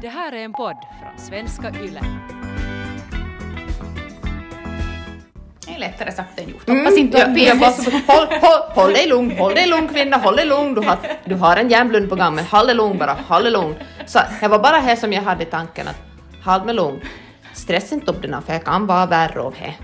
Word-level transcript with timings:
Det 0.00 0.08
här 0.08 0.32
är 0.32 0.44
en 0.44 0.52
podd 0.52 0.76
från 1.00 1.18
svenska 1.26 1.70
YLE. 1.70 2.00
Det 5.66 5.74
är 5.74 5.78
lättare 5.78 6.12
sagt 6.12 6.40
än 6.40 6.48
gjort. 6.48 6.68
Mm, 6.68 6.80
Hoppas 6.84 6.98
inte 6.98 7.18
jag, 7.18 7.38
jag 7.38 7.58
bara, 7.58 7.70
håll, 8.06 8.26
håll, 8.40 8.70
håll 8.74 8.92
dig 8.92 9.08
lugn, 9.08 9.38
håll 9.38 9.54
dig 9.54 9.66
lugn 9.66 9.88
kvinna, 9.88 10.16
håll 10.16 10.36
dig 10.36 10.46
lugn. 10.46 10.74
Du 10.74 10.80
har, 10.80 10.98
du 11.24 11.34
har 11.34 11.56
en 11.56 11.68
hjärnblund 11.68 12.08
på 12.08 12.16
gång, 12.16 12.34
men 12.34 12.44
håll 12.44 12.66
dig 12.66 12.74
lugn 12.74 12.98
bara, 12.98 13.16
håll 13.28 13.42
dig 13.42 13.52
lugn. 13.52 13.74
Så 14.06 14.18
det 14.40 14.48
var 14.48 14.58
bara 14.58 14.76
här 14.76 14.96
som 14.96 15.12
jag 15.12 15.22
hade 15.22 15.44
tanken 15.44 15.88
att 15.88 15.96
håll 16.44 16.64
mig 16.64 16.74
lugn. 16.74 17.00
Stressa 17.54 17.94
inte 17.94 18.10
upp 18.10 18.22
den 18.22 18.34
här, 18.34 18.40
för 18.40 18.52
jag 18.52 18.64
kan 18.64 18.86
vara 18.86 19.06
värre 19.06 19.40
av 19.40 19.54
det. 19.60 19.74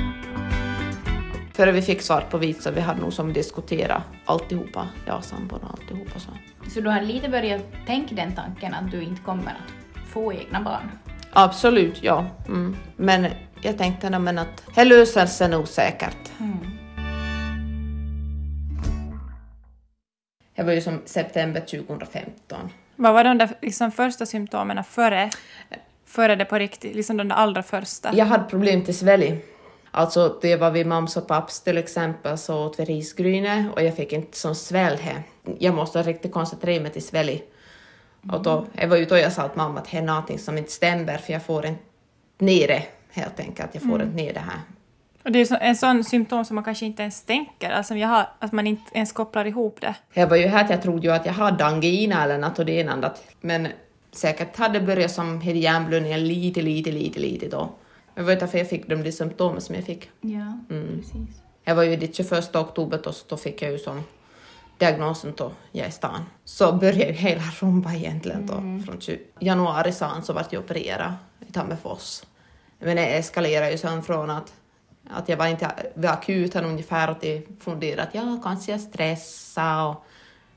Före 1.54 1.72
vi 1.72 1.82
fick 1.82 2.02
svart 2.02 2.30
på 2.30 2.38
vitt 2.38 2.62
så 2.62 2.70
vi 2.70 2.80
hade 2.80 3.00
nog 3.00 3.12
som 3.12 3.32
diskuterat 3.32 4.02
alltihopa, 4.24 4.88
jag 5.06 5.16
och 5.16 5.24
sambon 5.24 5.60
och 5.62 5.70
alltihopa 5.70 6.20
så. 6.20 6.30
Så 6.70 6.80
du 6.80 6.90
har 6.90 7.00
lite 7.00 7.29
börjat 7.29 7.62
tänka 7.86 8.14
den 8.14 8.34
tanken 8.34 8.74
att 8.74 8.90
du 8.90 9.02
inte 9.02 9.22
kommer 9.22 9.50
att 9.50 9.81
få 10.12 10.32
egna 10.32 10.60
barn? 10.60 10.90
Absolut, 11.32 12.02
ja. 12.02 12.26
Mm. 12.46 12.76
Men 12.96 13.26
jag 13.61 13.79
tänkte 13.79 14.11
nog 14.11 14.21
men 14.21 14.38
att 14.38 14.62
det 14.75 14.85
löser 14.85 15.26
sig 15.26 15.48
nog 15.48 15.68
säkert. 15.68 16.30
Det 20.57 20.62
var 20.62 20.72
ju 20.72 20.80
som 20.80 21.02
september 21.04 21.61
2015. 21.61 22.71
Vad 22.96 23.14
var 23.14 23.25
de 23.25 23.38
där 23.38 23.50
liksom, 23.62 23.93
första 23.93 24.26
symptomen 24.26 24.85
före, 24.85 25.30
före 26.07 26.36
det 26.36 26.44
på 26.44 26.58
riktigt, 26.58 26.96
liksom 26.96 27.16
de 27.16 27.29
där 27.29 27.36
allra 27.36 27.63
första? 27.63 28.14
Jag 28.14 28.26
hade 28.26 28.44
problem 28.44 28.85
till 28.85 28.99
svälj. 28.99 29.44
Alltså 29.90 30.38
det 30.43 30.57
var 30.57 30.71
vid 30.71 30.86
mams 30.86 31.16
och 31.16 31.29
papps 31.29 31.60
till 31.60 31.79
exempel 31.79 32.38
så 32.38 32.66
åt 32.66 32.80
vi 32.80 32.84
risgryne 32.84 33.69
och 33.74 33.83
jag 33.83 33.97
fick 33.97 34.12
inte 34.12 34.38
sån 34.38 34.55
svälj 34.55 34.97
här. 34.97 35.22
Jag 35.58 35.74
måste 35.74 36.02
riktigt 36.02 36.33
koncentrera 36.33 36.83
mig 36.83 36.92
till 36.92 37.06
svälj. 37.06 37.42
Och 38.31 38.42
då, 38.42 38.67
jag 38.72 38.89
var 38.89 38.97
ute 38.97 39.14
och 39.14 39.20
jag 39.20 39.33
sa 39.33 39.48
till 39.48 39.56
mamma 39.58 39.81
att 39.81 39.91
det 39.91 39.97
är 39.98 40.03
någonting 40.03 40.39
som 40.39 40.58
inte 40.58 40.70
stämmer 40.70 41.17
för 41.19 41.33
jag 41.33 41.42
får 41.42 41.67
inte 41.67 41.83
ner 42.39 42.69
det 42.69 42.83
helt 43.11 43.41
enkelt. 43.41 43.70
Jag 43.72 43.83
får 43.83 44.02
inte 44.02 44.16
ner 44.16 44.34
det 44.34 44.41
här. 44.41 44.60
Och 45.24 45.33
det 45.33 45.41
är 45.41 45.44
så, 45.44 45.56
en 45.60 45.77
sån 45.77 46.05
symptom 46.05 46.44
som 46.44 46.55
man 46.55 46.64
kanske 46.64 46.86
inte 46.86 47.02
ens 47.02 47.22
tänker, 47.24 47.70
alltså 47.70 47.94
jag 47.94 48.08
har, 48.08 48.27
att 48.38 48.52
man 48.52 48.66
inte 48.66 48.83
ens 48.94 49.12
kopplar 49.12 49.44
ihop 49.44 49.80
det. 49.80 49.94
Jag 50.12 50.27
var 50.27 50.36
ju 50.36 50.46
här 50.46 50.64
att 50.64 50.70
jag 50.70 50.83
trodde 50.83 51.06
ju 51.06 51.12
att 51.12 51.27
jag 51.27 51.33
hade 51.33 51.64
angina 51.64 52.24
eller 52.24 52.38
något 52.38 52.58
och 52.58 52.66
det 52.66 52.72
ena 52.72 52.92
annat. 52.92 53.22
Men 53.41 53.69
säkert 54.12 54.56
hade 54.56 54.78
det 54.78 54.86
börjat 54.86 55.11
som 55.11 55.41
hjärnblödningen 55.42 56.28
lite, 56.28 56.62
lite, 56.62 56.91
lite, 56.92 57.20
lite 57.20 57.48
då. 57.48 57.70
Jag 58.14 58.24
vet 58.24 58.42
inte 58.42 58.58
jag 58.58 58.68
fick 58.68 58.89
de 58.89 59.02
där 59.02 59.11
symptomen 59.11 59.61
som 59.61 59.74
jag 59.74 59.84
fick. 59.84 60.11
Ja, 60.20 60.58
Mm. 60.70 60.89
precis. 60.98 61.42
Jag 61.64 61.74
var 61.74 61.83
ju 61.83 61.96
dit 61.96 62.16
21 62.16 62.56
oktober 62.56 63.00
så 63.05 63.12
då 63.28 63.36
fick 63.36 63.62
jag 63.62 63.72
ju 63.72 63.78
som 63.78 64.02
diagnosen 64.83 65.33
då 65.36 65.52
jag 65.72 65.84
är 65.84 65.88
i 65.88 65.92
stan. 65.92 66.25
Så 66.44 66.72
började 66.72 67.06
ju 67.06 67.12
hela 67.12 67.42
rumba 67.61 67.94
egentligen 67.94 68.47
då. 68.47 68.84
Från 68.86 69.00
20 69.00 69.19
januari 69.41 69.92
sa 69.92 70.06
han 70.06 70.22
så 70.22 70.33
vart 70.33 70.52
jag 70.52 70.62
opererad 70.64 71.12
i 71.48 71.52
Tammerfors. 71.52 72.22
Men 72.78 72.97
det 72.97 73.06
eskalerade 73.06 73.70
ju 73.70 73.78
sen 73.78 74.02
från 74.02 74.30
att, 74.30 74.52
att 75.11 75.28
jag 75.28 75.36
var 75.36 75.47
inte 75.47 75.70
vid 75.94 76.11
akuten 76.11 76.64
ungefär 76.64 77.11
och 77.11 77.20
till 77.20 77.42
funderade 77.61 78.02
att 78.02 78.14
ja, 78.14 78.41
kanske 78.42 78.72
jag 78.72 78.80
stressade 78.80 79.89
och 79.89 80.05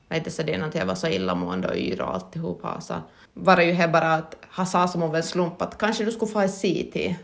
vet 0.08 0.18
inte 0.18 0.30
så 0.30 0.42
det 0.42 0.54
är 0.54 0.58
något 0.58 0.74
jag 0.74 0.86
var 0.86 0.94
så 0.94 1.06
illamående 1.06 1.68
och 1.68 1.76
yr 1.76 2.00
och 2.00 2.14
alltihopa. 2.14 2.80
Så 2.80 2.94
var 3.34 3.56
det 3.56 3.64
ju 3.64 3.72
här 3.72 3.88
bara 3.88 4.14
att 4.14 4.36
han 4.48 4.66
sa 4.66 4.88
som 4.88 5.02
av 5.02 5.16
en 5.16 5.22
slump 5.22 5.62
att 5.62 5.78
kanske 5.78 6.04
du 6.04 6.12
skulle 6.12 6.32
få 6.32 6.40
ett 6.40 6.60
CT. 6.60 7.16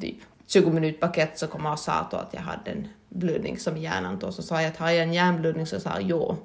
Typ 0.00 0.16
20 0.46 0.70
minuter 0.70 1.00
paket 1.00 1.38
så 1.38 1.46
kom 1.46 1.64
han 1.64 1.72
och 1.72 1.78
sa 1.78 2.08
då 2.10 2.16
att 2.16 2.34
jag 2.34 2.40
hade 2.40 2.70
en 2.70 2.88
blödning 3.10 3.58
som 3.58 3.76
i 3.76 3.80
hjärnan 3.80 4.18
då. 4.18 4.32
Så 4.32 4.42
sa 4.42 4.62
jag 4.62 4.68
att 4.68 4.76
har 4.76 4.90
jag 4.90 5.02
en 5.02 5.12
hjärnblödning 5.12 5.66
så 5.66 5.80
sa 5.80 5.90
jag 5.90 6.02
ja. 6.02 6.36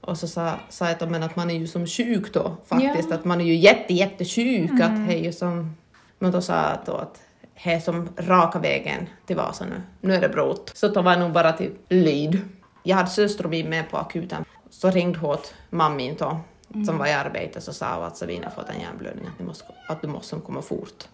Och 0.00 0.18
så 0.18 0.28
sa, 0.28 0.54
sa 0.68 0.88
jag 0.88 0.98
då, 0.98 1.06
men 1.06 1.22
att 1.22 1.36
man 1.36 1.50
är 1.50 1.54
ju 1.54 1.66
som 1.66 1.86
sjuk 1.86 2.32
då 2.32 2.56
faktiskt, 2.66 3.08
Ja. 3.08 3.14
att 3.14 3.24
man 3.24 3.40
är 3.40 3.44
ju 3.44 3.54
jätte, 3.54 3.94
jättesjuk. 3.94 4.70
Att 4.70 5.06
det 5.08 5.14
är 5.14 5.24
ju 5.24 5.32
som, 5.32 5.76
men 6.18 6.32
då 6.32 6.40
sa 6.40 6.54
jag 6.54 6.78
då 6.86 6.92
att 6.92 7.20
det 7.64 7.72
är 7.72 7.80
som 7.80 8.08
raka 8.16 8.58
vägen 8.58 9.06
till 9.26 9.36
Vasa 9.36 9.64
nu. 9.64 9.82
Nu 10.00 10.14
är 10.14 10.20
det 10.20 10.28
brått. 10.28 10.72
Så 10.74 10.88
då 10.88 11.02
var 11.02 11.12
jag 11.12 11.20
nog 11.20 11.32
bara 11.32 11.52
till 11.52 11.72
lyd. 11.88 12.40
Jag 12.82 12.96
hade 12.96 13.10
syster 13.10 13.68
med 13.68 13.90
på 13.90 13.96
akuten. 13.96 14.44
Så 14.70 14.90
ringde 14.90 15.18
hon 15.18 15.30
åt 15.30 15.54
mammin 15.70 16.16
då, 16.18 16.40
som 16.86 16.98
var 16.98 17.06
i 17.06 17.12
arbete, 17.12 17.60
så 17.60 17.72
sa 17.72 17.94
hon 17.94 18.04
att 18.04 18.16
Sabina 18.16 18.44
har 18.44 18.50
fått 18.50 18.68
en 18.74 18.80
hjärnblödning, 18.80 19.26
att, 19.26 19.46
måste, 19.46 19.64
att 19.88 20.02
du 20.02 20.08
måste 20.08 20.36
komma 20.36 20.62
fort. 20.62 21.04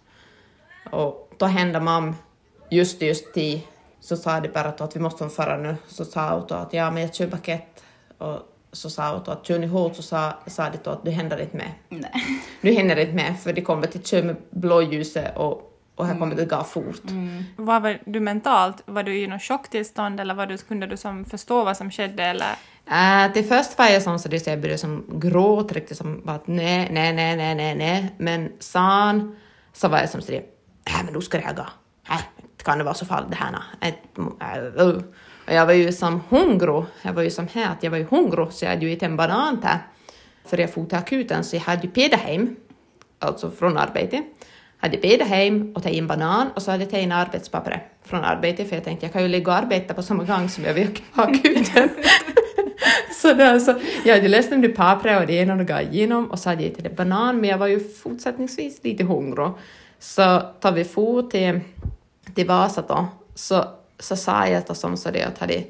Och 0.90 1.32
då 1.38 1.46
hände 1.46 1.80
mam 1.80 2.16
just 2.70 3.02
just 3.02 3.34
till 3.34 3.60
så 4.04 4.16
sa 4.16 4.40
de 4.40 4.48
bara 4.48 4.68
att 4.68 4.96
vi 4.96 5.00
måste 5.00 5.28
fara 5.28 5.56
nu. 5.56 5.76
Så 5.88 6.04
sa 6.04 6.46
då 6.48 6.54
att 6.54 6.72
ja, 6.72 6.90
men 6.90 7.02
jag 7.02 7.14
kör 7.14 7.26
paket. 7.26 7.82
Och 8.18 8.38
så 8.72 8.90
sa 8.90 9.22
då 9.24 9.30
att 9.32 9.46
kör 9.46 9.58
ni 9.58 9.66
hårt 9.66 9.96
så 9.96 10.02
sa, 10.02 10.32
sa 10.46 10.70
de 10.70 10.78
då 10.84 10.90
att 10.90 11.04
du 11.04 11.10
händer 11.10 11.40
inte 11.40 11.56
med. 11.56 11.70
Nej. 11.88 12.10
Nu 12.60 12.72
händer 12.72 12.96
det 12.96 13.02
inte 13.02 13.14
med 13.14 13.40
för 13.42 13.52
de 13.52 13.62
kommer 13.62 13.86
till 13.86 14.02
köra 14.02 14.24
med 14.24 14.36
blåljuset 14.50 15.36
och, 15.36 15.72
och 15.94 16.06
här 16.06 16.18
kommer 16.18 16.36
det 16.36 16.44
gå 16.44 16.64
fort. 16.64 17.02
Vad 17.56 17.82
var 17.82 17.98
du 18.06 18.20
mentalt? 18.20 18.82
Var 18.86 19.02
du 19.02 19.18
i 19.18 19.26
något 19.26 19.42
chocktillstånd 19.42 20.20
eller 20.20 20.34
var 20.34 20.46
du, 20.46 20.58
kunde 20.58 20.86
du 20.86 20.96
som 20.96 21.24
förstå 21.24 21.64
vad 21.64 21.76
som 21.76 21.90
skedde 21.90 22.24
eller? 22.24 22.52
Äh, 22.86 23.32
det 23.34 23.42
först 23.42 23.78
var 23.78 23.86
jag 23.86 24.02
som 24.02 24.18
så 24.18 24.28
det 24.28 24.40
så 24.40 24.50
jag 24.50 24.60
började 24.60 24.78
som 24.78 25.20
gråta 25.20 25.74
riktigt 25.74 25.96
som 25.96 26.22
bara 26.24 26.36
att 26.36 26.46
nej, 26.46 26.88
nej, 26.92 27.12
nej, 27.12 27.36
nej, 27.36 27.54
nej, 27.54 27.74
nej. 27.74 28.14
Men 28.18 28.52
sen 28.58 29.36
så 29.72 29.88
var 29.88 29.98
jag 29.98 30.10
som 30.10 30.22
så 30.22 30.32
det, 30.32 30.38
äh, 30.38 31.04
men 31.04 31.14
då 31.14 31.20
ska 31.20 31.38
det 31.38 31.44
här 31.44 31.54
gå. 31.54 31.66
Äh, 32.10 32.43
kan 32.62 32.78
det 32.78 32.84
vara 32.84 32.94
så 32.94 33.06
fall 33.06 33.24
det 33.30 33.36
här? 33.36 33.56
Äh, 33.80 33.88
äh. 33.88 34.96
Och 35.46 35.52
jag 35.52 35.66
var 35.66 35.72
ju 35.72 35.92
som 35.92 36.20
hungrig. 36.28 36.84
Jag 37.02 37.12
var 37.12 37.22
ju 37.22 37.30
som 37.30 37.48
här 37.52 37.72
att 37.72 37.82
jag 37.82 37.90
var 37.90 37.98
ju 37.98 38.04
hungrig 38.04 38.52
så 38.52 38.64
jag 38.64 38.70
hade 38.70 38.86
ju 38.86 38.92
ätit 38.92 39.02
en 39.02 39.16
banan 39.16 39.60
där. 39.60 39.78
För 40.44 40.58
jag 40.58 40.72
for 40.72 40.84
till 40.84 40.98
akuten 40.98 41.44
så 41.44 41.56
jag 41.56 41.60
hade 41.60 41.82
ju 41.82 41.90
pedat 41.90 42.20
hem, 42.20 42.56
alltså 43.18 43.50
från 43.50 43.76
arbetet. 43.76 44.24
Hade 44.78 44.96
pedat 44.96 45.28
hem 45.28 45.72
och 45.74 45.82
tagit 45.82 45.98
en 45.98 46.06
banan 46.06 46.50
och 46.54 46.62
så 46.62 46.70
hade 46.70 46.82
jag 46.82 46.90
tagit 46.90 47.04
en 47.04 47.12
arbetspapper 47.12 47.82
från 48.04 48.24
arbetet 48.24 48.68
för 48.68 48.76
jag 48.76 48.84
tänkte 48.84 49.06
jag 49.06 49.12
kan 49.12 49.22
ju 49.22 49.28
ligga 49.28 49.52
och 49.52 49.58
arbeta 49.58 49.94
på 49.94 50.02
samma 50.02 50.24
gång 50.24 50.48
som 50.48 50.64
jag 50.64 50.74
vill 50.74 50.88
ha 51.12 51.24
akuten. 51.24 51.88
så, 53.22 53.32
det 53.32 53.50
alltså, 53.50 53.80
jag 54.04 54.14
hade 54.14 54.28
läst 54.28 54.52
om 54.52 54.60
det 54.60 54.68
pappret 54.68 55.20
och 55.20 55.26
det 55.26 55.32
ena 55.32 55.54
och 55.54 55.66
gav 55.66 55.80
igenom 55.80 56.30
och 56.30 56.38
så 56.38 56.48
hade 56.48 56.62
jag 56.62 56.72
ätit 56.72 56.86
en 56.86 56.94
banan 56.94 57.40
men 57.40 57.50
jag 57.50 57.58
var 57.58 57.66
ju 57.66 57.80
fortsättningsvis 57.80 58.84
lite 58.84 59.04
hungrig. 59.04 59.50
Så 59.98 60.40
tar 60.60 60.72
vi 60.72 60.84
for 60.84 61.22
till, 61.22 61.60
till 62.34 62.46
Vasa 62.46 62.82
då 62.88 63.06
så, 63.34 63.64
så 63.98 64.16
sa 64.16 64.46
jag 64.46 64.62
då 64.66 64.74
som 64.74 64.96
så 64.96 65.10
det 65.10 65.22
att 65.22 65.38
hade 65.38 65.64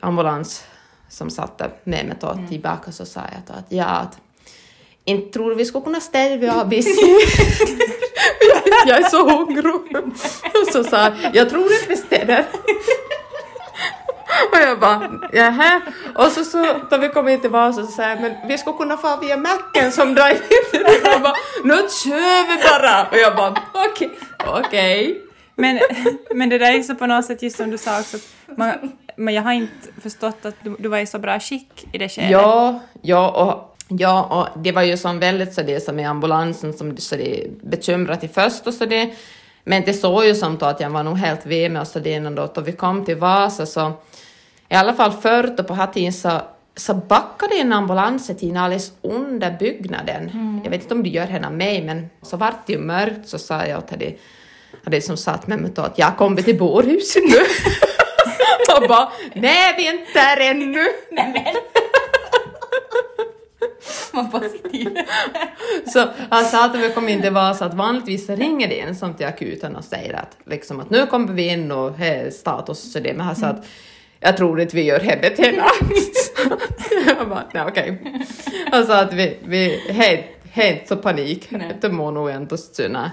ambulans 0.00 0.64
som 1.08 1.30
satte 1.30 1.70
med 1.84 2.06
mig 2.06 2.16
då 2.20 2.38
tillbaka 2.48 2.92
så 2.92 3.06
sa 3.06 3.20
jag 3.20 3.42
då 3.46 3.52
att 3.52 3.66
ja 3.68 3.84
att 3.84 4.18
inte 5.04 5.32
tror 5.32 5.54
vi 5.54 5.64
skulle 5.64 5.84
kunna 5.84 6.00
ställa 6.00 6.60
av 6.60 6.74
jag 8.86 8.98
är 8.98 9.08
så 9.08 9.30
hungrig. 9.30 9.74
Och 10.62 10.68
så 10.72 10.84
sa 10.84 11.12
jag, 11.32 11.50
tror 11.50 11.62
inte 11.62 11.86
vi 11.88 11.96
ställer. 11.96 12.46
Och 14.52 14.58
jag 14.58 14.80
bara, 14.80 15.10
jaha. 15.32 15.80
Och 16.14 16.32
så, 16.32 16.44
så 16.44 16.74
då 16.90 16.96
vi 16.96 17.08
kom 17.08 17.28
in 17.28 17.40
till 17.40 17.50
Vasa 17.50 17.86
så 17.86 17.92
sa 17.92 18.02
jag, 18.02 18.20
men 18.20 18.34
vi 18.48 18.58
skulle 18.58 18.76
kunna 18.76 18.96
få 18.96 19.16
via 19.16 19.36
macken 19.36 19.92
som 19.92 20.14
drive-in. 20.14 20.84
Och 20.84 20.90
jag 21.04 21.22
bara, 21.22 21.34
nu 21.64 21.74
kör 21.74 22.48
vi 22.48 22.56
bara. 22.62 23.06
Och 23.10 23.16
jag 23.16 23.36
bara, 23.36 23.62
okej, 23.72 24.18
okej. 24.46 25.26
Men, 25.60 25.80
men 26.34 26.48
det 26.48 26.58
där 26.58 26.78
är 26.78 26.82
så 26.82 26.94
på 26.94 27.06
något 27.06 27.24
sätt 27.24 27.42
just 27.42 27.56
som 27.56 27.70
du 27.70 27.78
sa 27.78 28.00
också, 28.00 28.16
man, 28.56 28.92
men 29.16 29.34
jag 29.34 29.42
har 29.42 29.52
inte 29.52 29.88
förstått 30.02 30.44
att 30.44 30.54
du, 30.62 30.76
du 30.78 30.88
var 30.88 30.98
i 30.98 31.06
så 31.06 31.18
bra 31.18 31.40
skick 31.40 31.86
i 31.92 31.98
det 31.98 32.08
skedet. 32.08 32.30
Ja, 32.30 32.80
ja 33.02 33.30
och, 33.30 33.76
ja, 33.88 34.22
och 34.24 34.62
det 34.62 34.72
var 34.72 34.82
ju 34.82 34.96
som 34.96 35.18
väldigt 35.18 35.54
så 35.54 35.62
det 35.62 35.80
som 35.80 35.98
i 35.98 36.04
ambulansen 36.04 36.72
som 36.72 36.96
så 36.96 37.16
det 37.16 37.62
bekymrat 37.62 38.24
i 38.24 38.28
först 38.28 38.66
och 38.66 38.74
så 38.74 38.86
det. 38.86 39.10
Men 39.64 39.82
det 39.82 39.92
såg 39.92 40.24
ju 40.24 40.34
som 40.34 40.58
då 40.58 40.66
att 40.66 40.80
jag 40.80 40.90
var 40.90 41.02
nog 41.02 41.16
helt 41.16 41.46
ved 41.46 41.72
med 41.72 41.82
och 41.82 41.88
så 41.88 41.98
det 41.98 42.10
innan 42.10 42.34
då, 42.34 42.52
då 42.54 42.60
vi 42.60 42.72
kom 42.72 43.04
till 43.04 43.16
Vasa 43.16 43.66
så 43.66 43.92
i 44.68 44.74
alla 44.74 44.94
fall 44.94 45.12
förr 45.12 45.54
då 45.56 45.64
på 45.64 45.74
här 45.74 45.86
tiden 45.86 46.12
så, 46.12 46.40
så 46.76 46.94
backade 46.94 47.54
en 47.54 47.72
ambulans 47.72 48.26
till 48.26 48.56
alldeles 48.56 48.92
under 49.02 49.56
byggnaden. 49.58 50.60
Jag 50.64 50.70
vet 50.70 50.82
inte 50.82 50.94
om 50.94 51.02
det 51.02 51.08
gör 51.08 51.26
henne 51.26 51.50
mig 51.50 51.84
men 51.84 52.10
så 52.22 52.36
vart 52.36 52.66
det 52.66 52.72
ju 52.72 52.78
mörkt 52.78 53.28
så 53.28 53.38
sa 53.38 53.66
jag 53.66 53.88
till 53.88 53.98
det, 53.98 54.16
det 54.84 55.00
som 55.00 55.16
satt 55.16 55.46
med 55.46 55.58
mig 55.58 55.70
då 55.74 55.82
att 55.82 55.98
jag 55.98 56.16
kommer 56.16 56.42
till 56.42 56.58
bårhuset 56.58 57.22
nu. 57.24 57.38
och 58.76 58.88
bara, 58.88 59.12
nej 59.34 59.74
vi 59.76 59.86
är 59.86 59.92
inte 59.92 60.12
där 60.14 60.40
ännu. 60.40 60.86
Nej 61.10 61.56
positiv. 64.30 64.98
Så 65.86 66.08
han 66.30 66.44
sa 66.44 66.64
att 66.64 66.76
vi 66.76 66.92
kom 66.92 67.08
in 67.08 67.22
till 67.22 67.32
Vasa 67.32 67.64
att 67.64 67.74
vanligtvis 67.74 68.28
ringer 68.30 68.68
det 68.68 68.80
en 68.80 68.96
som 68.96 69.14
till 69.14 69.26
akuten 69.26 69.76
och 69.76 69.84
säger 69.84 70.14
att, 70.14 70.36
liksom, 70.44 70.80
att 70.80 70.90
nu 70.90 71.06
kommer 71.06 71.32
vi 71.32 71.48
in 71.48 71.72
och 71.72 71.94
här 71.94 72.14
är 72.14 72.30
status 72.30 72.96
och 72.96 73.02
det, 73.02 73.12
men 73.12 73.26
han 73.26 73.36
sa 73.36 73.46
att 73.46 73.66
jag 74.20 74.36
tror 74.36 74.60
inte 74.60 74.76
vi 74.76 74.82
gör 74.82 75.00
henne 75.00 75.30
till 75.30 75.44
en 75.44 75.54
Jag 77.06 77.28
bara, 77.28 77.44
nej 77.54 77.64
okej. 77.68 78.02
Han 78.70 78.86
sa 78.86 79.00
att 79.00 79.12
vi, 79.12 79.38
vi 79.44 79.92
helt, 79.92 80.24
helt 80.50 80.88
så 80.88 80.96
panik, 80.96 81.48
det 81.80 81.88
må 81.88 82.10
nog 82.10 82.58
syna. 82.58 83.10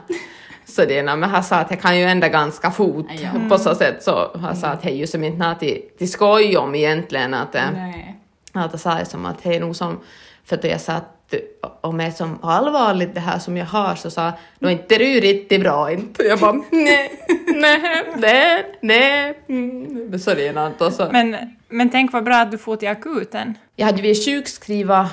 Så 0.77 0.85
det, 0.85 1.03
men 1.03 1.23
han 1.23 1.43
sa 1.43 1.55
att 1.55 1.71
jag 1.71 1.81
kan 1.81 1.97
ju 1.97 2.03
ändå 2.03 2.27
ganska 2.27 2.71
fort 2.71 3.05
Ja. 3.09 3.49
på 3.49 3.57
så 3.57 3.75
sätt 3.75 4.03
så 4.03 4.31
han 4.41 4.55
sa 4.55 4.67
att 4.67 4.81
det 4.81 4.89
är 4.89 4.95
ju 4.95 5.07
som 5.07 5.23
inte 5.23 5.37
något 5.47 5.59
till, 5.59 5.81
till 5.97 6.11
skoj 6.11 6.57
om 6.57 6.75
egentligen 6.75 7.33
att 7.33 7.55
eh, 7.55 7.71
Nej. 7.73 8.15
att 8.53 8.71
jag 8.71 8.79
sa 8.79 9.05
som 9.05 9.25
att 9.25 9.43
det 9.43 9.55
är 9.55 9.59
nog 9.59 9.75
som, 9.75 9.99
för 10.45 10.55
att 10.57 10.63
jag 10.63 10.81
sa 10.81 10.93
att 10.93 11.33
om 11.81 11.97
det 11.97 12.03
är 12.03 12.11
som 12.11 12.39
allvarligt 12.41 13.13
det 13.13 13.19
här 13.19 13.39
som 13.39 13.57
jag 13.57 13.65
har 13.65 13.95
så 13.95 14.09
sa 14.09 14.31
inte 14.71 14.95
är 14.95 14.99
det 14.99 15.05
ju 15.05 15.19
riktigt 15.19 15.61
bra 15.61 15.91
inte. 15.91 16.23
Jag 16.23 16.39
bara 16.39 16.61
nej, 16.71 17.11
nej, 17.55 18.03
nej, 18.15 18.65
nej. 18.81 19.39
Mm. 19.49 20.19
Så 20.19 20.33
det 20.33 20.47
är 20.47 20.53
något 20.53 20.81
och 20.81 20.93
så. 20.93 21.07
Men, 21.11 21.37
men 21.69 21.89
tänk 21.89 22.13
vad 22.13 22.23
bra 22.23 22.35
att 22.35 22.51
du 22.51 22.57
får 22.57 22.75
till 22.75 22.89
akuten. 22.89 23.53
Jag 23.75 23.85
hade 23.85 24.01
blivit 24.01 24.25
sjukskriva 24.25 25.09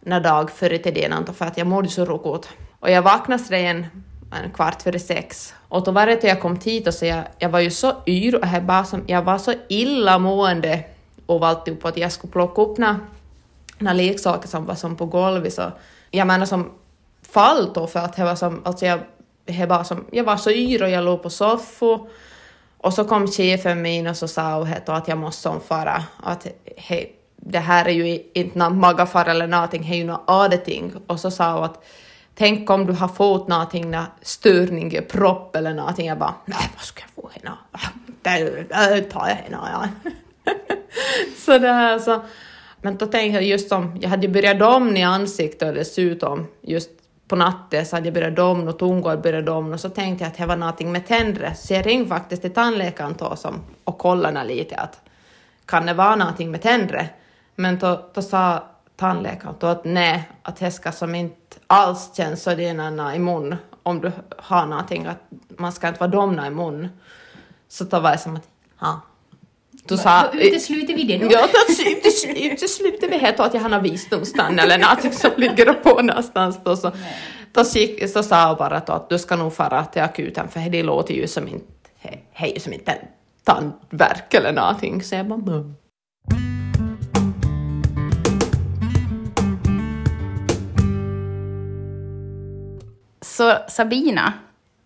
några 0.00 0.20
dag 0.20 0.50
före 0.50 0.78
till 0.78 0.94
det 0.94 1.32
för 1.36 1.44
att 1.44 1.58
jag 1.58 1.66
mådde 1.66 1.88
så 1.88 2.04
rokot. 2.04 2.48
Och 2.80 2.90
jag 2.90 3.02
vaknade 3.02 3.42
redan 3.42 3.86
en 4.30 4.50
kvart 4.50 4.82
före 4.82 4.98
sex. 4.98 5.54
Och 5.68 5.84
då 5.84 5.90
var 5.90 6.06
det 6.06 6.16
till 6.16 6.28
jag 6.28 6.40
kom 6.40 6.60
hit 6.64 6.86
och 6.86 6.94
så 6.94 7.06
jag, 7.06 7.24
jag 7.38 7.48
var 7.48 7.60
ju 7.60 7.70
så 7.70 7.92
yr 8.06 8.34
och 8.34 8.46
jag, 8.54 8.64
bara 8.64 8.84
som, 8.84 9.04
jag 9.06 9.22
var 9.22 9.38
så 9.38 9.54
illamående 9.68 10.84
av 11.26 11.44
alltihop 11.44 11.84
att 11.84 11.96
jag 11.96 12.12
skulle 12.12 12.32
plocka 12.32 12.62
upp 12.62 12.78
några, 12.78 13.00
några 13.78 13.94
leksaker 13.94 14.48
som 14.48 14.66
var 14.66 14.74
som 14.74 14.96
på 14.96 15.06
golvet. 15.06 15.54
Så 15.54 15.72
jag 16.10 16.26
menar 16.26 16.46
som 16.46 16.70
fall 17.22 17.72
då 17.74 17.86
för 17.86 18.00
att 18.00 18.16
det 18.16 18.24
var 18.24 18.34
som, 18.34 18.62
alltså 18.64 18.86
jag, 18.86 19.00
jag, 19.46 19.66
var 19.66 19.84
som, 19.84 20.04
jag 20.12 20.24
var 20.24 20.36
så 20.36 20.50
yr 20.50 20.82
och 20.82 20.90
jag 20.90 21.04
låg 21.04 21.22
på 21.22 21.30
soffan. 21.30 22.06
Och 22.80 22.94
så 22.94 23.04
kom 23.04 23.26
chefen 23.26 23.82
min 23.82 24.06
och 24.06 24.16
så 24.16 24.28
sa 24.28 24.58
hon 24.58 24.68
att 24.86 25.08
jag 25.08 25.18
måste 25.18 25.52
fara 25.68 26.04
att 26.22 26.46
hej, 26.76 27.14
det 27.36 27.58
här 27.58 27.84
är 27.88 27.92
ju 27.92 28.22
inte 28.32 28.58
någon 28.58 28.78
magafar 28.78 29.26
eller 29.26 29.46
någonting, 29.46 29.82
det 29.82 29.94
är 29.94 29.98
ju 29.98 30.04
något 30.04 30.24
adeting. 30.26 30.92
Och 31.06 31.20
så 31.20 31.30
sa 31.30 31.52
hon 31.52 31.64
att 31.64 31.84
tänk 32.38 32.70
om 32.70 32.86
du 32.86 32.92
har 32.92 33.08
fått 33.08 33.48
någonting, 33.48 33.90
någon 33.90 34.04
störning, 34.22 35.00
propp 35.08 35.56
eller 35.56 35.74
någonting. 35.74 36.06
Jag 36.06 36.18
bara, 36.18 36.34
nej 36.44 36.70
vad 36.76 36.84
ska 36.84 37.02
jag 37.02 37.24
få 37.24 37.30
henne? 37.32 37.56
Ah, 37.72 38.88
det 38.88 39.00
tar 39.00 39.28
jag 39.28 39.34
henne, 39.34 39.58
ja. 39.72 39.88
så 41.36 41.58
det 41.58 41.72
här 41.72 41.98
så. 41.98 42.20
Men 42.82 42.96
då 42.96 43.06
tänkte 43.06 43.34
jag 43.34 43.44
just 43.44 43.68
som, 43.68 43.98
jag 44.00 44.08
hade 44.08 44.28
börjat 44.28 44.58
domna 44.58 44.98
i 44.98 45.02
ansiktet 45.02 45.74
dessutom, 45.74 46.46
just 46.60 46.90
på 47.28 47.36
natten 47.36 47.86
så 47.86 47.96
hade 47.96 48.06
jag 48.06 48.14
börjat 48.14 48.36
domna 48.36 48.70
och 48.70 48.78
tungor 48.78 49.16
började 49.16 49.46
domna 49.46 49.74
och 49.74 49.80
så 49.80 49.88
tänkte 49.88 50.24
jag 50.24 50.30
att 50.30 50.38
det 50.38 50.46
var 50.46 50.56
någonting 50.56 50.92
med 50.92 51.06
tänderna. 51.06 51.54
Så 51.54 51.74
jag 51.74 51.86
ringde 51.86 52.08
faktiskt 52.08 52.42
till 52.42 52.54
tandläkaren 52.54 53.14
då 53.18 53.36
som, 53.36 53.60
och 53.84 53.98
kollade 53.98 54.44
lite 54.44 54.76
att 54.76 55.00
kan 55.66 55.86
det 55.86 55.94
vara 55.94 56.16
någonting 56.16 56.50
med 56.50 56.62
tänderna? 56.62 57.04
Men 57.54 57.78
då, 57.78 58.10
då 58.14 58.22
sa 58.22 58.64
tandläkaren 58.98 59.54
då 59.58 59.66
att 59.66 59.84
nej, 59.84 60.28
att 60.42 60.74
ska 60.74 60.92
som 60.92 61.14
inte 61.14 61.56
alls 61.66 62.16
känns 62.16 62.42
så 62.42 62.54
dina 62.54 63.14
i 63.14 63.18
mun 63.18 63.56
om 63.82 64.00
du 64.00 64.12
har 64.38 64.66
någonting, 64.66 65.06
att 65.06 65.22
man 65.48 65.72
ska 65.72 65.88
inte 65.88 66.00
vara 66.00 66.10
domna 66.10 66.46
i 66.46 66.50
mun. 66.50 66.88
Så 67.68 67.84
då 67.84 68.00
var 68.00 68.12
det 68.12 68.18
som 68.18 68.36
att, 68.36 68.48
ja. 68.80 69.00
Du 69.70 69.96
sa... 69.96 70.30
Utesluter 70.32 70.94
vi 70.94 71.04
det 71.04 71.18
då? 71.18 71.28
Ja, 71.30 71.48
då 71.52 71.74
utesluter 72.28 73.08
vi 73.08 73.18
helt 73.18 73.40
att 73.40 73.54
jag 73.54 73.60
har 73.60 73.68
någon 73.68 73.82
visdomstand 73.82 74.60
eller 74.60 74.78
någonting 74.78 75.12
som 75.12 75.30
ligger 75.36 75.72
på 75.72 76.02
någonstans 76.02 76.58
då. 76.64 76.76
Så, 76.76 76.92
då 77.52 77.64
så, 77.64 77.78
så 78.12 78.22
sa 78.22 78.48
hon 78.48 78.56
bara 78.56 78.80
då 78.80 78.92
att 78.92 79.08
du 79.08 79.18
ska 79.18 79.36
nog 79.36 79.54
fara 79.54 79.84
till 79.84 80.02
akuten 80.02 80.48
för 80.48 80.60
det 80.60 80.82
låter 80.82 81.14
ju 81.14 81.28
som 81.28 81.48
inte, 81.48 81.64
hej, 82.32 82.60
som 82.60 82.72
inte 82.72 82.98
tandvärk 83.44 84.34
eller 84.34 84.52
någonting. 84.52 85.02
Så 85.02 85.14
jag 85.14 85.26
bara, 85.26 85.74
Så 93.38 93.54
Sabina, 93.68 94.32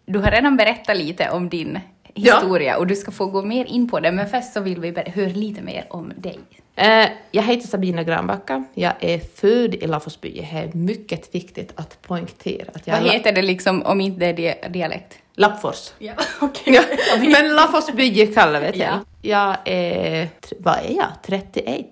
du 0.06 0.19
har 0.19 0.31
redan 0.31 0.56
berättat 0.56 0.96
lite 0.96 1.31
om 1.31 1.49
din 1.49 1.81
historia 2.14 2.72
ja. 2.72 2.76
och 2.76 2.87
du 2.87 2.96
ska 2.96 3.10
få 3.10 3.26
gå 3.26 3.43
mer 3.43 3.64
in 3.64 3.88
på 3.88 4.00
det, 4.00 4.12
men 4.12 4.28
först 4.28 4.52
så 4.52 4.60
vill 4.60 4.81
vi 4.81 4.94
höra 5.06 5.28
lite 5.28 5.62
mer 5.62 5.87
om 5.90 6.12
dig. 6.16 6.38
Eh, 6.76 7.08
jag 7.31 7.43
heter 7.43 7.69
Sabina 7.69 8.02
Granbacka. 8.02 8.64
Jag 8.75 8.93
är 9.00 9.19
född 9.19 9.75
i 9.75 9.87
Lafosby. 9.87 10.32
Det 10.32 10.58
är 10.58 10.70
mycket 10.72 11.34
viktigt 11.34 11.72
att 11.75 12.02
poängtera. 12.02 12.70
Att 12.75 12.87
jag 12.87 13.00
Vad 13.00 13.12
heter 13.12 13.32
det 13.32 13.43
liksom 13.43 13.82
om 13.82 14.00
inte 14.00 14.32
det 14.32 14.64
är 14.64 14.69
dialekt? 14.69 15.19
Lappfors. 15.34 15.93
Ja, 15.98 16.12
okay. 16.40 16.75
ja, 16.75 16.82
men 17.19 17.55
Lafosby 17.55 18.26
kallar 18.34 18.60
vi 18.60 18.70
det. 18.70 18.78
Ja. 18.78 19.00
Jag 19.22 19.56
är, 19.64 20.28
vad 20.58 20.75
är 20.75 20.96
jag, 20.96 21.08
38? 21.25 21.84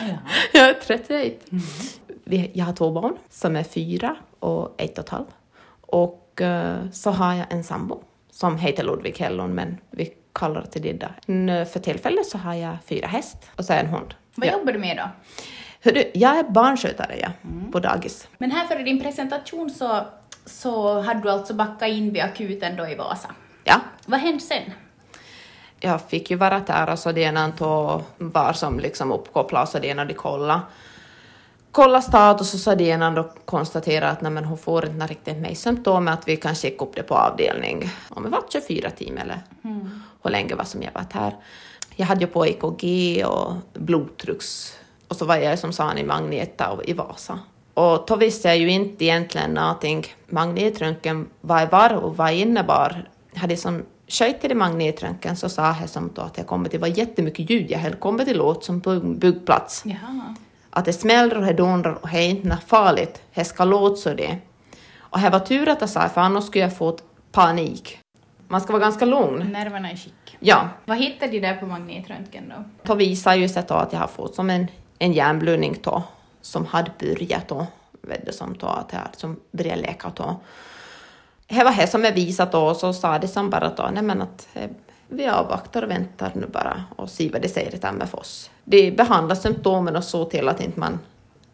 Ja. 0.00 0.04
jag 0.52 0.68
är 0.68 0.74
38. 0.74 1.36
Mm. 1.52 2.50
Jag 2.52 2.64
har 2.64 2.72
två 2.72 2.90
barn 2.90 3.16
som 3.30 3.56
är 3.56 3.64
fyra 3.64 4.16
och 4.38 4.74
ett 4.82 4.98
och 4.98 5.04
ett 5.04 5.10
halvt. 5.10 5.35
Och 5.86 6.40
uh, 6.40 6.90
så 6.90 7.10
har 7.10 7.34
jag 7.34 7.46
en 7.50 7.64
sambo 7.64 8.02
som 8.30 8.58
heter 8.58 8.84
Ludvig 8.84 9.18
Hellon, 9.18 9.54
men 9.54 9.78
vi 9.90 10.12
kallar 10.32 10.60
det 10.60 10.66
till 10.66 10.82
Didda. 10.82 11.14
För 11.64 11.80
tillfället 11.80 12.26
så 12.26 12.38
har 12.38 12.54
jag 12.54 12.76
fyra 12.86 13.06
häst 13.06 13.50
och 13.56 13.64
så 13.64 13.72
en 13.72 13.86
hund. 13.86 14.14
Vad 14.34 14.48
ja. 14.48 14.52
jobbar 14.52 14.72
du 14.72 14.78
med 14.78 14.96
då? 14.96 15.08
Hördu, 15.84 16.10
jag 16.14 16.38
är 16.38 16.42
barnskötare 16.44 17.18
ja, 17.20 17.28
mm. 17.44 17.72
på 17.72 17.80
dagis. 17.80 18.28
Men 18.38 18.50
här 18.50 18.66
för 18.66 18.78
din 18.78 19.00
presentation 19.00 19.70
så, 19.70 20.00
så 20.44 21.00
hade 21.00 21.20
du 21.20 21.30
alltså 21.30 21.54
backat 21.54 21.88
in 21.88 22.12
vid 22.12 22.22
akuten 22.22 22.76
då 22.76 22.88
i 22.88 22.94
Vasa. 22.94 23.30
Ja. 23.64 23.80
Vad 24.06 24.20
hände 24.20 24.40
sen? 24.40 24.72
Jag 25.80 26.02
fick 26.02 26.30
ju 26.30 26.36
vara 26.36 26.60
där 26.60 26.90
och 26.92 26.98
så 26.98 27.12
det 27.12 27.52
var 28.18 28.52
som 28.52 28.80
liksom 28.80 29.12
uppkopplad 29.12 29.62
och 29.62 29.68
så 29.68 29.78
det 29.78 29.94
de 29.94 30.14
kollade 30.14 30.60
kolla 31.76 32.02
status 32.02 32.66
och 32.66 32.80
ena 32.80 33.10
då 33.10 33.30
konstaterat 33.44 34.12
att 34.12 34.20
nej, 34.20 34.32
men 34.32 34.44
hon 34.44 34.58
får 34.58 34.86
inte 34.86 35.06
riktigt 35.06 35.36
med 35.36 35.58
symptom, 35.58 36.08
att 36.08 36.28
vi 36.28 36.36
kan 36.36 36.54
skicka 36.54 36.84
upp 36.84 36.94
det 36.94 37.02
på 37.02 37.14
avdelning 37.14 37.90
om 38.08 38.22
det 38.22 38.28
var 38.28 38.42
24 38.48 38.90
timmar 38.90 39.22
eller 39.22 39.42
mm. 39.64 40.02
hur 40.22 40.30
länge 40.30 40.54
var 40.54 40.64
som 40.64 40.82
jag 40.82 40.92
varit 40.92 41.12
här. 41.12 41.36
Jag 41.96 42.06
hade 42.06 42.20
ju 42.20 42.26
på 42.26 42.46
EKG 42.46 43.24
och 43.26 43.52
blodtrycks 43.72 44.78
och 45.08 45.16
så 45.16 45.24
var 45.24 45.36
jag 45.36 45.58
som 45.58 45.72
sa 45.72 45.94
i 45.94 46.04
Magneta 46.04 46.78
i 46.84 46.92
Vasa. 46.92 47.38
Och 47.74 48.04
då 48.08 48.16
visste 48.16 48.48
jag 48.48 48.58
ju 48.58 48.70
inte 48.70 49.04
egentligen 49.04 49.50
någonting. 49.50 50.06
Magnetröntgen, 50.26 51.28
vad 51.40 51.70
var 51.70 51.92
och 51.92 52.16
vad 52.16 52.32
innebar. 52.32 53.08
Jag 53.32 53.40
hade 53.40 53.56
som 53.56 53.82
sköt 54.08 54.40
till 54.40 54.56
magnetröntgen 54.56 55.36
så 55.36 55.48
sa 55.48 55.76
jag 55.80 55.88
som 55.88 56.10
då 56.14 56.22
att 56.22 56.38
jag 56.38 56.46
kommer 56.46 56.68
till 56.68 56.80
var 56.80 56.98
jättemycket 56.98 57.50
ljud. 57.50 57.70
Jag 57.70 57.78
höll 57.78 57.94
kommit 57.94 58.26
till 58.26 58.36
låt 58.36 58.64
som 58.64 58.80
byggplats. 59.18 59.82
Jaha 59.84 60.34
att 60.76 60.84
det 60.84 60.92
smäller 60.92 61.36
och 61.36 61.46
det 61.46 61.52
dundrar 61.52 61.92
och 61.94 62.08
det 62.08 62.18
är 62.18 62.28
inte 62.28 62.58
farligt, 62.66 63.22
det 63.34 63.44
ska 63.44 63.64
låta 63.64 63.96
så 63.96 64.14
det. 64.14 64.38
Och 64.98 65.20
det 65.20 65.30
var 65.30 65.40
tur 65.40 65.68
att 65.68 65.80
jag 65.80 65.90
sa, 65.90 66.08
för 66.08 66.20
annars 66.20 66.44
skulle 66.44 66.64
jag 66.64 66.76
få 66.76 66.98
panik. 67.32 67.98
Man 68.48 68.60
ska 68.60 68.72
vara 68.72 68.82
ganska 68.82 69.04
lugn. 69.04 69.52
Nerverna 69.52 69.90
är 69.90 69.96
skick. 69.96 70.36
Ja. 70.40 70.68
Vad 70.84 70.98
hittade 70.98 71.32
de 71.32 71.40
där 71.40 71.56
på 71.56 71.66
magnetröntgen 71.66 72.52
då? 72.56 72.64
Då 72.82 72.94
visade 72.94 73.36
ju 73.36 73.48
sig 73.48 73.64
att 73.68 73.92
jag 73.92 74.00
har 74.00 74.06
fått 74.06 74.34
som 74.34 74.50
en, 74.50 74.66
en 74.98 75.12
hjärnblödning 75.12 75.78
då, 75.82 76.02
som 76.40 76.66
hade 76.66 76.90
börjat 76.98 77.48
då, 77.48 77.66
vet 78.00 78.26
du, 78.26 78.32
som 78.32 78.56
då, 78.58 78.66
att 78.66 78.92
jag 78.92 79.02
som 79.16 79.40
började 79.50 79.82
läka 79.82 80.12
då. 80.14 80.40
Det 81.46 81.64
var 81.64 81.76
det 81.76 81.86
som 81.86 82.04
är 82.04 82.12
visat 82.12 82.52
då, 82.52 82.64
och 82.64 82.76
så 82.76 82.92
sa 82.92 83.18
de 83.18 83.28
som 83.28 83.50
bara 83.50 83.68
då, 83.68 83.90
nej 83.92 84.02
men 84.02 84.22
att 84.22 84.48
eh, 84.54 84.70
vi 85.08 85.26
avvaktar 85.26 85.82
och 85.82 85.90
väntar 85.90 86.30
nu 86.34 86.46
bara 86.46 86.84
och 86.96 87.10
ser 87.10 87.30
vad 87.32 87.42
det 87.42 87.48
säger 87.48 87.74
i 87.74 87.78
Tammerfors. 87.78 88.50
De 88.64 88.90
behandlar 88.90 89.36
symptomen 89.36 89.96
och 89.96 90.04
så 90.04 90.24
till 90.24 90.48
att 90.48 90.60
inte 90.60 90.80
man 90.80 90.98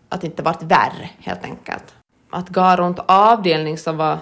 att 0.09 0.25
inte 0.25 0.43
vart 0.43 0.63
värre 0.63 1.11
helt 1.19 1.45
enkelt. 1.45 1.95
Att 2.31 2.49
gå 2.49 2.77
runt 2.77 2.99
avdelning 3.07 3.79
som 3.79 3.97
var 3.97 4.19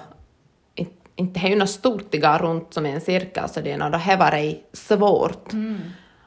inte, 1.17 1.41
är 1.41 1.49
ju 1.49 1.57
något 1.57 1.71
stort 1.71 2.15
att 2.15 2.21
gå 2.21 2.39
runt 2.39 2.75
som 2.75 2.87
en 2.87 3.01
cirkel 3.01 3.49
så 3.49 3.61
det, 3.61 3.73
är, 3.73 3.91
det 3.91 4.17
var 4.17 4.31
det 4.31 4.57
svårt. 4.73 5.53
Mm. 5.53 5.81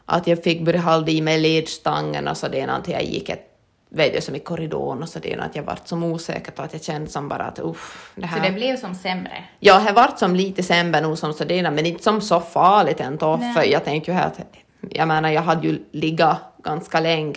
Att 0.06 0.28
jag 0.28 0.44
fick 0.44 0.66
börja 0.66 0.82
hålla 0.82 1.08
i 1.08 1.22
mig 1.22 1.40
ledstangen 1.40 2.28
och 2.28 2.38
så 2.38 2.48
det 2.48 2.62
är 2.62 2.82
till 2.82 2.94
jag 2.94 3.04
gick 3.04 3.30
ett 3.30 3.53
vet 3.94 4.14
jag, 4.14 4.24
som 4.24 4.36
i 4.36 4.40
korridoren 4.40 5.04
och 5.04 5.10
så 5.10 5.20
det 5.20 5.36
att 5.36 5.56
jag 5.56 5.64
vart 5.64 5.88
som 5.88 6.04
osäker 6.04 6.54
och 6.58 6.64
att 6.64 6.74
jag 6.74 6.84
kände 6.84 7.10
som 7.10 7.30
bara 7.30 7.44
att 7.44 7.60
uff, 7.60 8.12
det 8.16 8.26
här... 8.26 8.38
Så 8.38 8.44
det 8.44 8.52
blev 8.52 8.78
som 8.78 8.96
sämre? 8.96 9.44
Ja, 9.60 9.80
det 9.88 9.92
vart 9.92 10.20
som 10.20 10.36
lite 10.36 10.64
sämre 10.64 11.02
nog 11.02 11.18
som 11.18 11.34
så 11.34 11.44
det 11.44 11.72
men 11.72 11.86
inte 11.86 12.04
som 12.04 12.22
så 12.22 12.40
farligt 12.40 13.00
ändå, 13.00 13.38
Nej. 13.38 13.54
för 13.54 13.64
jag 13.64 13.84
tänkte 13.84 14.12
ju 14.12 14.18
här 14.18 14.28
att, 14.28 14.40
jag 14.90 15.08
menar, 15.08 15.30
jag 15.30 15.42
hade 15.42 15.68
ju 15.68 15.80
ligga 15.92 16.38
ganska 16.64 17.00
länge 17.00 17.36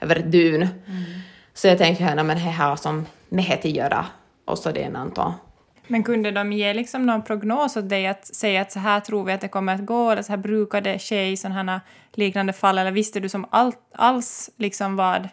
över 0.00 0.16
ett 0.16 0.32
dun, 0.32 0.54
mm. 0.54 0.70
så 1.54 1.68
jag 1.68 1.78
tänkte 1.78 2.04
här, 2.04 2.14
men 2.14 2.36
det 2.36 2.42
här 2.42 2.76
som 2.76 3.06
med 3.28 3.44
det 3.62 3.68
att 3.68 3.76
göra, 3.76 4.06
och 4.44 4.58
så 4.58 4.72
det 4.72 4.82
ändå. 4.82 5.34
Men 5.86 6.02
kunde 6.02 6.30
de 6.30 6.52
ge 6.52 6.74
liksom 6.74 7.06
någon 7.06 7.22
prognos 7.22 7.76
åt 7.76 7.88
dig 7.88 8.06
att 8.06 8.26
säga 8.26 8.60
att 8.60 8.72
så 8.72 8.78
här 8.78 9.00
tror 9.00 9.24
vi 9.24 9.32
att 9.32 9.40
det 9.40 9.48
kommer 9.48 9.74
att 9.74 9.86
gå 9.86 10.10
eller 10.10 10.22
så 10.22 10.32
här 10.32 10.36
brukar 10.36 10.80
det 10.80 10.98
ske 10.98 11.30
i 11.30 11.36
sådana 11.36 11.72
här 11.72 11.80
liknande 12.12 12.52
fall 12.52 12.78
eller 12.78 12.90
visste 12.90 13.20
du 13.20 13.28
som 13.28 13.46
allt, 13.50 13.78
alls 13.94 14.50
liksom 14.56 14.96
vad 14.96 15.28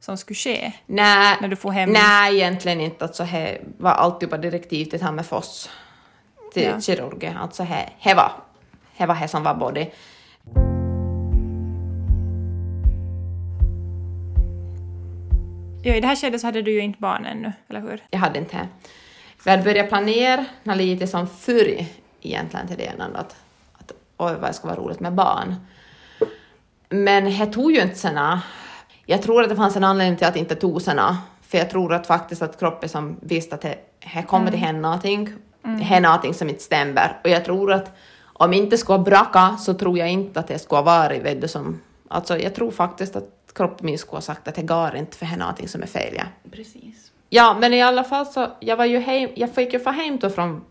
som 0.00 0.16
skulle 0.16 0.36
ske? 0.36 0.72
Nej, 0.86 1.36
när 1.40 1.48
du 1.48 1.56
får 1.56 1.70
hem? 1.70 1.90
Nej, 1.90 2.36
egentligen 2.36 2.80
inte. 2.80 3.04
Alltså, 3.04 3.24
det 3.24 3.60
var 3.78 3.90
alltid 3.90 4.28
bara 4.28 4.40
direktiv 4.40 4.84
till 4.84 5.00
Tammerfors, 5.00 5.68
till 6.52 6.62
ja. 6.62 6.80
kirurgen. 6.80 7.36
Alltså, 7.36 7.66
det 8.04 8.14
var 8.14 8.32
det 8.98 9.06
var 9.06 9.26
som 9.26 9.42
var 9.42 9.54
både 9.54 9.90
Ja, 15.82 15.94
I 15.94 16.00
det 16.00 16.06
här 16.06 16.16
skedet 16.16 16.40
så 16.40 16.46
hade 16.46 16.62
du 16.62 16.72
ju 16.72 16.80
inte 16.80 17.00
barn 17.00 17.26
ännu, 17.26 17.52
eller 17.68 17.80
hur? 17.80 18.02
Jag 18.10 18.18
hade 18.18 18.38
inte 18.38 18.56
det. 18.56 18.68
Vi 19.44 19.50
hade 19.50 19.62
börjat 19.62 19.88
planera 19.88 20.44
lite 20.64 21.06
som 21.06 21.26
förr 21.26 21.86
egentligen 22.22 22.68
till 22.68 22.76
det 22.76 22.92
att, 23.14 23.36
att 23.78 23.92
oj 24.16 24.34
vad 24.40 24.50
det 24.50 24.52
ska 24.52 24.68
vara 24.68 24.78
roligt 24.78 25.00
med 25.00 25.12
barn. 25.12 25.54
Men 26.88 27.24
det 27.24 27.46
tog 27.46 27.72
ju 27.72 27.82
inte 27.82 27.98
såna 27.98 28.42
jag 29.10 29.22
tror 29.22 29.42
att 29.42 29.48
det 29.48 29.56
fanns 29.56 29.76
en 29.76 29.84
anledning 29.84 30.16
till 30.16 30.26
att 30.26 30.34
det 30.34 30.40
inte 30.40 30.54
tog 30.54 30.82
sena, 30.82 31.18
För 31.42 31.58
jag 31.58 31.70
tror 31.70 31.94
att 31.94 32.06
faktiskt 32.06 32.42
att 32.42 32.58
kroppen 32.58 32.88
som 32.88 33.16
visste 33.20 33.54
att 33.54 33.60
det, 33.60 33.78
här 34.00 34.22
kommer 34.22 34.50
det 34.50 34.56
hända 34.56 34.80
någonting, 34.80 35.32
mm. 35.64 36.02
någonting 36.02 36.34
som 36.34 36.48
inte 36.48 36.62
stämmer. 36.62 37.20
Och 37.24 37.30
jag 37.30 37.44
tror 37.44 37.72
att 37.72 37.96
om 38.22 38.52
inte 38.52 38.78
skulle 38.78 38.98
ha 38.98 39.04
braka 39.04 39.56
så 39.56 39.74
tror 39.74 39.98
jag 39.98 40.10
inte 40.10 40.40
att 40.40 40.48
det 40.48 40.58
skulle 40.58 40.78
ha 40.78 40.82
varit, 40.82 41.22
vet 41.22 41.40
du, 41.40 41.48
som, 41.48 41.80
alltså 42.08 42.38
jag 42.38 42.54
tror 42.54 42.70
faktiskt 42.70 43.16
att 43.16 43.28
kroppen 43.54 43.86
min 43.86 43.98
skulle 43.98 44.16
ha 44.16 44.20
sagt 44.20 44.48
att 44.48 44.54
det 44.54 44.62
går 44.62 44.96
inte 44.96 45.16
för 45.16 45.26
det 45.26 45.32
är 45.32 45.38
någonting 45.38 45.68
som 45.68 45.82
är 45.82 45.86
fel. 45.86 46.14
Ja. 46.16 46.24
Precis. 46.50 47.12
Ja, 47.28 47.56
men 47.60 47.74
i 47.74 47.82
alla 47.82 48.04
fall 48.04 48.26
så, 48.26 48.46
jag 48.60 48.76
var 48.76 48.84
ju 48.84 48.98
hem, 48.98 49.30
jag 49.34 49.54
fick 49.54 49.72
ju 49.72 49.80
få 49.80 49.90
hem 49.90 50.18
då 50.18 50.30
från 50.30 50.64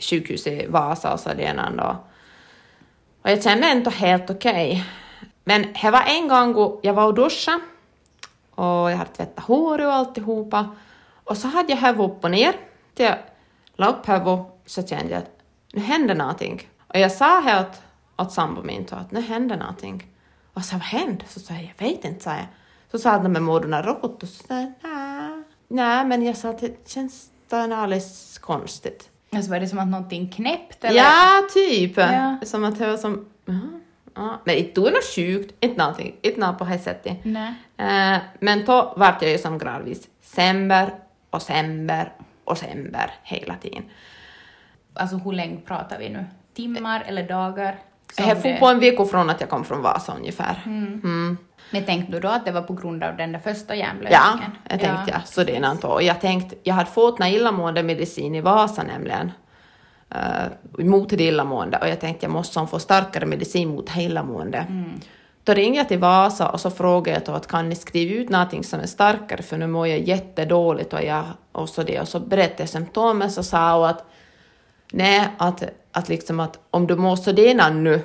sjukhuset 0.00 0.62
i 0.62 0.66
Vasa 0.66 1.12
och 1.12 1.20
sådär 1.20 1.72
då. 1.76 1.96
Och 3.22 3.30
jag 3.30 3.42
kände 3.42 3.66
ändå 3.66 3.90
helt 3.90 4.30
okej. 4.30 4.70
Okay. 4.70 4.82
Men 5.48 5.66
det 5.82 5.90
var 5.90 6.02
en 6.06 6.28
gång 6.28 6.78
jag 6.82 6.94
var 6.94 7.06
och 7.06 7.14
duschade 7.14 7.60
och 8.54 8.64
jag 8.64 8.96
hade 8.96 9.10
tvättat 9.10 9.44
håret 9.44 9.86
och 9.86 9.92
alltihopa. 9.92 10.76
Och 11.24 11.36
så 11.36 11.48
hade 11.48 11.72
jag 11.72 11.76
huvudet 11.76 12.10
upp 12.10 12.24
och 12.24 12.30
ner. 12.30 12.52
Till 12.94 13.04
jag 13.04 13.18
la 13.76 13.86
upp 13.86 14.08
huvudet 14.08 14.46
så 14.66 14.86
kände 14.86 15.12
jag 15.12 15.18
att 15.18 15.40
nu 15.72 15.80
händer 15.80 16.14
någonting. 16.14 16.68
Och 16.88 16.98
jag 16.98 17.12
sa 17.12 17.40
helt 17.40 17.82
åt 18.16 18.32
sambo 18.32 18.62
min 18.62 18.86
att 18.90 19.10
nu 19.10 19.20
händer 19.20 19.56
någonting. 19.56 20.06
Och 20.52 20.64
så 20.64 20.76
vad 20.76 20.82
hände? 20.82 21.24
Så 21.28 21.40
sa 21.40 21.54
jag, 21.54 21.74
jag 21.76 21.86
vet 21.86 22.04
inte, 22.04 22.24
sa 22.24 22.30
jag. 22.30 22.46
Så 22.90 22.98
sa 22.98 23.10
han, 23.10 23.32
men 23.32 23.42
mår 23.42 23.60
du 23.60 23.68
något? 23.68 24.22
Och 24.22 24.28
så 24.28 24.46
sa 24.46 24.54
jag, 24.54 24.72
nej. 24.82 25.42
Nej, 25.68 26.04
men 26.04 26.22
jag 26.22 26.36
sa 26.36 26.50
att 26.50 26.58
det 26.58 26.88
känns 26.88 27.30
alldeles 27.50 28.38
konstigt. 28.38 29.10
Alltså 29.32 29.50
var 29.50 29.60
det 29.60 29.68
som 29.68 29.78
att 29.78 29.88
någonting 29.88 30.28
knäppt 30.28 30.84
eller? 30.84 31.00
Ja, 31.00 31.42
typ. 31.54 31.96
Ja. 31.96 32.36
Som 32.42 32.64
att 32.64 32.78
det 32.78 32.86
var 32.86 32.96
som, 32.96 33.26
ja. 34.16 34.40
Men 34.44 34.56
inte 34.56 34.80
var 34.80 34.90
något 34.90 35.14
sjukt, 35.14 35.54
inte 35.60 35.78
någonting, 35.78 36.16
inte 36.22 36.40
något 36.40 36.58
på 36.58 36.64
det 36.64 36.78
sättet. 36.78 37.18
Nej. 37.22 37.54
Uh, 37.80 38.18
men 38.40 38.64
då 38.64 38.94
vart 38.96 39.22
jag 39.22 39.30
ju 39.30 39.38
som 39.38 39.58
gradvis 39.58 40.08
sämre 40.22 40.90
och 41.30 41.42
sämre 41.42 42.10
och 42.44 42.58
sämre 42.58 43.10
hela 43.22 43.54
tiden. 43.54 43.82
Alltså 44.94 45.16
hur 45.16 45.32
länge 45.32 45.56
pratar 45.56 45.98
vi 45.98 46.08
nu? 46.08 46.24
Timmar 46.54 47.04
eller 47.06 47.28
dagar? 47.28 47.78
Jag 48.16 48.42
får 48.42 48.58
på 48.58 48.66
en 48.66 48.80
vecka 48.80 49.04
från 49.04 49.30
att 49.30 49.40
jag 49.40 49.50
kom 49.50 49.64
från 49.64 49.82
Vasa 49.82 50.14
ungefär. 50.16 50.62
Mm. 50.66 51.00
Mm. 51.04 51.38
Men 51.70 51.84
tänkte 51.84 52.12
du 52.12 52.20
då 52.20 52.28
att 52.28 52.44
det 52.44 52.52
var 52.52 52.62
på 52.62 52.74
grund 52.74 53.04
av 53.04 53.16
den 53.16 53.32
där 53.32 53.38
första 53.38 53.74
hjärnblödningen? 53.74 54.22
Ja, 54.22 54.70
jag 54.70 54.80
tänkte 54.80 55.04
ja. 55.06 55.12
jag. 55.12 55.28
Så 55.28 55.44
det 55.44 55.56
är 55.56 55.60
något. 55.60 56.02
Jag 56.02 56.20
tänkte, 56.20 56.56
jag 56.62 56.74
hade 56.74 56.90
fått 56.90 57.20
en 57.20 57.26
illamående 57.26 57.82
medicin 57.82 58.34
i 58.34 58.40
Vasa 58.40 58.82
nämligen. 58.82 59.32
Uh, 60.14 60.84
mot 60.84 61.08
det 61.08 61.24
illamående 61.24 61.78
och 61.78 61.88
jag 61.88 62.00
tänkte 62.00 62.26
jag 62.26 62.32
måste 62.32 62.66
få 62.66 62.78
starkare 62.78 63.26
medicin 63.26 63.68
mot 63.68 63.96
illamående. 63.96 64.58
Mm. 64.58 65.00
Då 65.44 65.54
ringde 65.54 65.78
jag 65.78 65.88
till 65.88 65.98
Vasa 65.98 66.48
och 66.48 66.60
så 66.60 66.70
frågade 66.70 67.18
jag 67.18 67.26
då 67.26 67.32
att 67.32 67.46
kan 67.46 67.68
ni 67.68 67.76
skriva 67.76 68.14
ut 68.14 68.28
någonting 68.28 68.64
som 68.64 68.80
är 68.80 68.86
starkare 68.86 69.42
för 69.42 69.58
nu 69.58 69.66
mår 69.66 69.86
jag 69.86 69.98
jättedåligt 69.98 70.92
och, 70.92 71.04
jag, 71.04 71.24
och 71.52 71.68
så 71.68 71.82
det 71.82 72.00
och 72.00 72.08
så 72.08 72.20
berättade 72.20 72.62
jag 72.62 72.68
symptomen 72.68 73.30
så 73.30 73.42
sa 73.42 73.78
hon 73.78 73.88
att 73.88 74.04
nej, 74.92 75.28
att, 75.38 75.62
att 75.92 76.08
liksom 76.08 76.40
att 76.40 76.58
om 76.70 76.86
du 76.86 76.96
mår 76.96 77.16
sådär 77.16 77.70
nu 77.70 78.02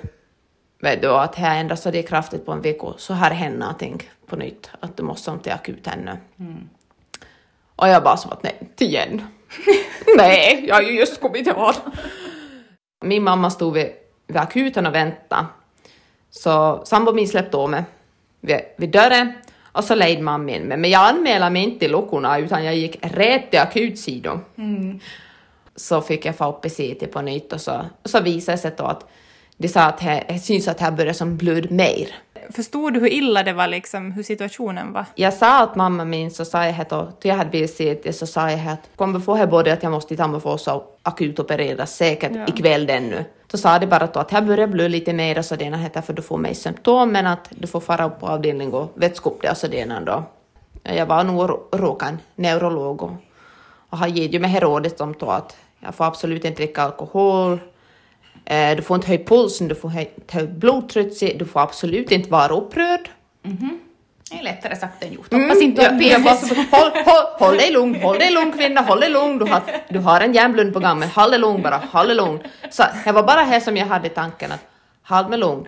vet 0.81 1.01
du, 1.01 1.09
att 1.09 1.35
här 1.35 1.59
ändras 1.59 1.83
det 1.83 2.03
kraftigt 2.03 2.45
på 2.45 2.51
en 2.51 2.61
vecka, 2.61 2.87
så 2.97 3.13
här 3.13 3.31
händer 3.31 3.59
någonting 3.59 4.03
på 4.27 4.35
nytt, 4.35 4.69
att 4.79 4.97
du 4.97 5.03
måste 5.03 5.37
till 5.37 5.51
akut 5.51 5.87
ännu. 5.87 6.17
Mm. 6.39 6.69
Och 7.75 7.87
jag 7.87 8.03
bara 8.03 8.17
som 8.17 8.31
att 8.31 8.43
nej, 8.43 8.69
igen. 8.79 9.27
nej, 10.17 10.65
jag 10.67 10.75
har 10.75 10.81
ju 10.81 10.99
just 10.99 11.21
kommit 11.21 11.47
ihåg. 11.47 11.73
Min 13.05 13.23
mamma 13.23 13.49
stod 13.49 13.73
vid, 13.73 13.89
vid 14.27 14.37
akuten 14.37 14.85
och 14.85 14.95
väntade, 14.95 15.45
så 16.29 16.81
sambo 16.85 17.13
min 17.13 17.27
släppte 17.27 17.57
av 17.57 17.69
mig 17.69 17.83
vid, 18.39 18.59
vid 18.77 18.89
dörren 18.89 19.33
och 19.71 19.83
så 19.83 19.95
ledde 19.95 20.21
mamma 20.21 20.51
in 20.51 20.63
mig. 20.63 20.77
Men 20.77 20.89
jag 20.89 21.09
anmälde 21.09 21.49
mig 21.49 21.63
inte 21.63 21.79
till 21.79 21.91
luckorna 21.91 22.39
utan 22.39 22.65
jag 22.65 22.75
gick 22.75 22.97
rätt 23.01 23.51
till 23.51 23.59
akutsidan. 23.59 24.45
Mm. 24.57 24.99
Så 25.75 26.01
fick 26.01 26.25
jag 26.25 26.35
få 26.35 26.49
upp 26.49 26.65
i 26.65 26.69
city 26.69 27.07
på 27.07 27.21
nytt 27.21 27.53
och 27.53 27.61
så, 27.61 27.85
och 28.03 28.09
så 28.09 28.21
visade 28.21 28.57
det 28.57 28.61
sig 28.61 28.71
då 28.77 28.83
att 28.83 29.09
de 29.57 29.67
sa 29.67 29.81
att 29.81 29.99
det 29.99 30.39
syns 30.43 30.67
att 30.67 30.79
här 30.79 30.91
börjar 30.91 31.13
som 31.13 31.37
blöd 31.37 31.71
mer. 31.71 32.07
Förstod 32.49 32.93
du 32.93 32.99
hur 32.99 33.07
illa 33.07 33.43
det 33.43 33.53
var, 33.53 33.67
liksom, 33.67 34.11
hur 34.11 34.23
situationen 34.23 34.93
var? 34.93 35.05
Jag 35.15 35.33
sa 35.33 35.63
att 35.63 35.75
mamma 35.75 36.05
min, 36.05 36.31
så 36.31 36.45
sa 36.45 36.65
jag 36.65 36.85
då, 36.89 37.11
jag 37.21 37.35
hade 37.35 37.67
se 37.67 38.13
så 38.13 38.27
sa 38.27 38.51
jag 38.51 38.67
att 38.67 38.89
kommer 38.95 39.19
få 39.19 39.35
här 39.35 39.47
både 39.47 39.73
att 39.73 39.83
jag 39.83 39.91
måste 39.91 40.07
till 40.07 40.17
Tammerfors 40.17 40.67
och 40.67 40.99
akut 41.03 41.39
opereras 41.39 41.95
säkert 41.95 42.31
ja. 42.35 42.47
ikväll 42.47 42.89
ännu. 42.89 43.25
Så 43.51 43.57
sa 43.57 43.79
de 43.79 43.87
bara 43.87 44.07
då 44.07 44.19
att 44.19 44.31
här 44.31 44.41
börjar 44.41 44.67
blöda 44.67 44.87
lite 44.87 45.13
mer 45.13 45.41
sådana 45.41 45.77
heter 45.77 46.01
för 46.01 46.13
du 46.13 46.21
får 46.21 46.37
mig 46.37 46.55
symptom 46.55 47.11
men 47.11 47.27
att 47.27 47.47
du 47.49 47.67
får 47.67 47.79
fara 47.79 48.05
upp 48.05 48.19
på 48.19 48.27
avdelning 48.27 48.73
och 48.73 48.91
vätska 48.95 49.29
upp 49.29 49.41
det 49.41 49.51
och 49.51 49.57
sådana 49.57 50.01
då. 50.01 50.23
Jag 50.83 51.05
var 51.05 51.23
nog 51.23 51.49
råkad 51.71 52.17
neurolog 52.35 53.01
och, 53.01 53.11
och 53.89 53.97
har 53.97 54.07
gett 54.07 54.41
mig 54.41 54.59
rådet 54.59 55.01
om 55.01 55.15
då 55.19 55.29
att 55.29 55.57
jag 55.79 55.95
får 55.95 56.05
absolut 56.05 56.45
inte 56.45 56.61
dricka 56.61 56.81
alkohol, 56.81 57.59
du 58.75 58.81
får 58.81 58.95
inte 58.95 59.07
höja 59.07 59.23
pulsen, 59.25 59.67
du 59.67 59.75
får 59.75 59.89
höja 59.89 60.47
blodtrycket, 60.47 61.39
du 61.39 61.45
får 61.45 61.59
absolut 61.59 62.11
inte 62.11 62.29
vara 62.29 62.53
upprörd. 62.53 63.09
Mm 63.43 63.57
-hmm. 63.57 63.77
Det 64.31 64.37
är 64.37 64.43
lättare 64.43 64.75
sagt 64.75 65.03
än 65.03 65.13
gjort. 65.13 65.33
Mm, 65.33 65.43
Hoppas 65.43 65.63
inte 65.63 65.89
du 65.91 66.13
har 66.13 66.19
håll, 66.71 66.91
håll, 67.05 67.47
håll 67.47 67.57
dig 67.57 67.71
lugn, 67.71 68.01
håll 68.01 68.19
dig 68.19 68.31
lugn 68.31 68.51
kvinna, 68.51 68.81
håll 68.81 68.99
dig 68.99 69.09
lugn. 69.09 69.37
Du 69.37 69.45
har, 69.45 69.61
du 69.89 69.99
har 69.99 70.21
en 70.21 70.33
hjärnblund 70.33 70.73
på 70.73 70.79
gång, 70.79 70.99
men 70.99 71.09
håll 71.09 71.31
dig 71.31 71.39
lugn 71.39 71.61
bara, 71.61 71.77
håll 71.91 72.07
dig 72.07 72.15
lugn. 72.15 72.39
Så 72.69 72.83
det 73.05 73.11
var 73.11 73.23
bara 73.23 73.41
här 73.41 73.59
som 73.59 73.77
jag 73.77 73.85
hade 73.85 74.09
tanken 74.09 74.51
att 74.51 74.65
håll 75.03 75.29
mig 75.29 75.39
lugn. 75.39 75.65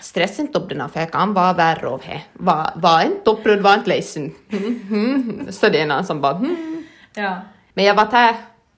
Stressa 0.00 0.42
inte 0.42 0.58
upp 0.58 0.68
den 0.68 0.88
för 0.88 1.00
jag 1.00 1.12
kan 1.12 1.34
vara 1.34 1.52
värre 1.52 1.88
av 1.88 2.02
det. 2.06 2.22
Var, 2.32 2.70
var 2.74 3.02
inte 3.02 3.30
upprörd, 3.30 3.60
var 3.60 3.74
inte 3.74 3.88
ledsen. 3.88 4.34
Mm, 4.52 4.80
mm. 4.90 5.52
Så 5.52 5.68
det 5.68 5.80
är 5.80 5.86
någon 5.86 6.04
som 6.04 6.20
bara 6.20 6.36
mm. 6.36 6.84
ja. 7.14 7.40
Men 7.74 7.84
jag 7.84 7.94
var 7.94 8.06
där 8.10 8.34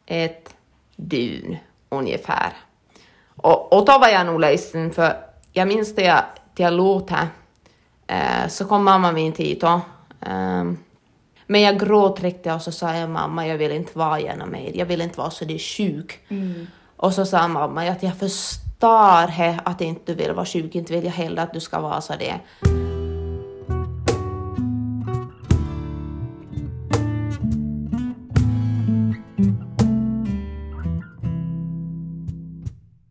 ett 0.07 0.55
dygn 0.97 1.57
ungefär. 1.89 2.53
Och, 3.37 3.73
och 3.73 3.85
då 3.85 3.99
var 3.99 4.09
jag 4.09 4.27
nog 4.27 4.41
ledsen 4.41 4.91
för 4.91 5.17
jag 5.53 5.69
minns 5.69 5.95
det 5.95 6.03
jag, 6.03 6.23
det 6.55 6.63
jag 6.63 6.73
låt 6.73 7.11
här. 7.11 7.29
Eh, 8.07 8.49
så 8.49 8.65
kom 8.65 8.85
mamma 8.85 9.13
min 9.13 9.33
tid 9.33 9.59
då. 9.61 9.81
Eh, 10.21 10.65
men 11.47 11.61
jag 11.61 11.81
gråt 11.81 12.21
riktigt 12.21 12.53
och 12.53 12.63
så 12.63 12.73
sa 12.73 12.95
jag 12.95 13.11
mamma 13.11 13.47
jag 13.47 13.59
vill 13.59 13.73
inte 13.73 13.99
vara 13.99 14.21
genom 14.21 14.51
mer, 14.51 14.73
jag 14.75 14.87
vill 14.87 15.01
inte 15.01 15.19
vara 15.19 15.31
så 15.31 15.45
det 15.45 15.59
sjuk. 15.59 16.19
Mm. 16.29 16.67
Och 16.97 17.13
så 17.13 17.27
sa 17.27 17.49
mamma 17.49 17.89
att 17.89 18.03
jag 18.03 18.17
förstår 18.17 19.33
att 19.65 19.81
inte 19.81 20.13
du 20.13 20.15
vill 20.15 20.33
vara 20.33 20.47
sjuk, 20.47 20.75
inte 20.75 20.93
vill 20.93 21.05
jag 21.05 21.13
heller 21.13 21.43
att 21.43 21.53
du 21.53 21.61
ska 21.61 21.81
vara 21.81 22.01
så 22.01 22.13
det. 22.19 22.41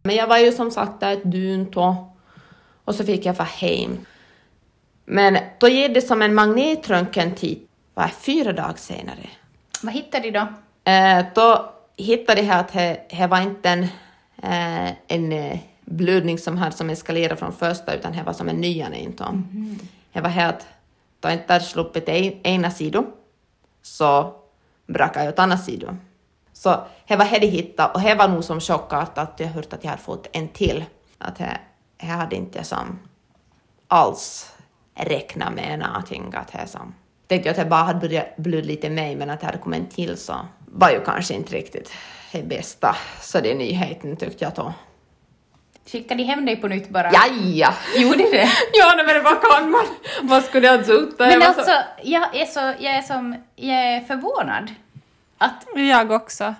Men 0.06 0.16
jag 0.16 0.28
var 0.28 0.38
ju 0.38 0.52
som 0.52 0.72
sagt 0.72 1.00
där 1.00 1.14
ett 1.14 1.32
dygn 1.32 1.72
då 1.72 2.12
och 2.86 2.96
så 2.96 3.04
fick 3.04 3.26
jag 3.26 3.34
vara 3.34 3.48
hem. 3.48 3.98
Men 5.06 5.38
då 5.60 5.68
ger 5.68 5.90
det 5.90 6.02
som 6.02 6.22
en 6.22 6.36
magnetröntgentid, 6.36 7.60
var 7.94 8.08
fyra 8.08 8.54
dagar 8.54 8.74
senare. 8.78 9.30
Vad 9.82 9.94
hittade 9.94 10.32
de 10.32 10.40
då? 10.40 10.48
Eh, 10.92 11.26
då 11.36 11.74
hittade 11.98 12.42
de 12.42 12.50
att 12.50 12.74
det 13.10 13.28
var 13.30 13.42
inte 13.42 13.70
en, 13.70 13.84
eh, 14.44 14.94
en 15.08 15.32
eh, 15.32 15.60
blödning 15.82 16.38
som 16.38 16.58
hade 16.58 16.76
som 16.76 16.90
eskalerat 16.90 17.40
från 17.40 17.54
första 17.54 17.96
utan 17.96 18.12
det 18.12 18.24
var 18.24 18.34
som 18.34 18.50
en 18.50 18.62
ny 18.62 18.86
inte. 18.94 19.24
Mm. 19.24 19.80
Det 20.14 20.22
var 20.22 20.30
helt, 20.30 20.68
då 21.20 21.30
inte 21.30 21.54
hade 21.54 21.66
sluppit 21.66 22.10
ena 22.44 22.72
sidan 22.72 23.06
så 23.82 24.34
brakade 24.88 25.26
jag 25.26 25.34
åt 25.34 25.40
andra 25.40 25.58
sidan. 25.58 26.00
Så 26.66 26.84
det 27.08 27.16
var 27.16 27.26
det 27.26 27.40
de 27.40 27.48
hittade 27.48 27.94
och 27.94 28.02
det 28.02 28.16
var 28.16 28.28
nog 28.28 28.44
som 28.44 28.60
chockat 28.60 29.18
att 29.18 29.40
jag 29.40 29.48
hört 29.48 29.74
att 29.74 29.84
jag 29.84 29.92
hade 29.92 30.02
fått 30.02 30.28
en 30.32 30.48
till. 30.48 30.86
Att 31.18 31.36
det, 31.36 31.58
det 31.98 32.06
hade 32.06 32.36
inte 32.36 32.64
som 32.64 33.00
alls 33.88 34.52
räknat 34.96 35.54
med 35.54 35.80
någonting. 35.80 36.34
Att 36.36 36.52
det 36.52 36.68
som, 36.68 36.96
tänkte 37.28 37.50
jag 37.50 37.54
att 37.54 37.58
jag 37.58 37.70
bara 37.70 37.84
hade 37.84 38.00
börjat 38.00 38.38
blöda 38.38 38.68
lite 38.68 38.90
mer 38.90 39.16
men 39.16 39.30
att 39.30 39.40
det 39.40 39.46
hade 39.46 39.58
kommit 39.58 39.80
en 39.80 39.86
till 39.88 40.18
så 40.18 40.34
var 40.66 40.90
ju 40.90 41.00
kanske 41.06 41.34
inte 41.34 41.56
riktigt 41.56 41.94
det 42.32 42.44
bästa. 42.44 42.96
Så 43.22 43.40
det 43.40 43.52
är 43.52 43.56
nyheten 43.56 44.18
tyckte 44.18 44.46
jag 44.46 44.54
då. 44.54 44.74
Skickade 45.92 46.24
de 46.24 46.24
hem 46.24 46.46
dig 46.46 46.56
på 46.56 46.68
nytt 46.68 46.90
bara? 46.90 47.12
Jaja! 47.12 47.74
Gjorde 47.98 48.18
det? 48.18 48.50
ja, 48.74 48.94
men 48.96 49.08
det 49.08 49.22
var 49.22 49.42
kan 49.42 49.72
man? 49.72 49.86
Vad 50.22 50.44
skulle 50.44 50.68
jag 50.68 50.86
suttit? 50.86 51.20
Men 51.20 51.42
alltså, 51.42 51.64
så... 51.64 51.72
jag, 52.04 52.36
är 52.36 52.46
så, 52.46 52.60
jag, 52.60 52.96
är 52.96 53.02
som, 53.02 53.36
jag 53.56 53.96
är 53.96 54.02
förvånad. 54.02 54.72
Att... 55.38 55.66
Jag 55.76 56.12
också. 56.12 56.54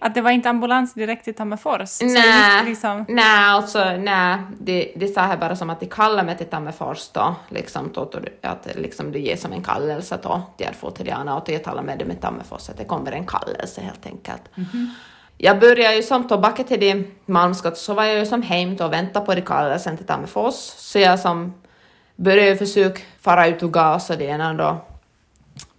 Att 0.00 0.14
det 0.14 0.20
var 0.20 0.30
inte 0.30 0.50
ambulans 0.50 0.94
direkt 0.94 1.24
till 1.24 1.34
Tammerfors? 1.34 2.00
Nej, 2.00 2.64
liksom... 2.64 3.04
nej, 3.08 3.44
alltså, 3.44 3.84
nej. 3.98 4.38
Det, 4.60 4.92
det 4.96 5.08
sa 5.08 5.20
här 5.20 5.36
bara 5.36 5.56
som 5.56 5.70
att 5.70 5.80
de 5.80 5.86
kallade 5.86 6.22
mig 6.22 6.36
till 6.36 6.46
Tammerfors 6.46 7.08
då, 7.12 7.34
liksom, 7.48 7.90
då, 7.94 8.10
att 8.42 8.68
liksom, 8.74 9.12
det 9.12 9.18
ger 9.18 9.36
som 9.36 9.52
en 9.52 9.62
kallelse 9.62 10.18
då 10.22 10.42
till 10.56 10.66
Erfoteriana 10.66 11.36
och 11.36 11.48
jag 11.48 11.64
talade 11.64 11.86
med 11.86 11.98
dem 11.98 12.10
i 12.10 12.14
Tammerfors 12.14 12.68
att 12.68 12.78
det 12.78 12.84
kommer 12.84 13.12
en 13.12 13.26
kallelse 13.26 13.80
helt 13.80 14.06
enkelt. 14.06 14.42
Mm 14.56 14.68
-hmm. 14.72 14.86
Jag 15.36 15.60
började 15.60 15.96
ju 15.96 16.02
som 16.02 16.28
tillbaka 16.28 16.64
till 16.64 16.80
det 16.80 17.04
Malmskott 17.26 17.78
så 17.78 17.94
var 17.94 18.04
jag 18.04 18.18
ju 18.18 18.26
som 18.26 18.42
hem 18.42 18.76
och 18.80 18.92
väntade 18.92 19.26
på 19.26 19.34
det 19.34 19.40
kallelsen 19.40 19.96
till 19.96 20.06
Tammerfors 20.06 20.54
så 20.54 20.98
jag 20.98 21.20
som 21.20 21.54
började 22.16 22.56
försöka 22.56 23.00
fara 23.20 23.46
ut 23.46 23.62
och 23.62 23.72
gas 23.72 24.10
och 24.10 24.18
det 24.18 24.24
ena 24.24 24.54
då 24.54 24.76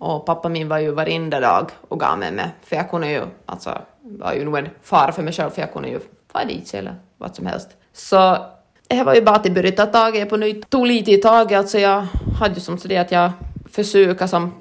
och 0.01 0.25
pappa 0.25 0.49
min 0.49 0.67
var 0.67 0.77
ju 0.77 0.91
varenda 0.91 1.39
dag 1.39 1.69
och 1.87 1.99
gav 1.99 2.19
mig 2.19 2.31
med, 2.31 2.49
för 2.63 2.75
jag 2.75 2.89
kunde 2.89 3.11
ju, 3.11 3.21
alltså, 3.45 3.77
var 4.01 4.33
ju 4.33 4.45
nog 4.45 4.57
en 4.57 4.69
fara 4.81 5.11
för 5.11 5.23
mig 5.23 5.33
själv, 5.33 5.49
för 5.49 5.61
jag 5.61 5.73
kunde 5.73 5.89
ju 5.89 5.99
fara 6.33 6.45
dit 6.45 6.73
eller 6.73 6.95
vad 7.17 7.35
som 7.35 7.45
helst. 7.45 7.69
Så 7.93 8.37
det 8.87 9.03
var 9.03 9.15
ju 9.15 9.21
bara 9.21 9.35
att 9.35 9.45
jag 9.45 9.53
började 9.53 9.77
ta 9.77 9.85
tag 9.85 10.17
i 10.17 10.25
på 10.25 10.37
nytt, 10.37 10.69
tog 10.69 10.87
lite 10.87 11.11
i 11.11 11.17
taget, 11.17 11.59
alltså 11.59 11.79
jag 11.79 12.07
hade 12.39 12.53
ju 12.55 12.61
som 12.61 12.77
så 12.77 12.87
det 12.87 12.97
att 12.97 13.11
jag 13.11 13.31
försöker 13.71 14.27
som 14.27 14.53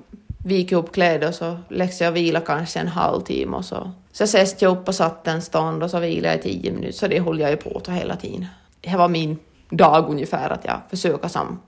vika 0.45 0.77
upp 0.77 0.93
kläder 0.93 1.29
och 1.29 1.35
så 1.35 1.59
läxade 1.69 2.05
jag 2.05 2.13
vila 2.13 2.41
kanske 2.41 2.81
en 2.81 2.89
halvtimme 2.89 3.57
och 3.57 3.65
så. 3.65 3.91
Så 4.13 4.25
ses 4.25 4.63
jag 4.63 4.73
upp 4.73 4.89
och 4.89 4.95
satt 4.95 5.29
en 5.29 5.43
stund 5.43 5.83
och 5.83 5.91
så 5.91 5.99
vilade 6.01 6.29
jag 6.29 6.39
i 6.39 6.43
tio 6.43 6.73
minuter, 6.73 6.93
så 6.93 7.07
det 7.09 7.21
höll 7.21 7.41
jag 7.41 7.51
ju 7.51 7.57
på 7.57 7.81
till 7.81 7.93
hela 7.93 8.17
tiden. 8.17 8.47
Det 8.81 8.97
var 8.97 9.09
min 9.09 9.39
dag 9.71 10.11
ungefär, 10.11 10.51
att 10.51 10.65
jag 10.65 10.81
försöker 10.91 11.29
som 11.29 11.61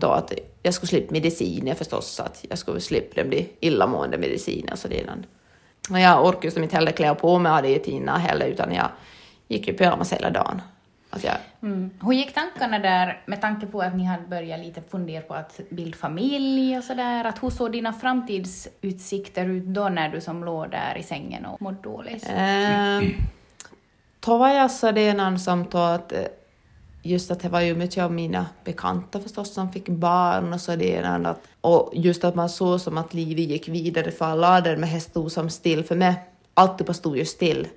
då 0.00 0.08
att 0.08 0.32
jag 0.62 0.74
skulle 0.74 0.88
slippa 0.88 1.12
mediciner 1.12 1.74
förstås, 1.74 2.20
att 2.20 2.44
jag 2.48 2.58
skulle 2.58 2.80
slippa 2.80 3.24
bli 3.24 3.48
illamående 3.60 4.18
mediciner 4.18 4.72
och 4.72 4.78
sådär. 4.78 5.14
Och 5.90 6.00
jag 6.00 6.26
orkade 6.26 6.54
ju 6.56 6.62
inte 6.62 6.76
heller 6.76 6.92
klä 6.92 7.14
på 7.14 7.38
mig 7.38 7.52
av 7.52 7.62
det 7.62 7.76
i 7.76 7.78
tina 7.78 8.18
heller, 8.18 8.46
utan 8.46 8.74
jag 8.74 8.88
gick 9.48 9.68
i 9.68 9.72
pyjamas 9.72 10.12
hela 10.12 10.30
dagen. 10.30 10.62
Att 11.10 11.24
jag... 11.24 11.34
Mm. 11.62 11.90
Hur 12.02 12.12
gick 12.12 12.34
tankarna 12.34 12.78
där 12.78 13.22
med 13.26 13.40
tanke 13.40 13.66
på 13.66 13.82
att 13.82 13.96
ni 13.96 14.04
hade 14.04 14.26
börjat 14.26 14.60
lite 14.60 14.82
fundera 14.90 15.22
på 15.22 15.34
att 15.34 15.60
bilda 15.70 15.96
familj 15.96 16.78
och 16.78 16.84
sådär? 16.84 17.24
Att 17.24 17.42
hur 17.42 17.50
såg 17.50 17.72
dina 17.72 17.92
framtidsutsikter 17.92 19.44
ut 19.44 19.64
då 19.64 19.88
när 19.88 20.08
du 20.08 20.20
som 20.20 20.44
låg 20.44 20.70
där 20.70 20.96
i 20.98 21.02
sängen 21.02 21.46
och 21.46 21.62
mådde 21.62 21.82
dåligt? 21.82 22.30
Då 24.20 24.38
var 24.38 24.48
jag 24.48 24.70
sådan 24.70 25.38
som 25.38 25.66
att 25.72 26.12
eh, 26.12 26.22
just 27.02 27.30
att 27.30 27.40
det 27.40 27.48
var 27.48 27.60
ju 27.60 27.74
mycket 27.74 28.04
av 28.04 28.12
mina 28.12 28.46
bekanta 28.64 29.20
förstås 29.20 29.54
som 29.54 29.72
fick 29.72 29.88
barn 29.88 30.52
och 30.52 30.60
så 30.60 30.76
det 30.76 31.34
och 31.60 31.90
just 31.94 32.24
att 32.24 32.34
man 32.34 32.48
såg 32.48 32.80
som 32.80 32.98
att 32.98 33.14
livet 33.14 33.44
gick 33.44 33.68
vidare 33.68 34.10
för 34.10 34.24
alla 34.24 34.60
där 34.60 34.76
med 34.76 35.02
stod 35.02 35.32
som 35.32 35.50
still 35.50 35.84
för 35.84 35.96
mig. 35.96 36.14
Alltid 36.54 36.86
på 36.86 36.94
stod 36.94 37.16
ju 37.16 37.24
still. 37.24 37.68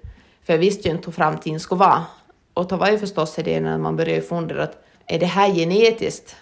För 0.44 0.54
jag 0.54 0.60
visste 0.60 0.88
ju 0.88 0.96
inte 0.96 1.06
hur 1.06 1.12
framtiden 1.12 1.60
skulle 1.60 1.80
vara. 1.80 2.06
Och 2.54 2.68
då 2.68 2.76
var 2.76 2.90
ju 2.90 3.00
förstås 3.00 3.36
det 3.36 3.60
när 3.60 3.78
man 3.78 3.96
började 3.96 4.22
fundera 4.22 4.64
att 4.64 4.84
är 5.06 5.20
det 5.20 5.26
här 5.26 5.52
genetiskt? 5.52 6.36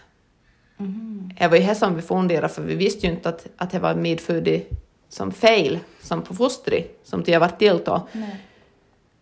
Mm. 0.80 1.32
Det 1.40 1.48
var 1.48 1.58
ju 1.58 1.64
här 1.64 1.74
som 1.74 1.96
vi 1.96 2.02
funderade 2.02 2.50
för 2.50 2.62
vi 2.62 2.76
visste 2.76 3.08
ju 3.08 3.14
inte 3.14 3.30
att, 3.30 3.48
att 3.58 3.72
det 3.72 3.80
var 3.80 3.96
medfödd 3.96 4.62
som 5.10 5.32
fel, 5.32 5.80
som 6.02 6.22
på 6.22 6.34
fostret, 6.34 7.00
som 7.04 7.24
det 7.24 7.34
har 7.34 7.40
varit 7.40 7.60
till 7.60 7.82
då. 7.86 8.08
Nej. 8.12 8.38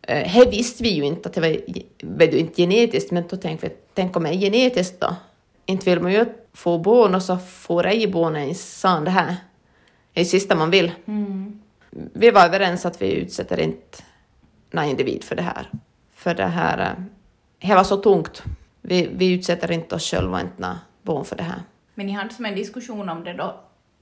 Eh, 0.01 0.27
här 0.27 0.51
visste 0.51 0.84
vi 0.84 0.89
ju 0.89 1.03
inte 1.03 1.29
att 1.29 1.36
det 1.36 1.41
var, 1.41 1.58
var 2.03 2.18
det 2.18 2.39
inte 2.39 2.62
genetiskt, 2.62 3.12
men 3.12 3.24
då 3.29 3.38
tänkte 3.38 3.68
vi, 3.68 3.75
tänk 3.94 4.15
om 4.15 4.24
det 4.24 4.29
är 4.29 4.34
genetiskt 4.34 5.01
då? 5.01 5.15
Inte 5.65 5.89
vill 5.89 6.01
man 6.01 6.12
ju 6.12 6.25
få 6.53 6.77
barn 6.77 7.15
och 7.15 7.24
så 7.24 7.38
får 7.38 7.86
ej 7.86 8.08
barnen 8.08 8.56
san 8.56 9.03
det 9.03 9.12
här. 9.12 9.36
Det 10.13 10.20
är 10.20 10.24
det 10.24 10.29
sista 10.29 10.56
man 10.56 10.72
vill. 10.72 10.91
Mm. 11.06 11.62
Vi 11.91 12.32
var 12.32 12.46
överens 12.46 12.86
att 12.86 13.01
vi 13.01 13.13
utsätter 13.13 13.60
inte 13.60 14.03
någon 14.72 14.86
individ 14.86 15.24
för 15.24 15.36
det 15.36 15.41
här. 15.41 15.70
För 16.13 16.34
det 16.36 16.46
här, 16.46 16.79
eh, 16.79 17.70
det 17.70 17.75
var 17.75 17.84
så 17.84 17.98
tungt. 17.98 18.44
Vi, 18.82 19.10
vi 19.13 19.34
utsätter 19.34 19.72
inte 19.72 19.96
oss 19.96 20.12
själva 20.12 20.41
inte 20.41 20.62
några 20.62 20.79
barn 21.03 21.25
för 21.25 21.36
det 21.36 21.44
här. 21.44 21.62
Men 21.96 22.06
ni 22.06 22.12
hade 22.12 22.34
som 22.34 22.46
en 22.46 22.56
diskussion 22.56 23.10
om 23.10 23.24
det 23.24 23.34
då, 23.34 23.56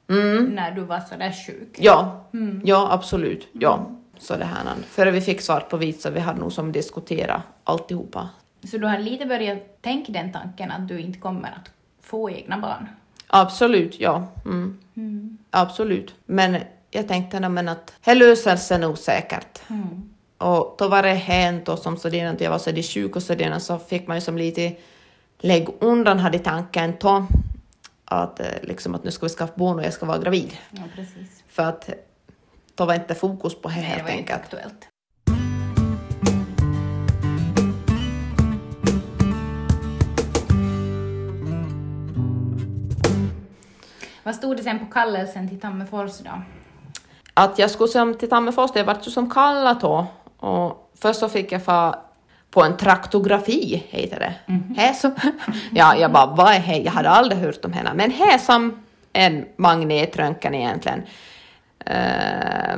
mm. 0.09 0.45
när 0.45 0.71
du 0.71 0.81
var 0.81 0.99
så 0.99 1.15
där 1.15 1.31
sjuk? 1.31 1.75
Ja, 1.77 2.25
mm. 2.33 2.61
ja 2.65 2.87
absolut. 2.91 3.47
Ja. 3.51 3.96
Så 4.19 4.37
det 4.37 4.45
här, 4.45 4.75
före 4.87 5.11
vi 5.11 5.21
fick 5.21 5.41
svart 5.41 5.69
på 5.69 5.77
vitt 5.77 6.01
så 6.01 6.09
vi 6.09 6.19
hade 6.19 6.39
nog 6.39 6.53
som 6.53 6.71
diskuterat 6.71 7.41
alltihopa. 7.63 8.29
Så 8.63 8.77
du 8.77 8.87
har 8.87 8.99
lite 8.99 9.25
börjat 9.25 9.81
tänka 9.81 10.11
den 10.11 10.33
tanken 10.33 10.71
att 10.71 10.87
du 10.87 10.99
inte 10.99 11.19
kommer 11.19 11.47
att 11.47 11.71
få 12.01 12.29
egna 12.29 12.57
barn? 12.57 12.87
Absolut, 13.27 13.99
ja. 13.99 14.27
Mm. 14.45 14.77
Mm. 14.95 15.37
Absolut. 15.49 16.15
Men 16.25 16.57
jag 16.91 17.07
tänkte 17.07 17.49
men 17.49 17.69
att 17.69 17.93
det 18.03 18.15
löser 18.15 18.55
sig 18.55 18.79
nog 18.79 18.97
säkert. 18.97 19.59
Mm. 19.69 20.09
Och 20.37 20.75
då 20.79 20.87
var 20.87 21.03
det 21.03 21.13
hänt 21.13 21.69
och 21.69 21.79
som 21.79 21.93
att 21.93 22.41
jag 22.41 22.51
var 22.51 22.57
så 22.57 22.73
sjuk 22.93 23.15
och 23.15 23.23
sådär 23.23 23.59
så 23.59 23.79
fick 23.79 24.07
man 24.07 24.17
ju 24.17 24.21
som 24.21 24.37
lite 24.37 24.75
lägga 25.39 25.73
undan 25.79 26.19
hade 26.19 26.39
tanken 26.39 26.93
då 26.99 27.25
att, 28.05 28.39
eh, 28.39 28.45
liksom, 28.61 28.95
att 28.95 29.03
nu 29.03 29.11
ska 29.11 29.25
vi 29.25 29.29
skaffa 29.29 29.53
barn 29.55 29.79
och 29.79 29.85
jag 29.85 29.93
ska 29.93 30.05
vara 30.05 30.17
gravid. 30.17 30.57
Ja, 30.71 30.81
precis. 30.95 31.43
För 31.47 31.63
att 31.63 31.89
då 32.77 32.85
var 32.85 32.93
inte 32.93 33.15
fokus 33.15 33.61
på 33.61 33.67
det 33.67 33.75
Nej, 33.75 33.83
helt 33.83 33.97
det 33.97 34.03
var 34.03 34.09
enkelt. 34.09 34.29
Inte 34.29 34.33
aktuellt. 34.33 34.87
Vad 44.23 44.35
stod 44.35 44.57
det 44.57 44.63
sen 44.63 44.79
på 44.79 44.85
kallelsen 44.85 45.49
till 45.49 45.59
Tammerfors 45.59 46.19
då? 46.19 46.41
Att 47.33 47.59
jag 47.59 47.71
skulle 47.71 47.87
som 47.87 48.13
till 48.13 48.29
Tammerfors, 48.29 48.71
det 48.73 48.83
vart 48.83 49.07
ju 49.07 49.11
som 49.11 49.29
kallat 49.29 49.81
då. 49.81 50.07
Och 50.37 50.91
först 51.01 51.19
så 51.19 51.29
fick 51.29 51.51
jag 51.51 51.65
få 51.65 51.95
på 52.51 52.63
en 52.63 52.77
traktografi, 52.77 53.83
heter 53.89 54.19
det. 54.19 54.33
Mm 54.45 54.63
-hmm. 54.63 54.93
så, 54.93 55.11
ja, 55.71 55.95
jag 55.95 56.11
bara, 56.11 56.25
vad 56.25 56.53
är 56.53 56.59
det? 56.59 56.77
Jag 56.77 56.91
hade 56.91 57.09
aldrig 57.09 57.41
hört 57.41 57.65
om 57.65 57.73
henne. 57.73 57.91
Men 57.95 58.11
här 58.11 58.37
som 58.37 58.83
en 59.13 59.45
magnetröntgen 59.55 60.55
egentligen. 60.55 61.03
Uh, 61.89 62.77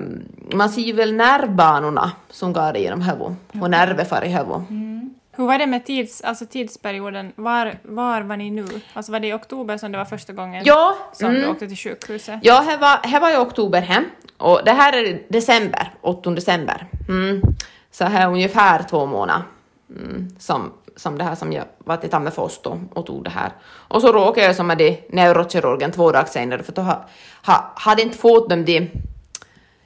man 0.53 0.69
ser 0.69 0.81
ju 0.81 0.93
väl 0.93 1.13
nervbanorna 1.13 2.11
som 2.29 2.53
går 2.53 2.77
genom 2.77 3.01
huvudet 3.01 3.37
och 3.61 3.69
nerver 3.69 4.05
far 4.05 4.25
i 4.25 4.29
huvudet. 4.29 4.69
Mm. 4.69 5.13
Hur 5.31 5.45
var 5.45 5.57
det 5.57 5.67
med 5.67 5.85
tids, 5.85 6.21
alltså 6.21 6.45
tidsperioden? 6.45 7.31
Var, 7.35 7.79
var 7.83 8.21
var 8.21 8.37
ni 8.37 8.51
nu? 8.51 8.67
Alltså 8.93 9.11
var 9.11 9.19
det 9.19 9.27
i 9.27 9.33
oktober 9.33 9.77
som 9.77 9.91
det 9.91 9.97
var 9.97 10.05
första 10.05 10.33
gången 10.33 10.63
ja, 10.65 10.97
som 11.13 11.29
mm. 11.29 11.41
du 11.41 11.47
åkte 11.47 11.67
till 11.67 11.77
sjukhuset? 11.77 12.39
Ja, 12.43 12.65
det 12.69 12.77
var, 12.77 13.19
var 13.19 13.33
i 13.33 13.37
oktober 13.37 13.81
hem. 13.81 14.03
Och 14.37 14.61
det 14.65 14.71
här 14.71 14.93
är 14.93 15.21
december, 15.29 15.93
8 16.01 16.29
december. 16.29 16.87
Mm. 17.09 17.41
Så 17.91 18.05
här 18.05 18.27
ungefär 18.27 18.83
två 18.83 19.05
månader 19.05 19.43
Mm, 19.89 20.27
som, 20.39 20.71
som 20.95 21.17
det 21.17 21.23
här 21.23 21.35
som 21.35 21.53
jag 21.53 21.65
var 21.77 21.97
till 21.97 22.09
Tammerfors 22.09 22.59
då 22.63 22.79
och 22.93 23.05
tog 23.05 23.23
det 23.23 23.29
här. 23.29 23.51
Och 23.63 24.01
så 24.01 24.11
råkade 24.11 24.47
jag 24.47 24.55
som 24.55 24.67
med 24.67 24.77
det 24.77 25.09
neurokirurgen 25.09 25.91
två 25.91 26.11
dagar 26.11 26.25
senare 26.25 26.63
för 26.63 26.71
då 26.71 26.81
ha, 26.81 27.05
ha, 27.45 27.73
hade 27.75 28.01
inte 28.01 28.17
fått 28.17 28.49
dem 28.49 28.65
de, 28.65 28.91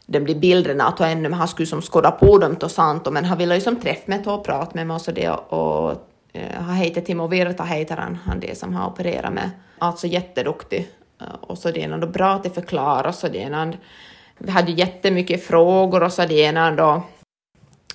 de, 0.05 0.19
de 0.19 0.33
bilderna 0.35 0.83
att 0.83 0.99
ännu, 0.99 1.29
men 1.29 1.39
han 1.39 1.47
skulle 1.47 1.65
som 1.65 1.81
skåda 1.81 2.11
på 2.11 2.37
dem 2.37 2.57
och 2.63 2.71
sant 2.71 3.11
men 3.11 3.25
han 3.25 3.37
ville 3.37 3.55
ju 3.55 3.61
som 3.61 3.75
träffa 3.75 4.03
mig 4.05 4.23
och 4.25 4.45
prata 4.45 4.71
med 4.73 4.87
mig 4.87 4.95
och 4.95 5.01
så 5.01 5.11
det 5.11 5.29
och 5.29 5.91
eh, 6.33 6.61
han 6.61 6.75
heter 6.75 7.01
Timo 7.01 7.27
Virta 7.27 7.63
heter 7.63 7.97
han, 7.97 8.15
han 8.15 8.39
det 8.39 8.57
som 8.57 8.75
har 8.75 8.87
opererat 8.87 9.33
med. 9.33 9.49
Alltså 9.79 10.07
jätteduktig 10.07 10.89
eh, 11.21 11.27
och 11.41 11.57
så 11.57 11.71
det 11.71 11.83
är 11.83 11.97
då 11.97 12.07
bra 12.07 12.33
att 12.33 12.53
förklara 12.53 13.13
så 13.13 13.27
det 13.27 13.43
är 13.43 13.77
vi 14.37 14.51
hade 14.51 14.71
jättemycket 14.71 15.43
frågor 15.43 16.03
och 16.03 16.13
så 16.13 16.25
det 16.25 16.39
ena 16.39 16.95
och 16.95 17.01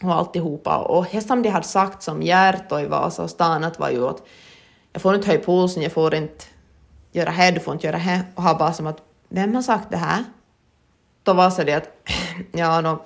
och 0.02 0.14
alltihopa. 0.14 0.76
Och 0.76 1.06
det 1.12 1.20
som 1.20 1.42
de 1.42 1.48
hade 1.48 1.66
sagt 1.66 2.02
som 2.02 2.22
hjärta 2.22 2.82
i 2.82 2.86
Vasa 2.86 3.22
och 3.22 3.30
stannat 3.30 3.78
var 3.78 3.90
ju 3.90 4.08
att 4.08 4.22
jag 4.92 5.02
får 5.02 5.14
inte 5.14 5.28
höja 5.28 5.40
pulsen, 5.40 5.82
jag 5.82 5.92
får 5.92 6.14
inte 6.14 6.44
göra 7.12 7.30
här, 7.30 7.52
du 7.52 7.60
får 7.60 7.74
inte 7.74 7.86
göra 7.86 7.96
här. 7.96 8.20
Och 8.34 8.42
ha 8.42 8.58
bara 8.58 8.72
som 8.72 8.86
att, 8.86 8.98
vem 9.28 9.54
har 9.54 9.62
sagt 9.62 9.90
det 9.90 9.96
här? 9.96 10.24
Då 11.22 11.32
var 11.32 11.50
så 11.50 11.62
det 11.62 11.74
att, 11.74 11.88
ja 12.52 12.82
då, 12.82 13.04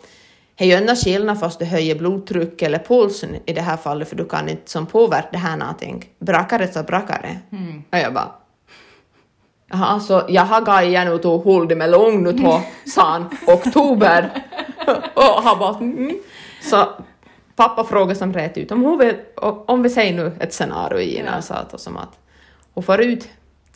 det 0.55 0.65
är 0.65 0.81
ju 0.81 0.89
en 0.89 0.97
skillnad 0.97 1.41
fast 1.41 1.59
du 1.59 1.65
höjer 1.65 1.95
blodtryck 1.95 2.63
eller 2.63 2.79
pulsen 2.79 3.37
i 3.47 3.53
det 3.53 3.61
här 3.61 3.77
fallet, 3.77 4.09
för 4.09 4.17
du 4.17 4.25
kan 4.25 4.49
inte 4.49 4.71
som 4.71 4.87
påverka 4.87 5.29
det 5.33 5.39
här 5.39 5.57
någonting. 5.57 6.05
Brakar 6.19 6.59
det 6.59 6.73
så 6.73 6.83
brakar 6.83 7.23
det. 7.23 7.57
Mm. 7.57 7.83
Och 7.93 7.99
jag 7.99 8.15
bara, 8.15 8.33
Jaha, 9.75 10.01
så 10.01 10.23
jag 10.29 10.43
har 10.43 10.61
gaja 10.61 11.05
nu 11.05 11.19
tog 11.19 11.45
håll 11.45 11.77
mig 11.77 11.89
lång 11.89 12.23
nu 12.23 12.33
då, 12.33 12.63
sa 12.87 13.11
han, 13.11 13.31
oktober. 13.47 14.31
och 15.15 15.43
han 15.43 15.59
bara, 15.59 15.77
mm. 15.77 16.19
Så 16.63 16.89
pappa 17.57 17.85
frågade 17.85 18.19
som 18.19 18.33
rätt 18.33 18.59
ut 18.59 18.71
om 18.71 18.83
hon 18.83 18.99
vill, 18.99 19.17
om 19.67 19.83
vi 19.83 19.91
säger 19.91 20.15
nu 20.15 20.33
ett 20.41 20.55
scenario 20.55 20.99
i 20.99 21.17
ena 21.17 21.33
ja. 21.35 21.43
sa 21.43 21.55
att, 21.55 21.81
som 21.81 21.97
att 21.97 22.19
hon 22.75 22.85
får 22.85 23.01
ut 23.01 23.29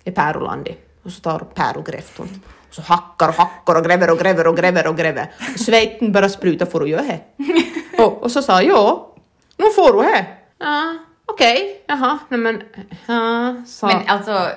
i 0.05 0.11
Pärolandi 0.11 0.77
och 1.03 1.13
så 1.13 1.21
tar 1.21 1.39
pärogräfton 1.39 2.29
och 2.69 2.75
så 2.75 2.83
hackar 2.83 3.29
och 3.29 3.35
hackar 3.35 3.75
och 3.75 3.85
gräver 3.85 4.11
och 4.11 4.19
gräver 4.19 4.47
och 4.47 4.57
gräver 4.57 4.87
och 4.87 4.97
gräver. 4.97 5.31
Och 5.55 5.61
svejten 5.61 6.13
börjar 6.13 6.29
spruta, 6.29 6.67
får 6.67 6.81
du 6.81 6.89
göra 6.89 7.03
det? 7.03 7.21
och, 8.03 8.23
och 8.23 8.31
så 8.31 8.43
sa 8.43 8.63
jag, 8.63 8.73
ja, 8.73 9.15
nu 9.57 9.65
får 9.77 9.93
du 9.93 10.03
det. 10.03 10.27
Ja, 10.59 10.99
okej, 11.27 11.63
okay, 11.63 11.75
jaha, 11.87 12.19
nej 12.29 12.41
men, 12.41 12.63
ja, 13.07 13.63
så. 13.67 13.87
Men 13.87 14.09
alltså, 14.09 14.49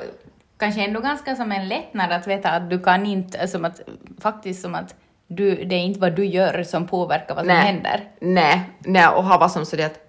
kanske 0.58 0.82
ändå 0.82 1.00
ganska 1.00 1.36
som 1.36 1.52
en 1.52 1.68
lättnad 1.68 2.12
att 2.12 2.28
veta 2.28 2.50
att 2.50 2.70
du 2.70 2.80
kan 2.80 3.06
inte, 3.06 3.48
som 3.48 3.65
att, 3.65 3.82
faktiskt 4.22 4.62
som 4.62 4.76
att 4.76 4.96
du, 5.32 5.56
det 5.65 5.76
är 5.76 5.80
inte 5.80 6.00
vad 6.00 6.15
du 6.15 6.26
gör 6.26 6.63
som 6.63 6.88
påverkar 6.88 7.36
vad 7.36 7.46
som 7.46 7.48
nej, 7.48 7.65
händer. 7.65 8.04
Nej, 8.20 8.62
nej, 8.80 9.08
och 9.08 9.24
ha 9.24 9.38
vad 9.38 9.52
som 9.52 9.65
så 9.65 9.76
det 9.76 9.84
att 9.84 10.06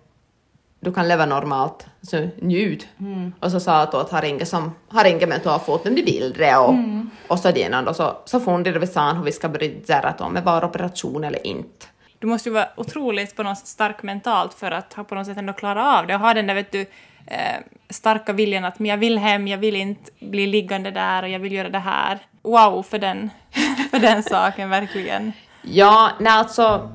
du 0.81 0.93
kan 0.93 1.09
leva 1.09 1.27
normalt, 1.27 1.87
så 2.03 2.29
njut. 2.37 2.89
Mm. 3.01 3.33
Och 3.41 3.51
så 3.51 3.61
sa 3.61 3.79
jag 3.79 3.95
att 3.95 4.11
har 4.11 4.23
ringt 4.23 4.49
som 4.49 4.75
har 4.89 5.05
med 5.27 5.37
att 5.37 5.45
ha 5.45 5.59
fått 5.59 5.85
dem 5.85 5.95
bilder 5.95 6.59
och, 6.59 6.75
mm. 6.75 7.11
och 7.29 7.39
så 7.39 7.51
det 7.51 7.69
och 7.89 7.97
så, 7.97 8.17
så 8.25 8.41
funderade 8.41 8.81
vi 8.81 8.87
sen 8.87 9.17
hur 9.17 9.25
vi 9.25 9.33
ska 9.33 9.49
börja 9.49 9.71
säga 9.85 10.15
om 10.19 10.35
det 10.35 10.41
var 10.41 10.65
operation 10.65 11.25
eller 11.25 11.47
inte. 11.47 11.87
Du 12.19 12.27
måste 12.27 12.49
ju 12.49 12.53
vara 12.53 12.69
otroligt 12.77 13.37
på 13.37 13.43
något 13.43 13.59
sätt 13.59 13.67
stark 13.67 14.03
mentalt 14.03 14.55
för 14.55 14.71
att 14.71 14.93
ha 14.95 15.05
på 15.05 15.15
något 15.15 15.27
sätt 15.27 15.39
ändå 15.39 15.53
klara 15.53 15.99
av 15.99 16.07
det 16.07 16.15
och 16.15 16.21
ha 16.21 16.35
den 16.35 16.47
där 16.47 16.55
vet 16.55 16.73
du 16.73 16.81
eh, 17.27 17.61
starka 17.91 18.33
viljan 18.33 18.65
att 18.65 18.79
men 18.79 18.91
jag 18.91 18.97
vill 18.97 19.19
hem, 19.19 19.49
jag 19.49 19.59
vill 19.59 19.77
inte 19.77 20.11
bli 20.21 20.47
liggande 20.47 20.91
där 20.91 21.23
och 21.23 21.29
jag 21.29 21.39
vill 21.39 21.53
göra 21.53 21.69
det 21.69 21.79
här. 21.79 22.19
Wow 22.43 22.83
för 22.83 22.99
den, 22.99 23.31
för 23.91 23.99
den 23.99 24.23
saken 24.23 24.71
verkligen. 24.71 25.33
Ja, 25.63 26.11
nej 26.21 26.33
alltså 26.33 26.91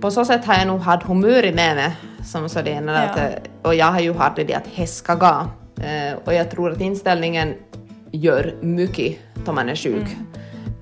på 0.00 0.10
så 0.10 0.24
sätt 0.24 0.44
har 0.44 0.54
jag 0.54 0.66
nog 0.66 0.80
haft 0.80 1.06
humöret 1.06 1.54
med 1.54 1.76
mig 1.76 1.96
som 2.24 2.48
sådan, 2.48 2.88
Ja. 2.88 2.94
att, 2.94 3.16
eh, 3.18 3.24
och 3.62 3.74
jag 3.74 3.86
har 3.86 4.00
ju 4.00 4.14
haft 4.14 4.36
det 4.36 4.54
att 4.54 4.68
det 4.76 4.86
ska 4.86 5.14
gå. 5.14 5.46
Eh, 5.82 6.18
och 6.24 6.34
jag 6.34 6.50
tror 6.50 6.72
att 6.72 6.80
inställningen 6.80 7.54
gör 8.10 8.54
mycket 8.62 9.18
då 9.44 9.52
man 9.52 9.68
är 9.68 9.76
sjuk. 9.76 10.16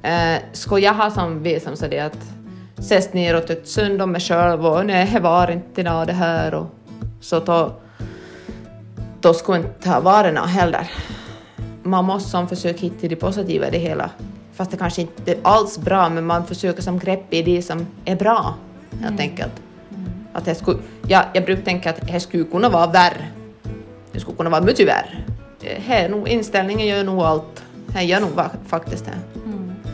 Mm. 0.02 0.36
Eh, 0.36 0.42
skulle 0.52 0.86
jag 0.86 0.94
ha 0.94 1.10
som 1.10 1.42
vi 1.42 1.60
som 1.60 1.76
så 1.76 1.86
det 1.86 2.00
att 2.00 2.18
ses 2.78 3.12
ner 3.12 3.36
och 3.36 3.46
tyckt 3.46 3.68
synd 3.68 4.02
om 4.02 4.12
mig 4.12 4.20
själv 4.20 4.66
och 4.66 4.86
nej, 4.86 5.10
det 5.12 5.20
var 5.20 5.50
inte 5.50 5.82
nå 5.82 6.04
det 6.04 6.12
här 6.12 6.54
och 6.54 6.66
så 7.20 7.40
då, 7.40 7.72
då 9.20 9.34
skulle 9.34 9.58
inte 9.58 9.90
ha 9.90 10.00
varit 10.00 10.34
något 10.34 10.48
heller. 10.48 10.90
Man 11.82 12.04
måste 12.04 12.30
som 12.30 12.48
försöka 12.48 12.78
hitta 12.78 13.08
det 13.08 13.16
positiva 13.16 13.68
i 13.68 13.70
det 13.70 13.78
hela. 13.78 14.10
Fast 14.52 14.70
det 14.70 14.76
kanske 14.76 15.02
inte 15.02 15.32
är 15.32 15.38
alls 15.42 15.78
bra, 15.78 16.08
men 16.08 16.26
man 16.26 16.46
försöker 16.46 16.82
som 16.82 16.98
grepp 16.98 17.34
i 17.34 17.42
det 17.42 17.62
som 17.62 17.86
är 18.04 18.16
bra, 18.16 18.54
helt 19.00 19.20
enkelt. 19.20 19.52
Att 20.32 20.44
det 20.44 20.54
skulle, 20.54 20.78
ja, 21.08 21.24
jag 21.34 21.44
brukar 21.44 21.62
tänka 21.62 21.90
att 21.90 22.08
det 22.12 22.20
skulle 22.20 22.44
kunna 22.44 22.68
vara 22.68 22.86
värre. 22.86 23.26
Det 24.12 24.20
skulle 24.20 24.36
kunna 24.36 24.50
vara 24.50 24.62
mycket 24.62 24.88
värre. 24.88 25.24
Eh, 25.62 25.82
Här, 25.82 26.08
nog, 26.08 26.28
inställningen 26.28 26.86
gör 26.86 27.04
nog 27.04 27.20
allt. 27.20 27.62
Här 27.94 28.02
gör 28.02 28.20
nog 28.20 28.30
faktiskt 28.66 29.04
det. 29.04 29.42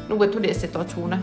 Nog 0.09 0.23
är 0.23 0.41
det 0.41 0.55
situationen. 0.55 1.19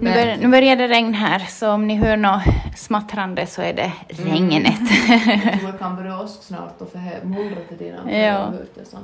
Nu, 0.00 0.12
bör, 0.14 0.36
nu 0.36 0.48
börjar 0.48 0.76
det 0.76 0.88
regna 0.88 1.16
här, 1.18 1.38
så 1.38 1.70
om 1.70 1.86
ni 1.86 1.94
hör 1.96 2.16
något 2.16 2.42
smattrande 2.76 3.46
så 3.46 3.62
är 3.62 3.72
det 3.72 3.92
regnet. 4.08 4.80
Jag 5.08 5.42
tror 5.58 5.70
jag 5.70 5.78
kan 5.78 5.96
börja 5.96 6.20
åsk 6.20 6.42
snart 6.42 6.80
och 6.80 6.88
mullra 7.22 7.56
till 7.68 7.76
dina. 7.78 8.12
Ja. 8.12 8.52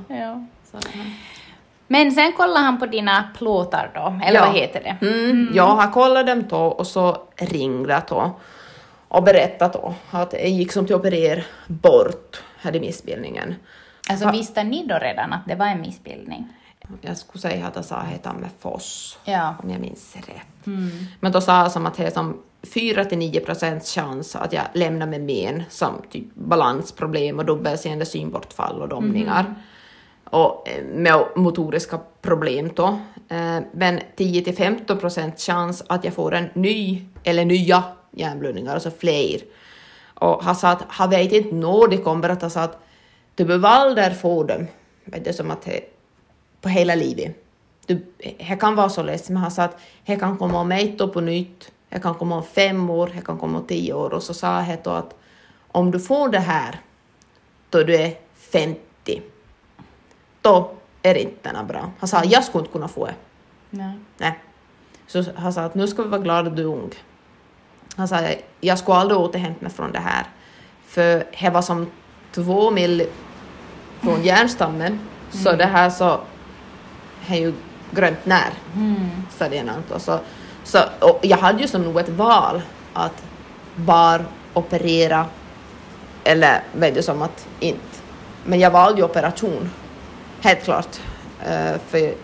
ja. 0.09 0.45
Men 1.87 2.13
sen 2.13 2.33
kollar 2.33 2.61
han 2.61 2.79
på 2.79 2.87
dina 2.87 3.29
plåtar 3.39 3.91
då, 3.95 4.21
eller 4.27 4.41
Ja. 4.41 4.47
vad 4.47 4.55
heter 4.57 4.97
det? 5.01 5.07
Mm, 5.07 5.51
Jag 5.55 5.67
har 5.77 5.91
kollat 5.91 6.27
dem 6.27 6.45
då 6.49 6.59
och 6.67 6.87
så 6.87 7.17
ringt 7.37 8.09
då 8.09 8.31
och 9.09 9.23
berättat 9.23 9.73
då 9.73 9.95
att 10.11 10.33
jag 10.33 10.49
gick 10.49 10.73
som 10.73 10.87
till 10.87 10.95
operera 10.97 11.43
bort 11.67 12.43
hade 12.63 12.81
missbildningen. 12.81 13.55
Alltså 14.11 14.31
visste 14.31 14.65
ni 14.65 14.87
då 14.87 14.95
redan 14.99 15.33
att 15.33 15.47
det 15.47 15.55
var 15.55 15.67
en 15.67 15.81
missbildning? 15.81 16.49
Jag 17.01 17.17
skulle 17.17 17.43
säga 17.43 17.67
att 17.67 17.77
jag 17.77 17.85
sa 17.85 18.01
heta 18.03 18.33
med 18.33 18.51
Foss, 18.59 19.19
Ja. 19.25 19.55
om 19.63 19.71
jag 19.71 19.81
minns 19.81 20.17
rätt. 20.17 20.67
Men 21.21 21.33
då 21.33 21.41
sa 21.41 21.63
jag 21.63 21.73
som 21.73 21.87
att 21.87 21.95
det 21.95 22.07
är 22.07 22.11
som 22.11 22.43
4 22.75 23.05
till 23.05 23.19
9 23.19 23.41
procents 23.41 23.95
chans 23.95 24.37
att 24.37 24.53
jag 24.53 24.63
lämnar 24.75 25.07
med 25.07 25.21
men 25.21 25.63
som 25.71 26.03
typ 26.11 26.35
balansproblem 26.35 27.39
och 27.39 27.45
dubbelseende 27.45 28.07
synbortfall 28.07 28.83
och 28.83 28.89
domningar. 28.89 29.55
Och 30.25 30.69
eh, 30.69 30.85
med 30.85 31.25
motoriska 31.37 32.01
problem 32.23 32.71
då. 32.75 32.99
Eh, 33.29 33.59
Men 33.73 34.01
10 34.17 34.45
till 34.45 34.57
15 34.57 34.99
procents 34.99 35.47
chans 35.47 35.85
att 35.89 36.05
jag 36.05 36.15
får 36.15 36.35
en 36.35 36.49
ny 36.55 37.05
eller 37.25 37.45
nya 37.45 37.85
hjärnblödningar, 38.11 38.75
alltså 38.75 38.91
fler. 38.91 39.41
Och 40.15 40.45
han 40.45 40.57
sa 40.57 40.69
att 40.69 40.85
han 40.89 41.11
vet 41.11 41.33
inte 41.33 41.55
när 41.55 41.89
det 41.89 41.97
kommer, 41.97 42.29
att 42.29 42.43
han 42.43 42.51
sa 42.51 42.61
att 42.63 42.79
du 43.35 43.45
behöver 43.45 43.69
aldrig 43.69 44.21
få 44.21 44.43
dem. 44.45 44.67
Vet 45.05 45.25
du, 45.25 45.33
som 45.33 45.51
att 45.51 45.63
det, 45.63 45.81
på 46.65 46.69
hela 46.69 46.95
livet. 46.95 47.45
Du, 47.87 48.07
det 48.19 48.57
kan 48.61 48.75
vara 48.75 48.89
så 48.89 49.03
lätt, 49.03 49.29
men 49.29 49.37
han 49.37 49.51
sa 49.51 49.63
att 49.63 49.77
det 50.07 50.17
kan 50.17 50.39
komma 50.39 50.61
om 50.61 50.73
ett 50.73 51.01
år 51.01 51.09
på 51.09 51.21
nytt, 51.21 51.73
det 51.89 52.01
kan 52.01 52.15
komma 52.15 52.37
om 52.37 52.43
fem 52.43 52.91
år, 52.91 53.11
det 53.15 53.21
kan 53.21 53.39
komma 53.39 53.59
om 53.59 53.67
tio 53.67 53.93
år. 53.93 54.11
Och 54.15 54.23
så 54.23 54.35
sa 54.35 54.49
han 54.61 54.77
då 54.85 54.91
att 54.91 55.15
om 55.73 55.91
du 55.91 56.01
får 56.01 56.29
det 56.29 56.39
här 56.39 56.81
då 57.71 57.83
du 57.83 57.97
är 57.97 58.15
50, 58.35 59.23
då 60.43 60.71
är 61.03 61.15
det 61.15 61.23
inte 61.23 61.65
bra. 61.69 61.93
Han 61.99 62.09
sa 62.09 62.25
jag 62.25 62.45
skulle 62.45 62.63
inte 62.63 62.73
kunna 62.73 62.89
få 62.89 63.07
det. 63.07 63.15
Nej. 63.71 63.99
Nej. 64.19 64.39
Så 65.07 65.25
han 65.37 65.53
sa 65.53 65.63
att 65.63 65.75
nu 65.75 65.89
ska 65.89 66.03
vi 66.03 66.09
vara 66.09 66.21
glada 66.21 66.51
att 66.51 66.57
du 66.57 66.63
är 66.63 66.67
ung. 66.67 66.91
Han 67.97 68.09
sa 68.09 68.21
jag 68.61 68.79
skulle 68.79 68.97
aldrig 68.97 69.21
återhämta 69.21 69.63
mig 69.63 69.73
från 69.73 69.93
det 69.93 69.99
här. 69.99 70.27
För 70.87 71.25
det 71.41 71.51
var 71.51 71.63
som 71.63 71.91
två 72.33 72.71
mil 72.71 73.07
från 74.01 74.23
hjärnstammen. 74.23 75.01
Så 75.31 75.53
det 75.53 75.67
här 75.67 75.91
så 75.91 76.21
är 77.29 77.37
ju 77.37 77.53
grönt 77.91 78.27
när. 78.27 78.51
Det 79.39 79.57
ena. 79.57 79.73
Och 79.89 80.03
så, 80.03 80.19
så, 80.65 80.79
och 81.01 81.19
jag 81.23 81.37
hade 81.37 81.63
ju 81.63 81.69
som 81.69 81.83
nog 81.83 81.99
ett 81.99 82.09
val 82.09 82.63
att 82.93 83.23
bara 83.77 84.25
operera 84.55 85.27
eller 86.25 86.63
vet 86.73 86.95
du 86.95 87.03
som 87.03 87.23
att 87.23 87.47
inte. 87.61 87.99
Men 88.45 88.61
jag 88.61 88.71
valde 88.71 88.99
ju 88.99 89.05
operation. 89.05 89.71
Helt 90.41 90.65
klart. 90.65 91.01
Eh, 91.47 91.79
för 91.89 92.15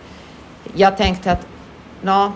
jag 0.73 0.97
tänkte 0.97 1.31
att 1.31 1.47
nå, 2.01 2.31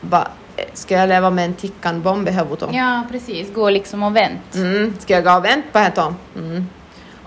va, 0.00 0.28
ska 0.72 0.94
jag 0.94 1.08
leva 1.08 1.30
med 1.30 1.44
en 1.44 1.54
tickande 1.54 2.00
bomb 2.00 2.28
i 2.28 2.30
huvudet? 2.30 2.68
Ja, 2.72 3.02
precis. 3.10 3.54
Gå 3.54 3.70
liksom 3.70 4.02
och 4.02 4.16
vänt. 4.16 4.54
Mm, 4.54 4.94
ska 4.98 5.14
jag 5.14 5.24
gå 5.24 5.32
och 5.32 5.44
vänta 5.44 5.90
på 5.90 6.00
det? 6.00 6.40
Mm. 6.40 6.66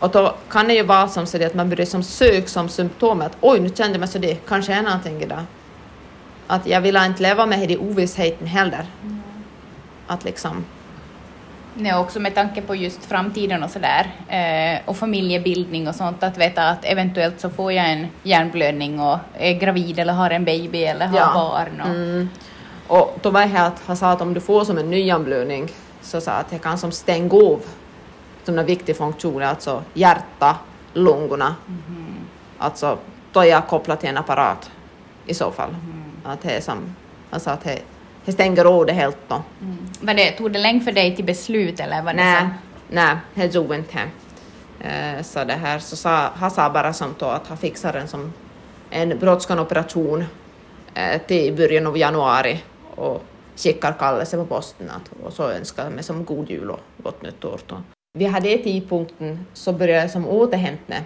Och 0.01 0.09
då 0.09 0.35
kan 0.49 0.67
det 0.67 0.73
ju 0.73 0.83
vara 0.83 1.07
som 1.07 1.25
så 1.25 1.45
att 1.45 1.53
man 1.53 1.69
börjar 1.69 1.85
som 1.85 2.03
söka 2.03 2.47
som 2.47 2.69
symptom 2.69 3.21
att 3.21 3.37
oj, 3.41 3.59
nu 3.59 3.69
kände 3.69 3.93
jag 3.93 3.99
mig 3.99 4.07
så 4.09 4.17
det, 4.17 4.35
kanske 4.47 4.73
är 4.73 4.81
någonting 4.81 5.21
idag. 5.21 5.43
Att 6.47 6.67
jag 6.67 6.81
vill 6.81 6.95
inte 6.95 7.23
leva 7.23 7.45
med 7.45 7.59
det 7.59 7.73
i 7.73 7.77
ovissheten 7.77 8.47
heller. 8.47 8.85
Att 10.07 10.23
liksom, 10.23 10.65
Nej, 11.73 11.95
också 11.95 12.19
med 12.19 12.35
tanke 12.35 12.61
på 12.61 12.75
just 12.75 13.05
framtiden 13.05 13.63
och 13.63 13.69
sådär. 13.69 14.11
Eh, 14.27 14.79
och 14.85 14.97
familjebildning 14.97 15.87
och 15.87 15.95
sånt. 15.95 16.23
Att 16.23 16.37
veta 16.37 16.69
att 16.69 16.85
eventuellt 16.85 17.39
så 17.39 17.49
får 17.49 17.73
jag 17.73 17.89
en 17.91 18.07
hjärnblödning 18.23 18.99
och 18.99 19.17
är 19.37 19.53
gravid 19.53 19.99
eller 19.99 20.13
har 20.13 20.29
en 20.29 20.45
baby 20.45 20.83
eller 20.83 21.05
har 21.07 21.17
Ja. 21.17 21.31
barn. 21.33 21.81
Och, 21.81 21.87
mm. 21.87 22.29
Och 22.87 23.19
då 23.21 23.29
var 23.29 23.41
det 23.41 23.47
här 23.47 23.67
att 23.67 23.81
han 23.85 23.97
sa 23.97 24.11
att 24.11 24.21
om 24.21 24.33
du 24.33 24.41
får 24.41 24.65
som 24.65 24.77
en 24.77 24.89
nyanblödning 24.89 25.69
så 26.01 26.21
sa 26.21 26.31
att 26.31 26.49
det 26.49 26.57
kan 26.57 26.77
som 26.77 26.91
stänga 26.91 27.33
av 27.35 27.61
som 28.43 28.59
en 28.59 28.65
viktig 28.65 28.97
funktion, 28.97 29.43
alltså 29.43 29.83
hjärta, 29.93 30.57
lungorna. 30.93 31.55
Alltså, 32.57 32.97
då 33.31 33.39
är 33.39 33.45
jag 33.45 33.67
kopplad 33.67 33.99
till 33.99 34.09
en 34.09 34.17
apparat 34.17 34.71
i 35.25 35.33
så 35.33 35.51
fall. 35.51 35.75
Att 36.23 36.41
det 36.41 36.51
är 36.51 36.61
som, 36.61 36.95
alltså 37.29 37.49
att 37.49 37.63
det, 37.63 37.79
det 38.25 38.31
stänger 38.31 38.65
av 38.65 38.85
det 38.85 38.93
helt 38.93 39.17
då. 39.27 39.41
Var 40.01 40.13
det, 40.13 40.31
tog 40.31 40.51
det 40.51 40.59
länge 40.59 40.79
för 40.79 40.91
dig 40.91 41.15
till 41.15 41.25
beslut 41.25 41.79
eller 41.79 42.01
var 42.01 42.13
det 42.13 42.23
Nej, 42.23 42.41
så? 42.41 42.47
nej, 42.89 43.15
det 43.33 43.49
tog 43.49 43.73
inte 43.75 43.97
hem. 43.97 44.09
Eh, 44.79 45.23
Så 45.23 45.43
det 45.43 45.53
här, 45.53 45.79
så 45.79 45.95
sa, 45.95 46.29
han 46.35 46.51
sa 46.51 46.69
bara 46.69 46.93
som 46.93 47.15
då 47.19 47.25
att 47.25 47.47
han 47.47 47.57
fixar 47.57 47.93
en 47.93 48.07
som 48.07 48.33
en 48.89 49.19
brådskande 49.19 49.63
operation 49.63 50.23
eh, 50.93 51.21
till 51.27 51.37
i 51.45 51.51
början 51.51 51.87
av 51.87 51.97
januari 51.97 52.63
och 52.95 53.23
skickar 53.55 53.93
kallelse 53.99 54.37
på 54.37 54.45
posten 54.45 54.89
att, 54.89 55.25
och 55.25 55.33
så 55.33 55.51
önskar 55.51 55.89
mig 55.89 56.03
som 56.03 56.25
god 56.25 56.49
jul 56.49 56.71
och 56.71 56.79
gott 56.97 57.21
nytt 57.21 57.45
år. 57.45 57.59
Då. 57.67 57.75
Vid 58.13 58.31
den 58.31 58.63
tidpunkten 58.63 59.45
så 59.53 59.73
började 59.73 60.01
jag 60.01 60.11
som 60.11 60.27
återhämta 60.27 60.83
mig. 60.87 61.01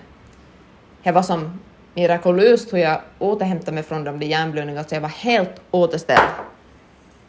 Det 1.04 1.12
var 1.12 1.22
som 1.22 1.60
mirakulöst 1.94 2.74
hur 2.74 2.78
jag 2.78 3.02
återhämtade 3.20 3.72
mig 3.72 3.84
från 3.84 4.04
de 4.04 4.20
där 4.20 4.28
hjärnblödningarna 4.28 4.88
så 4.88 4.96
jag 4.96 5.02
var 5.02 5.10
helt 5.10 5.62
återställd. 5.72 6.30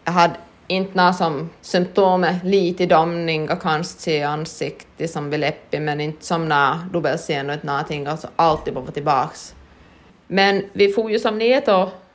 Jag 0.05 0.13
hade 0.13 0.35
inte 0.67 0.97
några 0.97 1.13
som 1.13 1.51
symptom, 1.61 2.27
lite 2.45 2.87
domning 2.87 3.51
och 3.51 3.63
kanske 3.63 4.13
i 4.13 4.23
ansiktet 4.23 5.11
som 5.11 5.31
vid 5.31 5.41
läppen, 5.41 5.85
men 5.85 6.01
inte 6.01 6.25
som 6.25 6.49
några 6.49 6.89
dubbelseende 6.93 7.53
och 7.53 7.57
inte 7.57 7.67
någonting, 7.67 8.07
alltså 8.07 8.29
alltid 8.37 8.75
bara 8.75 8.87
tillbaks. 8.87 9.55
Men 10.27 10.65
vi 10.73 10.89
får 10.89 11.11
ju 11.11 11.19
som 11.19 11.39
ner 11.39 11.63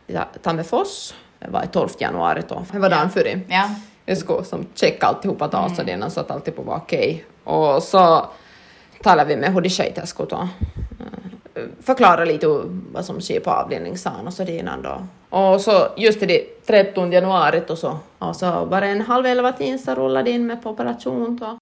ja, 0.08 0.26
Tammerfors, 0.42 1.14
det 1.40 1.50
var 1.50 1.64
i 1.64 1.68
12 1.68 1.90
januari 2.00 2.42
då, 2.48 2.66
det 2.72 2.80
var 2.80 2.90
dagen 2.90 3.10
före. 3.10 3.40
Ja. 3.48 3.70
Jag 4.06 4.18
skulle 4.18 4.44
som 4.44 4.66
checka 4.76 5.06
alltihopa 5.08 5.48
då, 5.48 5.76
så 5.76 5.84
det 5.84 6.10
så 6.10 6.20
att 6.20 6.32
alltihop 6.32 6.66
var 6.66 6.76
okej. 6.76 7.26
Och 7.52 7.84
så 7.84 8.26
talade 9.04 9.36
vi 9.36 9.42
med 9.42 9.54
Hudiksjaitasku 9.54 10.24
och 10.24 10.32
eh, 10.34 10.38
förklarade 11.56 11.68
Förklara 11.84 12.26
lite 12.26 12.48
vad 12.92 13.06
som 13.06 13.22
sker 13.22 13.40
på 13.40 13.52
avdelningssalen 13.52 14.28
och 14.28 14.34
så 14.34 14.44
innan 14.44 14.82
då. 14.82 15.08
Och 15.38 15.62
så 15.62 15.88
just 15.98 16.20
det 16.20 16.66
13 16.66 17.12
januari 17.12 17.62
och 17.70 17.78
så, 17.78 17.98
och 18.20 18.36
så 18.36 18.66
var 18.66 18.82
det 18.82 18.88
en 18.88 19.02
halv 19.02 19.26
elva-tid 19.26 19.80
så 19.80 19.96
rullade 19.96 20.32
in 20.32 20.48
med 20.48 20.64
på 20.64 20.70
operation 20.70 21.38
då. 21.38 21.58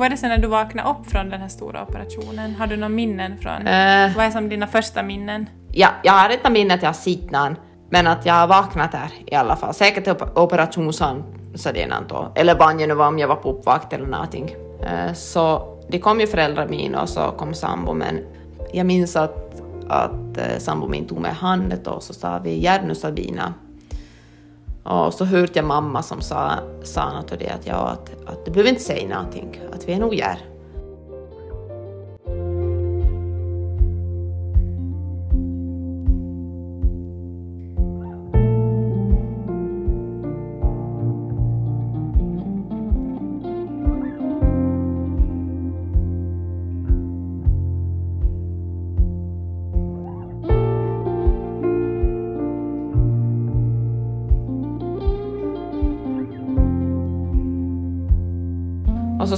Var 0.00 0.08
det 0.08 0.16
sen 0.16 0.28
när 0.28 0.38
du 0.38 0.48
vaknade 0.48 0.90
upp 0.90 1.06
från 1.10 1.28
den 1.30 1.40
här 1.40 1.48
stora 1.48 1.82
operationen? 1.82 2.54
Har 2.54 2.66
du 2.66 2.76
några 2.76 2.88
minnen 2.88 3.38
från... 3.38 3.66
Eh, 3.66 4.16
Vad 4.16 4.24
är 4.26 4.30
som 4.30 4.48
dina 4.48 4.66
första 4.66 5.02
minnen? 5.02 5.48
ja, 5.72 5.88
jag 6.04 6.12
har 6.12 6.28
inte 6.30 6.50
minne 6.50 6.74
att 6.74 6.82
jag 6.82 6.96
någon, 6.96 7.56
men 7.90 8.06
att 8.06 8.26
jag 8.26 8.34
har 8.34 8.46
vaknat 8.46 8.92
där 8.92 9.10
i 9.26 9.34
alla 9.34 9.56
fall. 9.56 9.74
Säkert 9.74 10.06
i 10.06 10.10
op- 10.10 10.36
någon 11.86 12.04
då. 12.08 12.32
Eller 12.34 12.54
vad 12.54 12.78
det 12.78 12.86
nu 12.86 12.94
var 12.94 13.06
om 13.08 13.18
jag 13.18 13.28
var 13.28 13.36
på 13.36 13.50
uppvakt 13.50 13.92
eller 13.92 14.06
någonting. 14.06 14.54
Eh, 14.82 15.12
Så 15.14 15.62
det 15.90 15.98
kom 15.98 16.20
ju 16.20 16.26
föräldrar 16.26 16.68
mina 16.68 17.02
och 17.02 17.08
så 17.08 17.20
kom 17.30 17.54
sambo, 17.54 17.94
men 17.94 18.18
jag 18.72 18.86
minns 18.86 19.16
att 19.16 19.46
att 19.88 20.36
eh, 20.38 20.58
sambo 20.58 20.88
min 20.88 21.06
tog 21.06 21.18
med 21.20 21.34
handen 21.34 21.78
och 21.86 22.02
så 22.02 22.14
sa 22.14 22.38
vi 22.38 22.60
gör 22.60 22.82
nu 22.86 22.94
Sabina. 22.94 23.54
Och 24.82 25.14
så 25.14 25.24
hörde 25.24 25.52
jag 25.54 25.64
mamma 25.64 26.02
som 26.02 26.20
sa, 26.20 26.52
sa 26.82 27.12
något 27.12 27.32
och 27.32 27.38
det 27.38 27.48
att, 27.48 27.66
ja, 27.66 27.74
att, 27.74 28.28
att 28.28 28.44
du 28.44 28.50
behöver 28.50 28.70
inte 28.70 28.82
säga 28.82 29.08
någonting, 29.08 29.60
att 29.72 29.88
vi 29.88 29.92
är 29.92 29.98
nog 29.98 30.14
gör. 30.14 30.49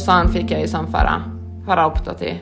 Sen 0.02 0.28
fick 0.28 0.50
jag 0.50 0.60
ju 0.60 0.68
sen 0.68 0.92
fara, 0.92 1.22
fara 1.66 1.86
upp 1.86 2.04
då 2.04 2.14
till, 2.14 2.38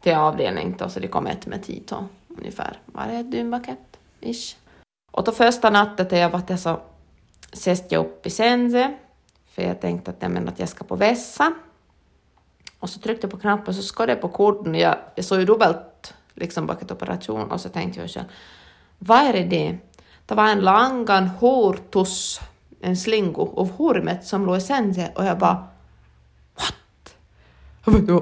till 0.00 0.14
avdelning 0.14 0.74
då, 0.78 0.88
så 0.88 1.00
det 1.00 1.08
kom 1.08 1.26
ett 1.26 1.46
med 1.46 1.62
tid 1.62 1.82
då, 1.88 2.04
ungefär. 2.38 2.78
Var 2.86 3.06
det 3.06 3.14
ett 3.14 3.30
dynbaket? 3.30 3.78
Ish. 4.20 4.56
Och 5.12 5.24
då 5.24 5.32
första 5.32 5.70
natten 5.70 6.06
när 6.10 6.18
jag 6.18 6.30
var 6.30 6.42
det 6.46 6.58
så 6.58 6.80
sest 7.52 7.92
jag 7.92 8.00
upp 8.00 8.26
i 8.26 8.30
sängen, 8.30 8.96
för 9.50 9.62
jag 9.62 9.80
tänkte 9.80 10.10
att, 10.10 10.16
jag, 10.20 10.30
men, 10.30 10.48
att 10.48 10.58
jag 10.58 10.68
ska 10.68 10.84
på 10.84 10.96
vässa. 10.96 11.54
Och 12.80 12.90
så 12.90 13.00
tryckte 13.00 13.24
jag 13.24 13.32
på 13.32 13.38
knappen 13.38 13.68
och 13.68 13.74
så 13.74 13.82
skar 13.82 14.08
jag 14.08 14.20
på 14.20 14.28
koden 14.28 14.74
jag, 14.74 14.96
jag 15.14 15.24
såg 15.24 15.38
ju 15.38 15.44
dubbelt 15.44 16.14
liksom 16.34 16.66
bak 16.66 16.92
operation 16.92 17.50
och 17.50 17.60
så 17.60 17.68
tänkte 17.68 18.00
jag 18.00 18.10
själv, 18.10 18.26
vad 18.98 19.18
är 19.18 19.32
det 19.32 19.44
det? 19.44 19.78
Det 20.26 20.34
var 20.34 20.48
en 20.48 20.60
langan 20.60 21.26
hårtuss, 21.26 22.40
en 22.80 22.96
slingo 22.96 23.60
av 23.60 23.70
hormet 23.70 24.24
som 24.24 24.46
låg 24.46 24.56
i 24.56 24.60
sängen. 24.60 25.10
och 25.14 25.24
jag 25.24 25.38
bara 25.38 25.66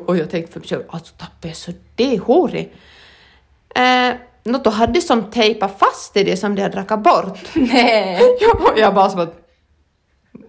och 0.07 0.17
jag 0.17 0.31
tänkte 0.31 0.53
för 0.53 0.61
mig 0.61 0.69
själv, 0.69 0.83
alltså 0.89 1.15
tappade 1.15 1.49
jag 1.49 1.57
så 1.57 1.73
det 1.95 2.19
hårig? 2.19 2.73
Eh, 3.75 4.15
något 4.45 4.65
då 4.65 4.71
hade 4.71 5.01
som 5.01 5.31
tejpat 5.31 5.79
fast 5.79 6.17
i 6.17 6.25
det 6.25 6.37
som 6.37 6.55
de 6.55 6.63
hade 6.63 6.77
rackat 6.77 7.03
bort. 7.03 7.39
Nej. 7.55 8.21
jag, 8.41 8.79
jag 8.79 8.95
bara 8.95 9.11
som 9.11 9.21
att, 9.21 9.35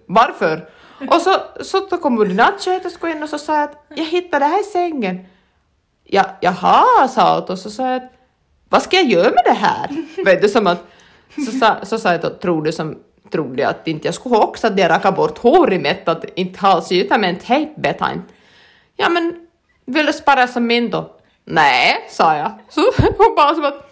varför? 0.06 0.68
Och 1.10 1.20
så, 1.20 1.34
så 1.60 1.86
då 1.90 1.96
kom 1.96 2.18
ordinatsköterskan 2.18 3.10
in 3.10 3.22
och 3.22 3.28
så 3.28 3.38
sa 3.38 3.54
jag 3.54 3.64
att 3.64 3.84
jag 3.88 4.04
hittade 4.04 4.44
det 4.44 4.48
här 4.48 4.60
i 4.60 4.64
sängen. 4.64 5.26
Ja, 6.04 6.24
jaha, 6.40 7.08
sa 7.08 7.40
hon 7.40 7.48
och 7.48 7.58
så 7.58 7.70
sa 7.70 7.86
jag 7.86 7.96
att 7.96 8.12
vad 8.68 8.82
ska 8.82 8.96
jag 8.96 9.06
göra 9.06 9.30
med 9.30 9.42
det 9.44 9.52
här? 9.52 9.88
Vet 10.24 10.42
du, 10.42 10.48
som 10.48 10.66
att, 10.66 10.84
så, 11.46 11.58
sa, 11.58 11.76
så 11.82 11.98
sa 11.98 12.12
jag 12.12 12.26
att 12.26 12.40
tror 12.40 12.62
du 12.62 12.72
som 12.72 12.98
trodde 13.30 13.68
att 13.68 13.88
inte 13.88 14.08
jag 14.08 14.14
skulle 14.14 14.34
ha 14.34 14.42
också 14.42 14.66
att 14.66 14.78
jag 14.78 14.90
rackade 14.90 15.16
bort 15.16 15.38
hår 15.38 15.72
i 15.72 15.78
mitt, 15.78 16.08
att 16.08 16.24
inte 16.34 16.60
halsyta 16.60 17.18
med 17.18 17.30
en 17.30 17.38
tejpbetaint. 17.38 18.24
Ja 18.96 19.08
men, 19.08 19.36
vill 19.86 20.06
du 20.06 20.12
spara 20.12 20.46
som 20.46 20.66
min 20.66 20.90
då? 20.90 21.16
Nej, 21.44 22.06
sa 22.08 22.36
jag. 22.36 22.52
Så 22.68 22.80
hon 23.18 23.34
bara 23.36 23.54
som 23.54 23.64
att, 23.64 23.90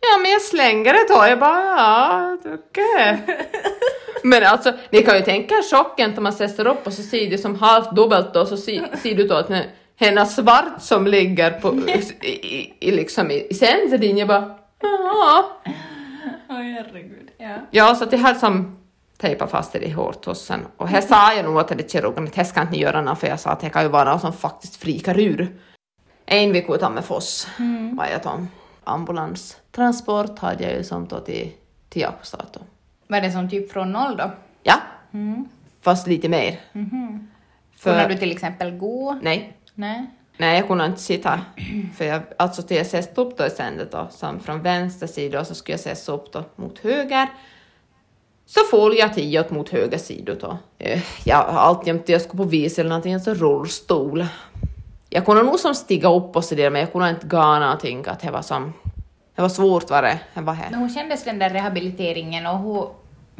ja 0.00 0.18
men 0.22 0.30
jag 0.30 0.42
slänger 0.42 0.92
det 0.92 1.14
då. 1.14 1.26
Jag 1.28 1.38
bara, 1.38 1.64
ja, 1.64 2.38
okej. 2.44 3.22
Okay. 3.22 3.36
Men 4.24 4.44
alltså, 4.44 4.72
ni 4.90 5.02
kan 5.02 5.16
ju 5.16 5.22
tänka 5.22 5.54
er 5.54 5.62
chocken 5.62 6.10
när 6.10 6.20
man 6.20 6.32
sätter 6.32 6.66
upp 6.66 6.86
och 6.86 6.92
så 6.92 7.02
ser 7.02 7.30
det 7.30 7.38
som 7.38 7.54
halvt 7.54 7.96
dubbelt 7.96 8.36
och 8.36 8.48
så 8.48 8.56
ser, 8.56 8.96
ser 9.02 9.14
du 9.14 9.28
då 9.28 9.34
att 9.34 9.50
hennes 9.96 10.36
svart 10.36 10.82
som 10.82 11.06
ligger 11.06 11.50
på, 11.50 11.74
i, 11.74 12.26
i, 12.26 12.74
i 12.80 12.92
liksom 12.92 13.30
i, 13.30 13.46
i 13.50 13.54
sensedin, 13.54 14.18
jag 14.18 14.28
bara, 14.28 14.54
ja. 14.82 15.60
Åh 16.48 16.56
herregud. 16.56 17.30
Ja. 17.38 17.56
Ja, 17.70 17.94
så 17.94 18.04
det 18.04 18.16
här 18.16 18.34
som 18.34 18.81
tejpa 19.18 19.46
fast 19.46 19.72
det 19.72 19.78
i 19.78 19.90
hårtossen. 19.90 20.60
Och 20.76 20.88
här 20.88 21.00
sa 21.00 21.34
jag 21.34 21.44
nog 21.44 21.56
åt 21.56 21.68
det 21.68 21.92
kirurgen 21.92 22.24
att 22.24 22.34
här 22.34 22.44
ska 22.44 22.62
inte 22.62 22.78
göra 22.78 23.02
något 23.02 23.18
för 23.18 23.26
jag 23.26 23.40
sa 23.40 23.50
att 23.50 23.60
det 23.60 23.70
kan 23.70 23.82
ju 23.82 23.88
vara 23.88 24.12
något 24.12 24.20
som 24.20 24.32
faktiskt 24.32 24.76
frikar 24.76 25.20
ur. 25.20 25.56
En 26.26 26.52
vecka 26.52 26.74
utan 26.74 26.94
med 26.94 27.04
Foss 27.04 27.48
mm. 27.58 27.96
var 27.96 28.06
jag 28.06 28.22
tom. 28.22 28.48
Ambulanstransport 28.84 30.38
hade 30.38 30.64
jag 30.64 30.72
ju 30.72 30.84
som 30.84 31.08
då 31.08 31.20
till, 31.20 31.52
till 31.88 32.02
Jakobstad 32.02 32.46
då. 32.52 32.60
Var 33.06 33.20
det 33.20 33.32
som 33.32 33.50
typ 33.50 33.72
från 33.72 33.92
noll 33.92 34.16
då? 34.16 34.30
Ja, 34.62 34.74
fast 35.80 36.06
lite 36.06 36.28
mer. 36.28 36.60
Mhm. 36.72 37.30
För- 37.76 37.90
Kunde 37.90 38.14
du 38.14 38.20
till 38.20 38.32
exempel 38.32 38.70
gå? 38.70 39.18
Nej, 39.22 39.56
Nej. 39.74 40.06
nej 40.36 40.58
jag 40.58 40.68
kunde 40.68 40.86
inte 40.86 41.00
sitta. 41.00 41.40
För 41.96 42.04
jag, 42.04 42.22
alltså 42.36 42.62
till 42.62 42.76
jag 42.76 42.86
ses 42.86 43.08
upp 43.18 43.38
då 43.38 43.46
i 43.46 43.50
sändet 43.50 43.92
då, 43.92 44.08
som 44.10 44.40
från 44.40 44.62
vänster 44.62 45.06
sida 45.06 45.40
och 45.40 45.46
så 45.46 45.54
skulle 45.54 45.72
jag 45.72 45.80
ses 45.80 46.08
upp 46.08 46.32
då 46.32 46.44
mot 46.56 46.78
höger. 46.78 47.28
Så 48.54 48.60
får 48.70 48.94
jag 48.96 49.14
tio 49.14 49.40
åt 49.40 49.50
mot 49.50 49.68
höger 49.68 49.98
sida 49.98 50.34
då. 50.40 50.58
Eh, 50.78 51.02
Jag 51.24 51.36
har 51.36 51.60
alltjämt, 51.60 52.08
jag 52.08 52.20
skulle 52.22 52.42
på 52.42 52.48
vis 52.48 52.78
eller 52.78 52.88
någonting, 52.90 53.14
alltså 53.14 53.34
rullstol. 53.34 54.26
Jag 55.10 55.24
kunde 55.26 55.42
nog 55.42 55.58
som 55.58 55.74
stiga 55.74 56.08
upp 56.08 56.36
och 56.36 56.44
så 56.44 56.54
där, 56.54 56.70
men 56.70 56.80
jag 56.80 56.92
kunde 56.92 57.10
inte 57.10 57.26
gå 57.26 57.58
någonting, 57.58 58.04
att 58.06 58.20
det 58.20 58.30
var 58.30 58.42
som, 58.42 58.72
det 59.36 59.42
var 59.42 59.48
svårt 59.48 59.90
var 59.90 60.02
det, 60.02 60.20
det 60.34 60.40
var 60.40 60.52
här. 60.54 60.76
Hur 60.78 60.88
kändes 60.88 61.24
den 61.24 61.38
där 61.38 61.50
rehabiliteringen 61.50 62.46
och 62.46 62.58
hur, 62.58 62.88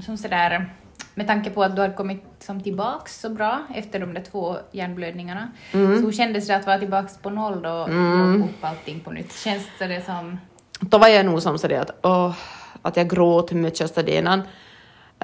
som 0.05 0.17
sådär, 0.17 0.75
med 1.15 1.27
tanke 1.27 1.51
på 1.51 1.63
att 1.65 1.77
du 1.77 1.83
hade 1.83 1.95
kommit 1.95 2.23
som 2.39 2.61
tillbaks 2.63 3.21
så 3.21 3.29
bra 3.29 3.59
efter 3.75 3.99
de 3.99 4.15
där 4.15 4.23
två 4.31 4.57
hjärnblödningarna, 4.73 5.49
Mm. 5.73 5.99
så 5.99 6.05
hur 6.05 6.13
kändes 6.13 6.47
det 6.47 6.57
att 6.57 6.67
vara 6.67 6.79
tillbaks 6.79 7.19
på 7.19 7.31
noll 7.31 7.63
då 7.63 7.71
och 7.71 7.89
mm. 7.89 8.43
upp 8.43 8.65
allting 8.65 9.01
på 9.01 9.11
nytt? 9.11 9.33
Känns 9.33 9.63
det 9.79 10.05
som... 10.07 10.39
Då 10.81 10.99
var 10.99 11.09
jag 11.09 11.27
nog 11.27 11.43
som 11.43 11.59
sådär 11.59 11.81
att, 11.81 11.91
åh, 12.03 12.35
att 12.83 12.97
jag 12.97 13.11
gråt 13.11 13.53
mycket 13.53 13.91
stadenan. 13.91 14.43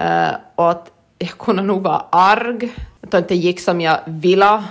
Uh, 0.01 0.37
och 0.55 0.71
att 0.71 0.91
jag 1.19 1.31
kunde 1.31 1.63
nog 1.63 1.83
vara 1.83 2.05
arg, 2.11 2.73
att 3.01 3.11
det 3.11 3.19
inte 3.19 3.35
gick 3.35 3.61
som 3.61 3.81
jag 3.81 3.99
ville. 4.07 4.65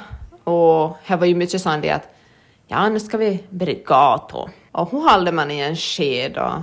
Och 0.44 0.98
det 1.08 1.16
var 1.16 1.26
ju 1.26 1.36
mycket 1.36 1.62
sånt 1.62 1.86
att 1.86 2.10
ja, 2.68 2.90
nu 2.90 3.00
ska 3.00 3.18
vi 3.18 3.44
börja 3.50 3.76
gato. 3.86 4.50
Och 4.72 4.92
hur 4.92 5.10
håller 5.10 5.32
man 5.32 5.52
i 5.52 5.60
en 5.60 5.76
sked 5.76 6.38
och 6.38 6.54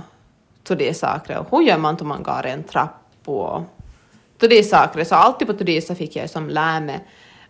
till 0.63 0.77
det 0.77 0.93
saker. 0.97 1.37
Och 1.39 1.47
hur 1.51 1.61
gör 1.67 1.77
man 1.77 1.97
om 2.01 2.07
man 2.07 2.23
går 2.23 2.45
i 2.45 2.51
en 2.51 2.63
trapp 2.63 3.01
och 3.25 3.61
till 4.37 4.49
det 4.49 4.63
saker. 4.63 5.03
Så 5.03 5.15
alltid 5.15 5.47
på 5.47 5.53
till 5.53 5.65
det 5.65 5.81
så 5.81 5.95
fick 5.95 6.15
jag 6.15 6.29
som 6.29 6.49
lära 6.49 6.79
mig. 6.79 6.99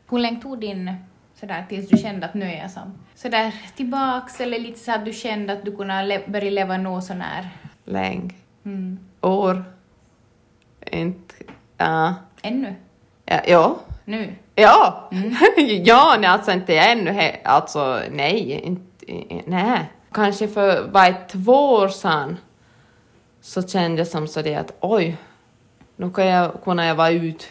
Hur 0.10 0.20
länge 0.20 0.42
tog 0.42 0.60
din 0.60 0.96
sådär 1.40 1.66
tills 1.70 1.90
du 1.90 1.98
kände 1.98 2.26
att 2.26 2.34
nu 2.34 2.46
är 2.46 2.62
jag 2.62 2.72
som 2.72 2.94
sådär 3.16 3.54
tillbaks 3.76 4.42
eller 4.42 4.60
lite 4.60 4.80
så 4.80 4.92
att 4.92 5.06
du 5.06 5.14
kände 5.14 5.54
att 5.54 5.66
du 5.66 5.76
kunde 5.76 6.04
le- 6.04 6.28
börja 6.28 6.52
leva 6.52 6.78
nå 6.78 7.02
så 7.02 7.14
när? 7.14 7.50
Länge. 7.86 8.34
Mm. 8.66 9.00
År. 9.22 9.64
Inte... 10.96 11.36
Ja. 11.78 12.14
Ännu? 12.42 12.76
ja. 13.26 13.42
Ja. 13.48 13.80
Nu? 14.06 14.36
Ja, 14.56 15.10
ja 15.84 16.16
nej, 16.20 16.30
alltså 16.30 16.52
inte 16.52 16.78
ännu, 16.78 17.32
alltså 17.44 18.02
nej, 18.12 18.52
inte, 18.52 19.06
nej. 19.46 19.92
Kanske 20.12 20.48
för 20.48 20.88
var 20.88 21.06
det 21.06 21.28
två 21.28 21.74
år 21.74 21.88
sedan 21.88 22.38
så 23.42 23.68
kände 23.68 23.98
jag 24.02 24.08
som 24.08 24.28
så 24.28 24.42
det 24.42 24.56
att 24.56 24.74
oj, 24.80 25.18
nu 25.96 26.12
kan 26.12 26.26
jag, 26.26 26.64
kunna 26.64 26.86
jag 26.86 26.96
vara 26.96 27.12
ut 27.12 27.48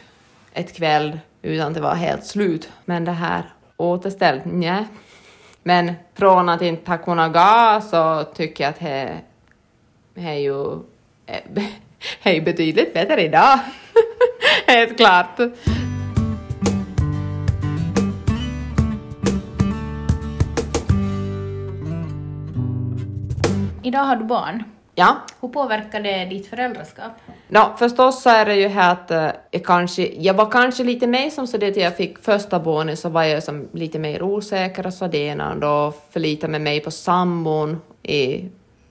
ett 0.53 0.77
kväll 0.77 1.19
utan 1.43 1.69
att 1.69 1.75
det 1.75 1.81
var 1.81 1.95
helt 1.95 2.25
slut. 2.25 2.69
Men 2.85 3.05
det 3.05 3.13
här 3.13 3.53
återställt, 3.77 4.43
nej. 4.45 4.85
Men 5.63 5.93
från 6.15 6.49
att 6.49 6.63
inte 6.63 6.91
ha 6.91 6.99
kunnat 6.99 7.33
gå 7.33 7.81
så 7.91 8.25
tycker 8.35 8.65
jag 8.65 8.71
att 8.71 8.81
det 10.15 10.23
är 10.23 10.39
ju 10.39 10.79
ju 12.35 12.40
betydligt 12.40 12.95
bättre 12.95 13.23
idag. 13.23 13.59
Helt 14.67 14.97
klart. 14.97 15.40
Idag 23.83 24.01
har 24.01 24.17
du 24.17 24.25
barn. 24.25 24.64
Ja, 24.95 25.17
Hur 25.40 25.49
påverkar 25.49 26.01
det 26.01 26.25
ditt 26.25 26.47
föräldraskap? 26.47 27.12
no, 27.49 27.61
förstås 27.79 28.23
så 28.23 28.31
är 28.31 28.47
det 28.47 28.55
ju 28.55 28.69
här 28.69 28.93
att 28.93 29.11
eh, 29.11 29.29
jag 29.51 29.64
kanske, 29.64 30.07
jag 30.19 30.35
var 30.35 30.51
kanske 30.51 30.85
lite 30.85 31.07
mer 31.07 31.31
som 31.31 31.47
så 31.47 31.57
det 31.57 31.69
att 31.69 31.77
jag 31.77 31.97
fick 31.97 32.19
första 32.19 32.61
barnet 32.61 32.99
så 32.99 33.09
var 33.09 33.23
jag 33.23 33.43
som 33.43 33.69
lite 33.73 33.99
mer 33.99 34.23
osäker 34.23 34.87
och 34.87 34.95
sådär 34.95 35.51
och 35.51 35.61
då 35.61 35.93
förlitade 36.11 36.59
mig 36.59 36.81
på 36.81 36.90
sambon 36.90 37.81
i 38.03 38.49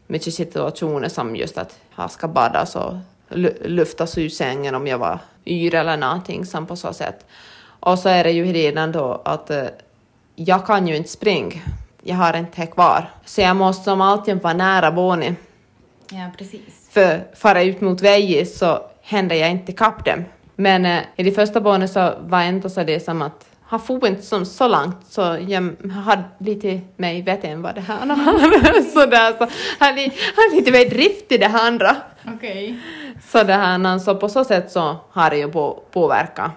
mycket 0.08 0.34
situationer 0.34 1.10
som 1.10 1.36
just 1.36 1.58
att 1.58 1.80
han 1.96 2.10
ska 2.10 2.28
badas 2.28 2.76
och 2.76 2.94
lu- 3.30 3.68
luftas 3.68 4.18
ur 4.18 4.30
sängen 4.30 4.76
om 4.76 4.88
jag 4.88 4.98
var 4.98 5.20
yr 5.46 5.76
eller 5.76 5.98
någonting 5.98 6.46
som 6.46 6.66
på 6.66 6.76
så 6.76 6.94
sätt. 6.94 7.26
Och 7.80 8.00
så 8.00 8.10
är 8.10 8.24
det 8.24 8.32
ju 8.32 8.46
redan 8.54 8.92
då 8.92 9.22
att 9.26 9.50
eh, 9.50 9.64
jag 10.36 10.66
kan 10.66 10.88
ju 10.88 10.96
inte 10.96 11.10
springa. 11.10 11.62
Jag 12.02 12.16
har 12.16 12.38
inte 12.38 12.62
det 12.62 12.68
kvar. 12.68 13.10
Så 13.26 13.42
jag 13.42 13.56
måste 13.56 13.84
som 13.84 14.02
alltid 14.02 14.42
vara 14.42 14.54
nära 14.54 14.92
barnet. 14.92 15.36
Ja, 16.12 16.30
precis. 16.38 16.90
För 16.92 17.24
fara 17.36 17.64
ut 17.64 17.82
mot 17.82 18.02
vägen 18.02 18.46
så 18.46 18.82
hände 19.02 19.36
jag 19.36 19.52
inte 19.52 19.72
kapp 19.72 20.06
dem. 20.06 20.26
Men 20.56 20.86
eh, 20.86 21.00
i 21.16 21.24
det 21.24 21.32
första 21.32 21.62
barnet 21.62 21.92
så 21.92 22.14
var 22.22 22.42
ändå 22.42 22.70
så 22.70 22.84
det 22.84 23.00
som 23.00 23.22
att 23.22 23.46
han 23.74 23.80
for 23.88 24.08
inte 24.08 24.22
som 24.22 24.46
så 24.46 24.68
långt 24.68 24.96
så 25.10 25.22
jag 25.48 25.76
hade 25.92 26.24
lite 26.38 26.82
mig 26.98 27.22
vet 27.22 27.44
än 27.44 27.62
vad 27.62 27.76
det 27.76 27.82
här 27.82 27.96
är. 28.02 28.82
så 28.94 29.06
där, 29.06 29.32
så 29.38 29.48
han, 29.80 29.98
är- 29.98 30.56
lite 30.56 30.72
mer 30.72 30.90
drift 30.90 31.32
i 31.32 31.38
det 31.38 31.48
här 31.48 31.68
andra. 31.68 31.96
Okej. 32.36 32.80
Så 33.32 33.44
det 33.44 33.54
här, 33.54 34.00
så 34.00 34.16
på 34.16 34.30
så 34.30 34.44
sätt 34.44 34.72
så 34.72 34.96
har 35.12 35.30
det 35.30 35.38
ju 35.38 35.52
på, 35.52 35.84
påverkat. 35.92 36.52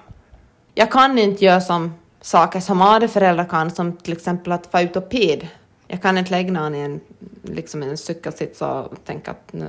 Jag 0.75 0.91
kan 0.93 1.19
inte 1.19 1.45
göra 1.45 1.61
som 1.61 1.95
saker 2.21 2.61
som 2.61 2.83
andra 2.83 3.09
föräldrar 3.09 3.45
kan, 3.45 3.71
som 3.71 3.97
till 3.97 4.13
exempel 4.13 4.53
att 4.53 4.67
få 4.67 4.81
ut 4.81 4.97
och 4.97 5.09
ped. 5.09 5.49
Jag 5.89 6.03
kan 6.03 6.19
inte 6.19 6.31
lägga 6.31 6.53
någon 6.53 6.75
i 6.75 6.81
en, 6.81 7.01
liksom 7.43 7.83
en 7.83 7.97
cykelsits 7.97 8.63
och 8.63 9.05
tänka 9.05 9.31
att 9.31 9.53
nu, 9.53 9.67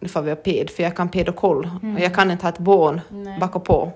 nu 0.00 0.08
får 0.08 0.22
vi 0.22 0.30
ha 0.30 0.36
ped, 0.36 0.70
för 0.70 0.82
jag 0.82 0.96
kan 0.96 1.08
ped 1.08 1.28
och 1.28 1.36
koll. 1.36 1.70
Och 1.96 2.00
jag 2.00 2.14
kan 2.14 2.30
inte 2.30 2.44
ha 2.44 2.48
ett 2.52 2.58
bån 2.58 3.00
Nej. 3.10 3.38
bak 3.40 3.56
och 3.56 3.64
på. 3.64 3.92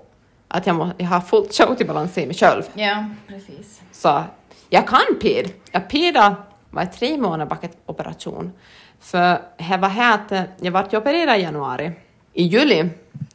Att 0.54 0.66
jag, 0.66 0.76
må, 0.76 0.90
jag 0.98 1.06
har 1.06 1.20
fullt 1.20 1.54
show 1.54 1.74
till 1.74 1.86
balans 1.86 2.18
i 2.18 2.26
mig 2.26 2.34
själv. 2.36 2.62
Ja, 2.74 3.04
precis. 3.28 3.80
Så 3.92 4.22
jag 4.68 4.88
kan 4.88 5.18
ped. 5.20 5.50
Jag 5.72 5.88
pedade 5.88 6.34
var 6.70 6.84
tre 6.84 7.16
månader 7.18 7.46
bak 7.46 7.70
operation. 7.86 8.52
För 9.00 9.40
det 9.58 9.76
var 9.76 9.88
här 9.88 10.14
att 10.14 10.32
eh, 10.32 10.42
jag 10.60 10.72
vart 10.72 10.94
opererad 10.94 11.38
i 11.38 11.42
januari. 11.42 11.92
I 12.32 12.42
juli 12.42 12.88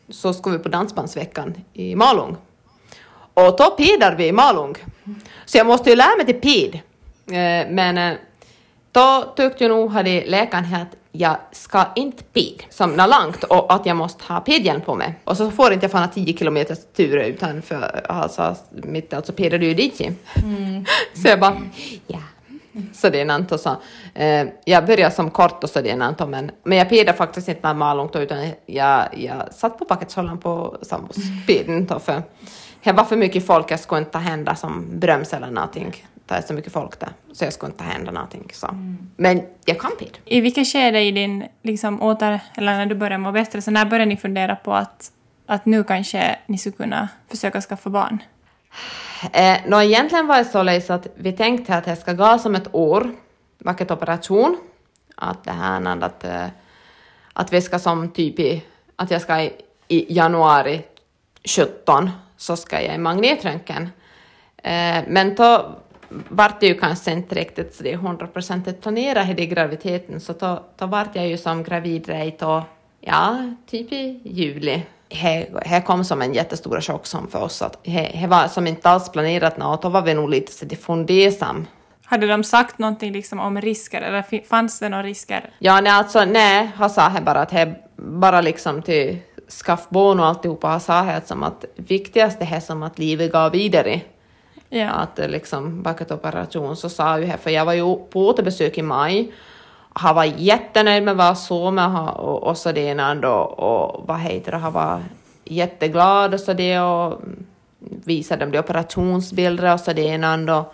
så 0.10 0.34
skulle 0.34 0.58
vi 0.58 0.64
på 0.64 0.70
Dansbandsveckan 0.70 1.54
i 1.74 1.96
Malung. 1.96 2.38
Och 3.34 3.58
då 3.58 3.70
pedar 3.78 4.16
vi 4.16 4.28
i 4.28 4.32
Malung. 4.32 4.76
Så 5.46 5.58
jag 5.58 5.68
måste 5.68 5.90
ju 5.90 5.96
lära 5.96 6.16
mig 6.18 6.26
till 6.26 6.42
ped. 6.42 6.76
Eh, 6.76 7.72
Men 7.72 7.98
eh, 7.98 8.14
då 8.92 9.34
tyckte 9.36 9.64
jag 9.64 9.70
nog, 9.72 9.92
hade 9.92 10.26
läkaren 10.26 10.64
här 10.64 10.82
att 10.82 10.96
jag 11.18 11.38
ska 11.52 11.86
inte 11.96 12.24
ped 12.24 12.64
som 12.70 12.92
något 12.94 13.10
långt 13.10 13.44
och 13.44 13.74
att 13.74 13.86
jag 13.86 13.98
måste 13.98 14.34
ha 14.34 14.40
pedhjälm 14.40 14.82
på 14.82 14.96
mig. 14.96 15.20
Och 15.24 15.38
så 15.38 15.52
får 15.52 15.74
inte 15.74 15.84
jag 15.84 15.92
fana 15.92 16.08
10 16.08 16.38
kilometers 16.38 16.80
tur 16.96 17.18
utan 17.18 17.62
för 17.62 18.06
alltså, 18.10 18.56
mitt 18.72 19.14
alltså 19.14 19.34
pedade 19.34 19.66
ju 19.66 19.74
dit. 19.74 19.98
Så 21.14 21.28
jag 21.28 21.40
bara, 21.40 21.58
ja. 22.08 22.20
Så 22.94 23.10
det 23.10 23.22
är 23.22 23.26
något 23.26 23.52
och 23.52 23.60
så. 23.60 23.76
Eh, 24.14 24.48
jag 24.66 24.86
började 24.86 25.16
som 25.16 25.32
kort 25.32 25.64
och 25.64 25.70
så 25.70 25.82
det 25.82 25.90
är 25.90 25.96
något 25.96 26.30
men, 26.30 26.52
men 26.64 26.78
jag 26.78 26.90
pedade 26.90 27.18
faktiskt 27.18 27.48
inte 27.48 27.68
normalt 27.68 27.98
långt 27.98 28.16
utan 28.16 28.52
jag, 28.66 29.08
jag 29.18 29.54
satt 29.54 29.80
på 29.80 29.86
pakethållaren 29.86 30.38
på 30.38 30.78
sambos 30.82 31.18
peden 31.48 31.88
för 32.00 32.24
det 32.84 32.92
var 32.92 33.04
för 33.04 33.16
mycket 33.16 33.46
folk, 33.46 33.72
jag 33.72 33.80
skulle 33.80 34.00
inte 34.00 34.18
hända 34.18 34.56
som 34.56 35.00
bröms 35.00 35.34
eller 35.34 35.52
någonting. 35.52 36.06
Det 36.28 36.36
är 36.36 36.42
så 36.42 36.54
mycket 36.54 36.74
folk 36.74 37.00
där, 37.00 37.10
så 37.32 37.44
jag 37.44 37.54
skulle 37.54 37.72
inte 37.72 37.84
hända 37.84 38.12
någonting. 38.12 38.50
Så. 38.54 38.68
Men 39.16 39.42
jag 39.66 39.80
kan 39.80 39.92
ped. 40.00 40.18
I 40.26 40.42
vilket 40.42 40.68
skede 40.68 41.02
i 41.02 41.12
din 41.12 41.46
liksom, 41.62 42.02
åter... 42.02 42.40
Eller 42.56 42.78
när 42.78 42.86
du 42.86 42.96
började 42.96 43.18
må 43.18 43.32
bättre, 43.32 43.62
så 43.62 43.72
när 43.72 43.86
började 43.86 44.06
ni 44.06 44.18
fundera 44.18 44.56
på 44.56 44.74
att, 44.74 45.12
att 45.46 45.66
nu 45.66 45.84
kanske 45.84 46.40
ni 46.46 46.58
skulle 46.58 46.76
kunna 46.76 47.10
försöka 47.30 47.62
skaffa 47.62 47.90
barn? 47.90 48.20
Eh, 49.34 49.58
nå, 49.68 49.82
egentligen 49.82 50.28
var 50.28 50.38
det 50.38 50.82
så 50.82 50.94
att 50.94 51.08
vi 51.16 51.34
tänkte 51.34 51.76
att 51.76 51.86
det 51.86 51.96
ska 51.96 52.14
gå 52.14 52.38
som 52.38 52.56
ett 52.56 52.76
år, 52.76 53.12
vilket 53.58 53.92
operation. 53.92 54.58
Att 55.16 55.44
det 55.44 55.52
här 55.52 55.82
är 55.82 56.04
att, 56.04 56.24
eh, 56.24 56.48
att 57.34 57.54
vi 57.54 57.62
ska 57.62 57.80
som 57.80 58.10
typ 58.10 58.40
i, 58.40 58.64
att 58.96 59.12
jag 59.12 59.22
ska 59.22 59.42
i, 59.42 59.54
i 59.88 60.16
januari 60.16 60.82
17 61.46 62.10
så 62.38 62.58
ska 62.58 62.82
jag 62.82 62.96
i 62.96 62.98
magnetröntgen. 62.98 63.90
Eh, 64.58 65.04
men 65.08 65.36
då 65.36 65.78
vart 66.10 66.60
det 66.60 66.68
ju 66.68 66.80
kanske 66.80 67.12
inte 67.12 67.36
riktigt 67.36 67.76
så 67.76 67.84
det 67.84 67.94
är 67.94 67.98
hundraprocentigt 67.98 68.82
planerat 68.82 69.40
i 69.40 69.46
graviditeten 69.46 70.20
så 70.20 70.34
då, 70.34 70.64
då 70.78 70.86
vart 70.86 71.16
jag 71.16 71.28
ju 71.28 71.38
som 71.38 71.64
gravid 71.64 72.08
rejt 72.10 72.42
och 72.42 72.62
ja, 73.02 73.54
typ 73.66 73.92
i 73.92 74.20
juli. 74.24 74.84
Det 75.70 75.86
kom 75.86 76.04
som 76.04 76.22
en 76.22 76.34
jättestor 76.34 76.82
chock 76.82 77.06
som 77.06 77.28
för 77.28 77.44
oss 77.44 77.62
att 77.62 77.84
det 77.84 78.28
var 78.30 78.48
som 78.48 78.68
inte 78.68 78.90
alls 78.90 79.12
planerat 79.12 79.58
något, 79.58 79.82
då 79.82 79.90
var 79.90 80.02
vi 80.02 80.14
nog 80.14 80.30
lite 80.30 80.52
så 80.52 80.76
fundersam. 80.76 81.68
Hade 82.06 82.28
de 82.28 82.44
sagt 82.44 82.80
någonting 82.80 83.12
liksom 83.14 83.40
om 83.40 83.62
risker, 83.62 84.02
eller 84.02 84.44
fanns 84.48 84.80
det 84.80 84.90
några 84.90 85.04
risker? 85.04 85.50
Ja, 85.60 85.82
nej, 85.82 85.92
alltså 85.92 86.26
nej, 86.26 86.72
han 86.76 86.90
sa 86.90 87.02
här 87.02 87.22
bara 87.22 87.42
att 87.42 87.50
det 87.50 87.76
bara 87.96 88.42
liksom 88.42 88.82
till 88.82 89.18
skaffbarn 89.66 90.20
och 90.20 90.26
alltihopa, 90.26 90.68
han 90.68 90.80
sa 90.80 91.02
här 91.02 91.22
som 91.26 91.44
att 91.44 91.66
viktigaste 91.76 92.48
är 92.52 92.60
som 92.60 92.84
att 92.84 93.00
livet 93.00 93.32
går 93.32 93.50
vidare. 93.50 94.02
Ja. 94.70 94.90
Att 94.90 95.20
eh, 95.20 95.30
liksom 95.30 95.84
bakat 95.84 96.12
operation 96.12 96.76
så 96.76 96.90
sa 96.90 97.20
ju 97.20 97.26
här, 97.26 97.38
för 97.38 97.50
jag 97.50 97.66
var 97.66 97.74
ju 97.74 97.96
på 97.96 98.28
återbesök 98.28 98.78
i 98.78 98.82
maj, 98.82 99.34
han 99.94 100.16
var 100.16 100.24
jättenöjd 100.24 101.04
med 101.04 101.18
vad 101.18 101.26
jag 101.26 101.38
såg 101.38 101.74
med 101.74 101.92
han 101.92 102.10
och, 102.10 102.44
och 102.44 102.58
så 102.58 102.72
det 102.72 102.82
ena 102.82 103.12
och, 103.12 103.60
och 103.60 104.08
vad 104.08 104.20
heter 104.20 104.52
det, 104.52 104.58
han 104.58 104.74
var 104.74 105.04
jätteglad 105.44 106.34
och 106.34 106.40
så 106.40 106.54
det 106.54 106.80
och 106.80 107.22
visade 107.80 108.46
dem 108.46 108.52
de 108.52 108.60
operationsbilder 108.60 109.74
och 109.74 109.80
så 109.80 109.94
det 109.94 110.02
ena 110.02 110.58
och, 110.60 110.74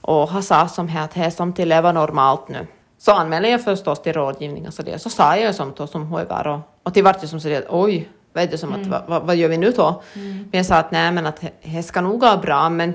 och 0.00 0.28
han 0.28 0.42
sa 0.42 0.68
som 0.68 0.88
här 0.88 1.04
att 1.04 1.14
det 1.14 1.30
som 1.30 1.52
till 1.52 1.68
leva 1.68 1.92
normalt 1.92 2.48
nu. 2.48 2.66
Så 2.98 3.12
anmälde 3.12 3.48
jag 3.48 3.64
förstås 3.64 4.02
till 4.02 4.12
rådgivning 4.12 4.66
och 4.66 4.74
så 4.74 4.82
det, 4.82 4.98
så 4.98 5.10
sa 5.10 5.36
jag 5.36 5.54
som 5.54 5.72
då 5.76 5.86
som 5.86 6.10
var 6.10 6.46
och, 6.46 6.60
och 6.82 6.94
till 6.94 7.04
vart 7.04 7.20
det 7.20 7.28
som 7.28 7.40
så 7.40 7.48
det, 7.48 7.66
oj, 7.68 8.08
vet 8.32 8.50
du 8.50 8.58
som 8.58 8.72
att 8.72 9.08
vad, 9.08 9.22
vad, 9.22 9.36
gör 9.36 9.48
vi 9.48 9.58
nu 9.58 9.70
då? 9.70 10.02
Men 10.14 10.50
jag 10.50 10.66
sa 10.66 10.74
att 10.74 10.90
nej 10.90 11.12
men 11.12 11.26
att 11.26 11.44
det 11.62 11.82
ska 11.82 12.00
nog 12.00 12.20
gå 12.20 12.36
bra 12.36 12.70
men 12.70 12.94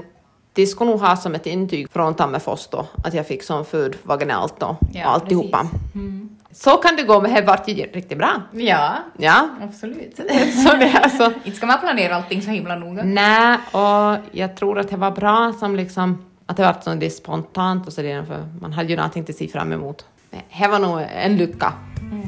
de 0.55 0.67
skulle 0.67 0.89
nog 0.91 0.99
ha 0.99 1.15
som 1.15 1.35
ett 1.35 1.45
intyg 1.45 1.87
från 1.91 2.13
Tammerfors 2.15 2.67
då, 2.67 2.85
att 3.03 3.13
jag 3.13 3.27
fick 3.27 3.43
som 3.43 3.65
född 3.65 3.95
vaginalt 4.03 4.59
då, 4.59 4.75
Ja, 4.93 5.07
och 5.07 5.13
alltihopa. 5.13 5.57
precis. 5.57 6.61
Så 6.63 6.69
kan 6.77 6.95
det 6.95 7.03
gå, 7.03 7.21
men 7.21 7.33
det 7.33 7.41
vart 7.41 7.67
ju 7.67 7.73
riktigt 7.73 8.17
bra. 8.17 8.41
Ja, 8.51 8.95
Ja, 9.17 9.49
absolut. 9.63 10.15
så 10.67 10.75
det 10.77 10.85
är 10.85 11.09
så. 11.09 11.31
Inte 11.43 11.57
ska 11.57 11.65
man 11.65 11.79
planera 11.79 12.15
allting 12.15 12.41
så 12.41 12.49
himla 12.49 12.75
noga. 12.75 13.03
Nej, 13.03 13.57
och 13.71 14.17
jag 14.31 14.55
tror 14.57 14.79
att 14.79 14.89
det 14.89 14.97
var 14.97 15.11
bra 15.11 15.53
som 15.59 15.75
liksom, 15.75 16.25
att 16.45 16.57
det 16.57 16.63
var 16.63 16.75
så 16.83 16.93
det 16.93 17.09
spontant 17.09 17.87
och 17.87 17.93
så 17.93 18.01
det, 18.01 18.25
för 18.27 18.47
man 18.61 18.73
hade 18.73 18.89
ju 18.89 18.95
någonting 18.95 19.25
att 19.29 19.35
se 19.35 19.47
fram 19.47 19.71
emot. 19.71 20.05
Men 20.31 20.41
Det 20.61 20.67
var 20.67 20.79
nog 20.79 21.01
en 21.15 21.37
lycka, 21.37 21.73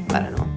var 0.10 0.20
det 0.22 0.30
nog. 0.38 0.57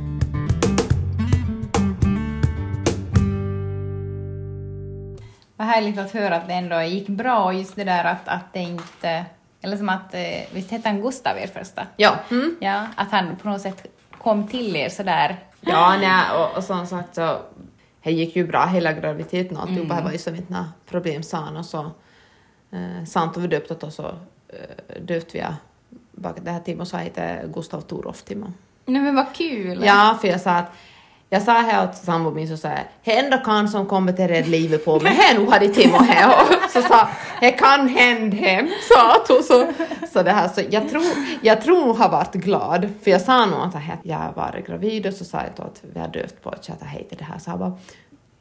Härligt 5.70 5.98
att 5.98 6.12
höra 6.12 6.36
att 6.36 6.48
det 6.48 6.54
ändå 6.54 6.82
gick 6.82 7.08
bra 7.08 7.44
och 7.44 7.54
just 7.54 7.76
det 7.76 7.84
där 7.84 8.04
att, 8.04 8.28
att 8.28 8.52
det 8.52 8.60
inte... 8.60 9.24
Eller 9.62 9.76
som 9.76 9.88
att, 9.88 10.14
eh, 10.14 10.20
visst 10.52 10.70
hette 10.70 10.88
han 10.88 11.02
Gustav 11.02 11.38
er 11.38 11.46
första? 11.46 11.86
Ja, 11.96 12.14
mm. 12.30 12.56
Ja, 12.60 12.86
att 12.96 13.10
han 13.10 13.36
på 13.36 13.48
något 13.48 13.60
sätt 13.60 13.86
kom 14.18 14.46
till 14.48 14.76
er 14.76 14.88
sådär. 14.88 15.36
ja 15.60 15.96
nej, 16.00 16.22
och, 16.38 16.56
och 16.56 16.64
som 16.64 16.86
sagt 16.86 17.14
så, 17.14 17.38
det 18.02 18.12
gick 18.12 18.36
ju 18.36 18.46
bra 18.46 18.66
hela 18.66 18.92
graviditeten 18.92 19.56
och 19.56 19.62
alltihopa, 19.62 19.96
det 19.96 20.02
var 20.02 20.12
ju 20.12 20.18
som 20.18 20.34
inte 20.34 20.52
några 20.52 20.72
problem 20.88 21.22
sa 21.22 21.36
han 21.36 21.56
och 21.56 21.66
så, 21.66 21.90
eh, 22.70 23.04
sant 23.06 23.36
och 23.36 23.44
vi 23.44 23.48
döpte 23.48 23.86
oss 23.86 23.94
så 23.94 24.06
eh, 24.48 25.02
döpte 25.02 25.38
vi 25.38 25.44
bak 26.12 26.36
det 26.42 26.50
här 26.50 26.60
Timo 26.60 26.84
så 26.84 26.96
heter 26.96 27.46
Gustav 27.54 27.80
Toroff 27.80 28.22
Timo. 28.22 28.52
Nej 28.84 29.02
men 29.02 29.14
vad 29.14 29.34
kul! 29.34 29.82
Ja, 29.84 30.18
för 30.20 30.28
jag 30.28 30.40
sa 30.40 30.50
att 30.50 30.72
jag 31.32 31.42
sa 31.42 31.52
här 31.52 31.88
åt 31.88 31.96
sambon 31.96 32.34
min 32.34 32.48
så 32.48 32.56
sa 32.56 32.68
jag, 32.68 32.78
det 33.04 33.18
enda 33.18 33.38
kan 33.38 33.68
som 33.68 33.86
kommer 33.86 34.12
till 34.12 34.28
rädd 34.28 34.48
livet 34.48 34.84
på 34.84 35.00
men 35.00 35.12
här 35.12 35.38
nu 35.38 35.46
hade 35.46 35.68
Timo 35.68 35.96
här 35.96 36.42
och 36.42 36.70
så 36.70 36.82
sa 36.82 37.08
det 37.40 37.50
kan 37.50 37.88
hända 37.88 38.36
hem, 38.36 38.68
sa 38.88 39.16
att 39.16 39.28
hon 39.28 39.42
så. 39.42 39.66
Så 40.12 40.22
det 40.22 40.30
här 40.30 40.48
så 40.48 40.62
jag 40.70 40.88
tror, 40.88 41.04
jag 41.42 41.60
tror 41.62 41.94
har 41.94 42.08
varit 42.08 42.34
glad 42.34 42.88
för 43.02 43.10
jag 43.10 43.20
sa 43.20 43.46
nog 43.46 43.60
att 43.60 43.74
jag 44.02 44.16
har 44.16 44.32
varit 44.32 44.66
gravid 44.66 45.06
och 45.06 45.14
så 45.14 45.24
sa 45.24 45.38
jag 45.38 45.50
då 45.56 45.62
att 45.62 45.82
vi 45.94 46.00
har 46.00 46.08
dövt 46.08 46.42
på 46.42 46.50
att 46.50 46.68
hej 46.82 47.06
till 47.08 47.18
det 47.18 47.24
här 47.24 47.38
så 47.38 47.50
han 47.50 47.58
bara 47.58 47.78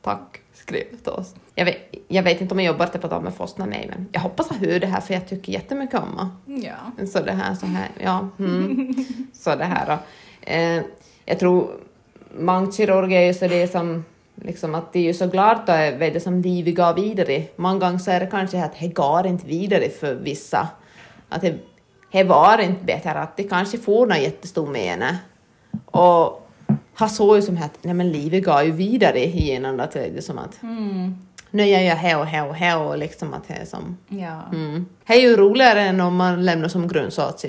tack 0.02 0.42
skrev 0.54 0.98
till 1.04 1.12
oss. 1.12 1.36
Jag 1.56 1.66
vet, 1.66 1.78
jag 2.08 2.24
vet 2.24 2.42
inte 2.42 2.54
om 2.54 2.60
jag 2.60 2.74
jobbar 2.74 2.86
till 2.86 3.02
på 3.02 3.08
dem 3.08 3.24
med 3.24 3.34
Fostna 3.34 3.66
mig 3.66 3.88
men 3.90 4.08
jag 4.12 4.22
hoppas 4.22 4.52
att 4.52 4.58
hör 4.58 4.80
det 4.80 4.88
här 4.88 5.02
för 5.02 5.14
jag 5.14 5.28
tycker 5.28 5.54
jättemycket 5.54 6.00
om 6.00 6.08
honom. 6.10 6.38
Ja. 6.46 7.06
Så 7.06 7.20
det 7.20 7.32
här, 7.32 7.56
så 7.56 7.66
här, 7.66 7.90
ja. 8.04 8.30
Mm. 8.40 8.96
Så 9.34 9.56
det 9.56 9.66
här 9.66 9.86
då. 9.86 9.98
Eh, 10.52 10.84
jag 11.26 11.40
tror 11.40 11.70
många 12.38 12.72
kirurger 12.72 13.20
är 13.20 13.26
ju 13.26 13.34
så 13.34 13.48
det 13.48 13.72
som 13.72 14.06
liksom 14.36 14.76
att 14.76 14.94
de 14.94 15.00
är 15.00 15.04
ju 15.04 15.14
så 15.14 15.28
glada 15.28 15.92
vet 15.92 16.14
du, 16.14 16.20
som 16.20 16.42
livet 16.42 16.76
går 16.76 16.94
vidare. 16.94 17.44
Många 17.56 17.80
gånger 17.80 17.98
så 17.98 18.12
är 18.12 18.20
det 18.20 18.28
kanske 18.28 18.64
att 18.64 18.80
det 18.80 18.88
går 18.88 19.28
inte 19.28 19.48
vidare 19.48 19.90
för 19.90 20.14
vissa. 20.14 20.68
Att 21.30 21.42
det, 21.42 21.56
det 22.12 22.24
var 22.24 22.62
inte 22.62 22.84
bättre 22.86 23.12
att 23.12 23.38
det 23.38 23.44
kanske 23.44 23.78
får 23.78 24.08
någon 24.08 24.22
jättestor 24.22 24.68
mene. 24.68 25.18
Och 25.86 26.50
han 26.94 27.10
såg 27.10 27.36
ju 27.36 27.42
som 27.42 27.58
att 27.58 27.78
nej 27.82 27.94
men 27.94 28.12
livet 28.12 28.46
går 28.46 28.62
ju 28.62 28.72
vidare 28.72 29.26
igenom 29.26 29.80
att 29.80 29.92
det 29.92 30.06
är 30.06 30.22
som 30.22 30.38
att 30.38 30.60
nu 31.52 31.66
gör 31.66 31.80
jag 31.80 31.96
här 31.96 32.20
och 32.20 32.26
här 32.26 32.48
och 32.48 32.56
här 32.56 32.80
och 32.80 32.98
liksom 32.98 33.34
att 33.34 33.48
det 33.48 33.54
är 33.54 33.66
som 33.66 33.98
Ja. 34.08 34.42
Mm. 34.54 34.86
Det 35.08 35.14
är 35.14 35.22
ju 35.22 35.36
roligare 35.36 35.82
än 35.82 36.02
om 36.02 36.16
man 36.16 36.46
lämnar 36.46 36.68
som 36.68 36.88
grundsats 36.88 37.46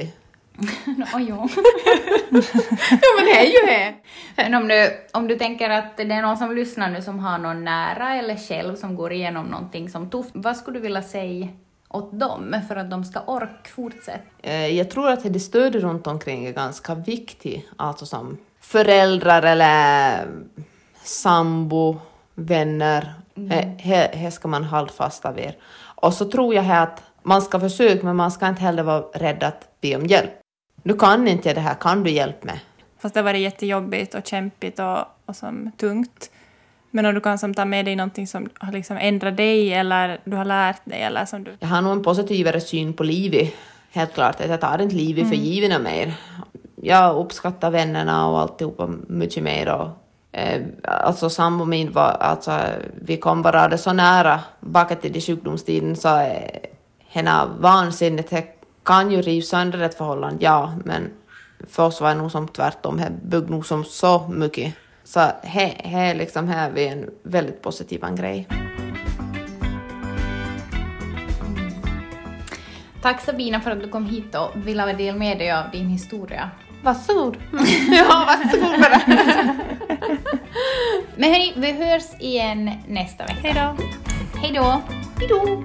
Oj, 1.15 1.29
ja. 1.29 1.49
Ja 3.03 3.09
men 3.17 3.25
det 3.25 3.39
är 3.39 3.45
ju 3.45 3.67
det! 3.67 4.57
Om 4.57 4.69
du, 4.69 4.91
om 5.13 5.29
du 5.29 5.37
tänker 5.37 5.71
att 5.71 5.97
det 5.97 6.03
är 6.03 6.23
någon 6.23 6.37
som 6.37 6.55
lyssnar 6.55 6.91
nu 6.91 7.03
som 7.03 7.19
har 7.19 7.39
någon 7.39 7.65
nära 7.65 8.15
eller 8.17 8.37
själv 8.37 8.77
som 8.77 8.97
går 8.97 9.13
igenom 9.13 9.47
någonting 9.47 9.89
som 9.89 10.11
tufft, 10.11 10.31
vad 10.35 10.57
skulle 10.57 10.79
du 10.79 10.83
vilja 10.83 11.03
säga 11.03 11.49
åt 11.89 12.21
dem 12.21 12.57
för 12.69 12.77
att 12.77 12.91
de 12.91 13.05
ska 13.05 13.21
orka 13.21 13.71
fortsätta? 13.75 14.19
Eh, 14.43 14.67
Jag 14.67 14.91
tror 14.91 15.09
att 15.11 15.33
det 15.33 15.41
stöd 15.41 15.75
runt 15.75 16.07
omkring 16.07 16.47
är 16.47 16.53
ganska 16.53 16.95
viktigt, 16.95 17.69
alltså 17.77 18.07
som 18.07 18.39
föräldrar 18.61 19.43
eller 19.43 20.27
sambo, 21.03 21.99
vänner. 22.35 23.15
Det 23.35 24.31
ska 24.35 24.49
man 24.49 24.65
hålla 24.65 24.89
fast 24.89 25.25
av 25.25 25.39
er. 25.39 25.57
Och 25.95 26.15
så 26.15 26.25
tror 26.31 26.55
jag 26.55 26.63
här 26.63 26.83
att 26.83 27.03
man 27.23 27.43
ska 27.43 27.61
försöka, 27.61 28.07
men 28.07 28.17
man 28.17 28.31
ska 28.33 28.49
inte 28.49 28.63
heller 28.63 28.83
vara 28.83 29.01
rädd 29.01 29.43
att 29.43 29.69
be 29.81 29.97
om 29.97 30.07
hjälp. 30.07 30.31
Du 30.83 30.97
kan 30.97 31.29
inte 31.29 31.55
det 31.55 31.61
här, 31.61 31.75
kan 31.75 32.03
du 32.03 32.11
hjälp 32.11 32.45
med? 32.45 32.59
Fast 32.99 33.15
det 33.15 33.21
har 33.21 33.25
varit 33.25 33.41
jättejobbigt 33.41 34.15
och 34.15 34.27
kämpigt 34.27 34.79
och, 34.79 34.99
och 35.27 35.37
som 35.37 35.71
tungt. 35.77 36.31
Men 36.91 37.07
om 37.07 37.15
du 37.15 37.21
kan 37.21 37.39
som 37.39 37.55
ta 37.55 37.65
med 37.65 37.85
dig 37.85 37.97
någonting 37.97 38.27
som 38.27 38.49
har 38.59 38.73
liksom 38.73 38.97
ändrat 38.97 39.37
dig 39.37 39.73
eller 39.73 40.21
du 40.25 40.37
har 40.37 40.45
lärt 40.45 40.85
dig 40.85 41.03
eller 41.03 41.25
som 41.25 41.45
du... 41.45 41.57
Jag 41.61 41.69
har 41.69 41.83
nog 41.83 41.93
en 41.93 42.03
positivare 42.03 42.61
syn 42.61 42.93
på 42.93 43.03
livet, 43.03 43.55
helt 43.91 44.15
klart. 44.15 44.41
Att 44.41 44.49
jag 44.49 44.61
tar 44.61 44.83
inte 44.83 44.97
livet 44.97 45.29
för 45.29 45.35
givna 45.35 45.79
mer. 45.79 46.15
Jag 46.77 47.17
uppskattar 47.17 47.71
vännerna 47.71 48.29
och 48.29 48.41
alltihopa 48.41 48.87
mycket 49.09 49.43
mer. 49.43 49.69
Och, 49.69 49.89
eh, 50.33 50.63
alltså 50.83 51.31
sambo 51.31 51.65
min 51.65 51.93
var, 51.93 52.17
alltså 52.21 52.61
vi 53.03 53.17
kom 53.17 53.43
bara 53.43 53.79
så 53.79 53.93
nära 53.93 54.41
bakåt 54.61 55.05
i 55.05 55.21
sjukdomstiden 55.21 55.97
så 55.97 56.19
eh, 56.19 56.61
henne 57.09 57.47
vansinnigt, 57.59 58.33
kan 58.85 59.11
ju 59.11 59.23
riva 59.23 59.43
sönder 59.43 59.79
ett 59.79 59.95
förhållande, 59.95 60.45
ja, 60.45 60.75
men 60.85 61.11
för 61.69 61.87
oss 61.87 62.01
var 62.01 62.09
det 62.09 62.15
nog 62.15 62.31
som 62.31 62.49
tvärtom, 62.49 62.97
det 62.97 63.11
byggde 63.23 63.51
nog 63.51 63.67
som 63.67 63.85
så 63.85 64.29
mycket. 64.29 64.75
Så 65.05 65.21
här, 65.43 65.75
här 65.85 66.15
liksom 66.15 66.49
här 66.49 66.79
är 66.79 66.93
en 66.93 67.11
väldigt 67.23 67.63
positiv 67.63 68.05
grej. 68.17 68.49
Tack 73.03 73.21
Sabina 73.21 73.61
för 73.61 73.71
att 73.71 73.81
du 73.81 73.89
kom 73.89 74.07
hit 74.07 74.35
och 74.35 74.51
ville 74.55 74.93
dela 74.93 75.19
med 75.19 75.39
dig 75.39 75.53
av 75.53 75.71
din 75.73 75.89
historia. 75.89 76.51
Varsågod. 76.83 77.37
ja, 77.91 78.27
varsågod 78.27 78.81
det. 78.81 79.03
Men 81.17 81.31
hörni, 81.31 81.53
vi 81.57 81.73
hörs 81.73 82.21
igen 82.21 82.71
nästa 82.89 83.27
vecka. 83.27 83.43
Hej 83.43 83.55
då! 83.55 83.77
Hej 84.41 84.53
då! 84.55 84.83
Hej 85.19 85.29
då! 85.29 85.65